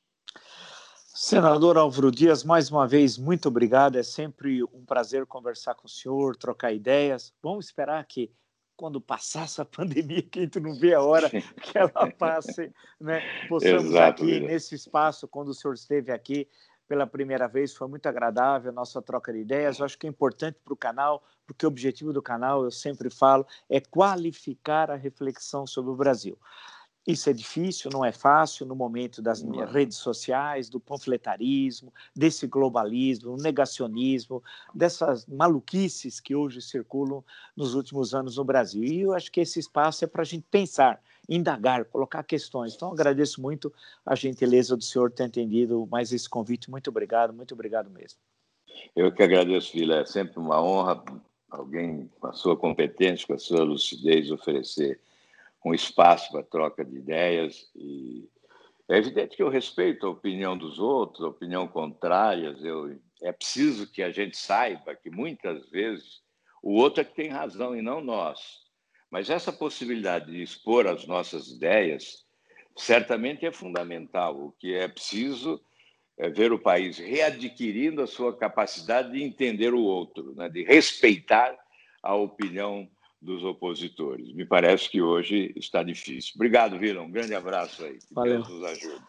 Senador 1.19 1.79
Álvaro 1.79 2.11
Dias, 2.11 2.43
mais 2.43 2.69
uma 2.69 2.87
vez, 2.87 3.17
muito 3.17 3.47
obrigado. 3.47 3.97
É 3.97 4.03
sempre 4.03 4.63
um 4.65 4.85
prazer 4.85 5.25
conversar 5.25 5.73
com 5.73 5.87
o 5.87 5.89
senhor, 5.89 6.35
trocar 6.35 6.71
ideias. 6.71 7.33
Vamos 7.41 7.65
esperar 7.65 8.05
que, 8.05 8.31
quando 8.75 9.01
passar 9.01 9.45
essa 9.45 9.65
pandemia, 9.65 10.21
que 10.21 10.37
a 10.37 10.41
gente 10.43 10.59
não 10.59 10.75
vê 10.75 10.93
a 10.93 11.01
hora 11.01 11.27
que 11.27 11.75
ela 11.75 12.11
passe, 12.19 12.71
né? 13.01 13.23
possamos 13.49 13.85
Exato, 13.85 14.21
aqui, 14.21 14.39
nesse 14.39 14.75
espaço, 14.75 15.27
quando 15.27 15.47
o 15.47 15.55
senhor 15.55 15.73
esteve 15.73 16.11
aqui 16.11 16.47
pela 16.87 17.07
primeira 17.07 17.47
vez, 17.47 17.73
foi 17.73 17.87
muito 17.87 18.05
agradável 18.05 18.69
a 18.69 18.75
nossa 18.75 19.01
troca 19.01 19.33
de 19.33 19.39
ideias. 19.39 19.79
Eu 19.79 19.85
acho 19.85 19.97
que 19.97 20.05
é 20.05 20.09
importante 20.11 20.59
para 20.63 20.73
o 20.75 20.77
canal, 20.77 21.23
porque 21.47 21.65
o 21.65 21.69
objetivo 21.69 22.13
do 22.13 22.21
canal, 22.21 22.63
eu 22.63 22.69
sempre 22.69 23.09
falo, 23.09 23.43
é 23.67 23.81
qualificar 23.81 24.91
a 24.91 24.95
reflexão 24.95 25.65
sobre 25.65 25.89
o 25.89 25.95
Brasil. 25.95 26.37
Isso 27.07 27.29
é 27.29 27.33
difícil, 27.33 27.89
não 27.89 28.03
é 28.03 28.11
fácil 28.11 28.65
no 28.65 28.75
momento 28.75 29.21
das 29.21 29.41
é. 29.41 29.65
redes 29.65 29.95
sociais, 29.95 30.69
do 30.69 30.77
panfletarismo, 30.77 31.93
desse 32.13 32.45
globalismo, 32.45 33.37
negacionismo, 33.37 34.43
dessas 34.75 35.25
maluquices 35.25 36.19
que 36.19 36.35
hoje 36.35 36.61
circulam 36.61 37.23
nos 37.55 37.75
últimos 37.75 38.13
anos 38.13 38.35
no 38.35 38.43
Brasil. 38.43 38.83
E 38.83 39.01
eu 39.01 39.13
acho 39.13 39.31
que 39.31 39.39
esse 39.39 39.57
espaço 39.57 40.03
é 40.03 40.07
para 40.07 40.23
a 40.23 40.25
gente 40.25 40.45
pensar, 40.51 41.01
indagar, 41.29 41.85
colocar 41.85 42.23
questões. 42.23 42.75
Então, 42.75 42.91
agradeço 42.91 43.41
muito 43.41 43.73
a 44.05 44.13
gentileza 44.13 44.75
do 44.75 44.83
senhor 44.83 45.09
ter 45.09 45.27
entendido 45.27 45.87
mais 45.89 46.11
esse 46.11 46.29
convite. 46.29 46.69
Muito 46.69 46.89
obrigado, 46.89 47.33
muito 47.33 47.53
obrigado 47.53 47.89
mesmo. 47.89 48.19
Eu 48.93 49.13
que 49.13 49.23
agradeço, 49.23 49.71
Vila. 49.71 50.01
É 50.01 50.05
sempre 50.05 50.39
uma 50.39 50.61
honra 50.61 51.01
alguém 51.49 52.09
com 52.19 52.27
a 52.27 52.33
sua 52.33 52.57
competência, 52.57 53.25
com 53.25 53.33
a 53.33 53.39
sua 53.39 53.63
lucidez 53.63 54.29
oferecer 54.29 54.99
um 55.67 55.73
espaço 55.73 56.31
para 56.31 56.43
troca 56.43 56.83
de 56.83 56.97
ideias 56.97 57.69
e 57.75 58.27
é 58.89 58.97
evidente 58.97 59.35
que 59.35 59.43
eu 59.43 59.49
respeito 59.49 60.07
a 60.07 60.11
opinião 60.11 60.57
dos 60.57 60.79
outros, 60.79 61.25
a 61.25 61.27
opinião 61.27 61.67
contrária. 61.67 62.55
Eu, 62.61 62.97
é 63.21 63.33
preciso 63.33 63.91
que 63.91 64.01
a 64.01 64.11
gente 64.11 64.37
saiba 64.37 64.95
que 64.95 65.09
muitas 65.09 65.69
vezes 65.69 66.21
o 66.63 66.73
outro 66.73 67.01
é 67.01 67.03
que 67.03 67.13
tem 67.13 67.27
razão 67.27 67.75
e 67.75 67.81
não 67.81 67.99
nós. 67.99 68.39
Mas 69.11 69.29
essa 69.29 69.51
possibilidade 69.51 70.31
de 70.31 70.41
expor 70.41 70.87
as 70.87 71.05
nossas 71.05 71.49
ideias 71.49 72.25
certamente 72.77 73.45
é 73.45 73.51
fundamental. 73.51 74.39
O 74.39 74.51
que 74.53 74.73
é 74.73 74.87
preciso 74.87 75.61
é 76.17 76.29
ver 76.29 76.53
o 76.53 76.59
país 76.59 76.97
readquirindo 76.97 78.01
a 78.01 78.07
sua 78.07 78.35
capacidade 78.37 79.11
de 79.11 79.21
entender 79.21 79.73
o 79.73 79.83
outro, 79.83 80.33
né? 80.33 80.47
de 80.47 80.63
respeitar 80.63 81.57
a 82.01 82.15
opinião 82.15 82.89
dos 83.21 83.43
opositores. 83.43 84.33
Me 84.33 84.45
parece 84.45 84.89
que 84.89 85.01
hoje 85.01 85.53
está 85.55 85.83
difícil. 85.83 86.33
Obrigado, 86.35 86.77
Vila. 86.77 87.01
Um 87.01 87.11
grande 87.11 87.33
abraço 87.33 87.83
aí. 87.83 87.97
Que 87.97 88.13
Valeu. 88.13 88.43
Deus 88.43 88.49
nos 88.49 88.63
ajude. 88.63 89.03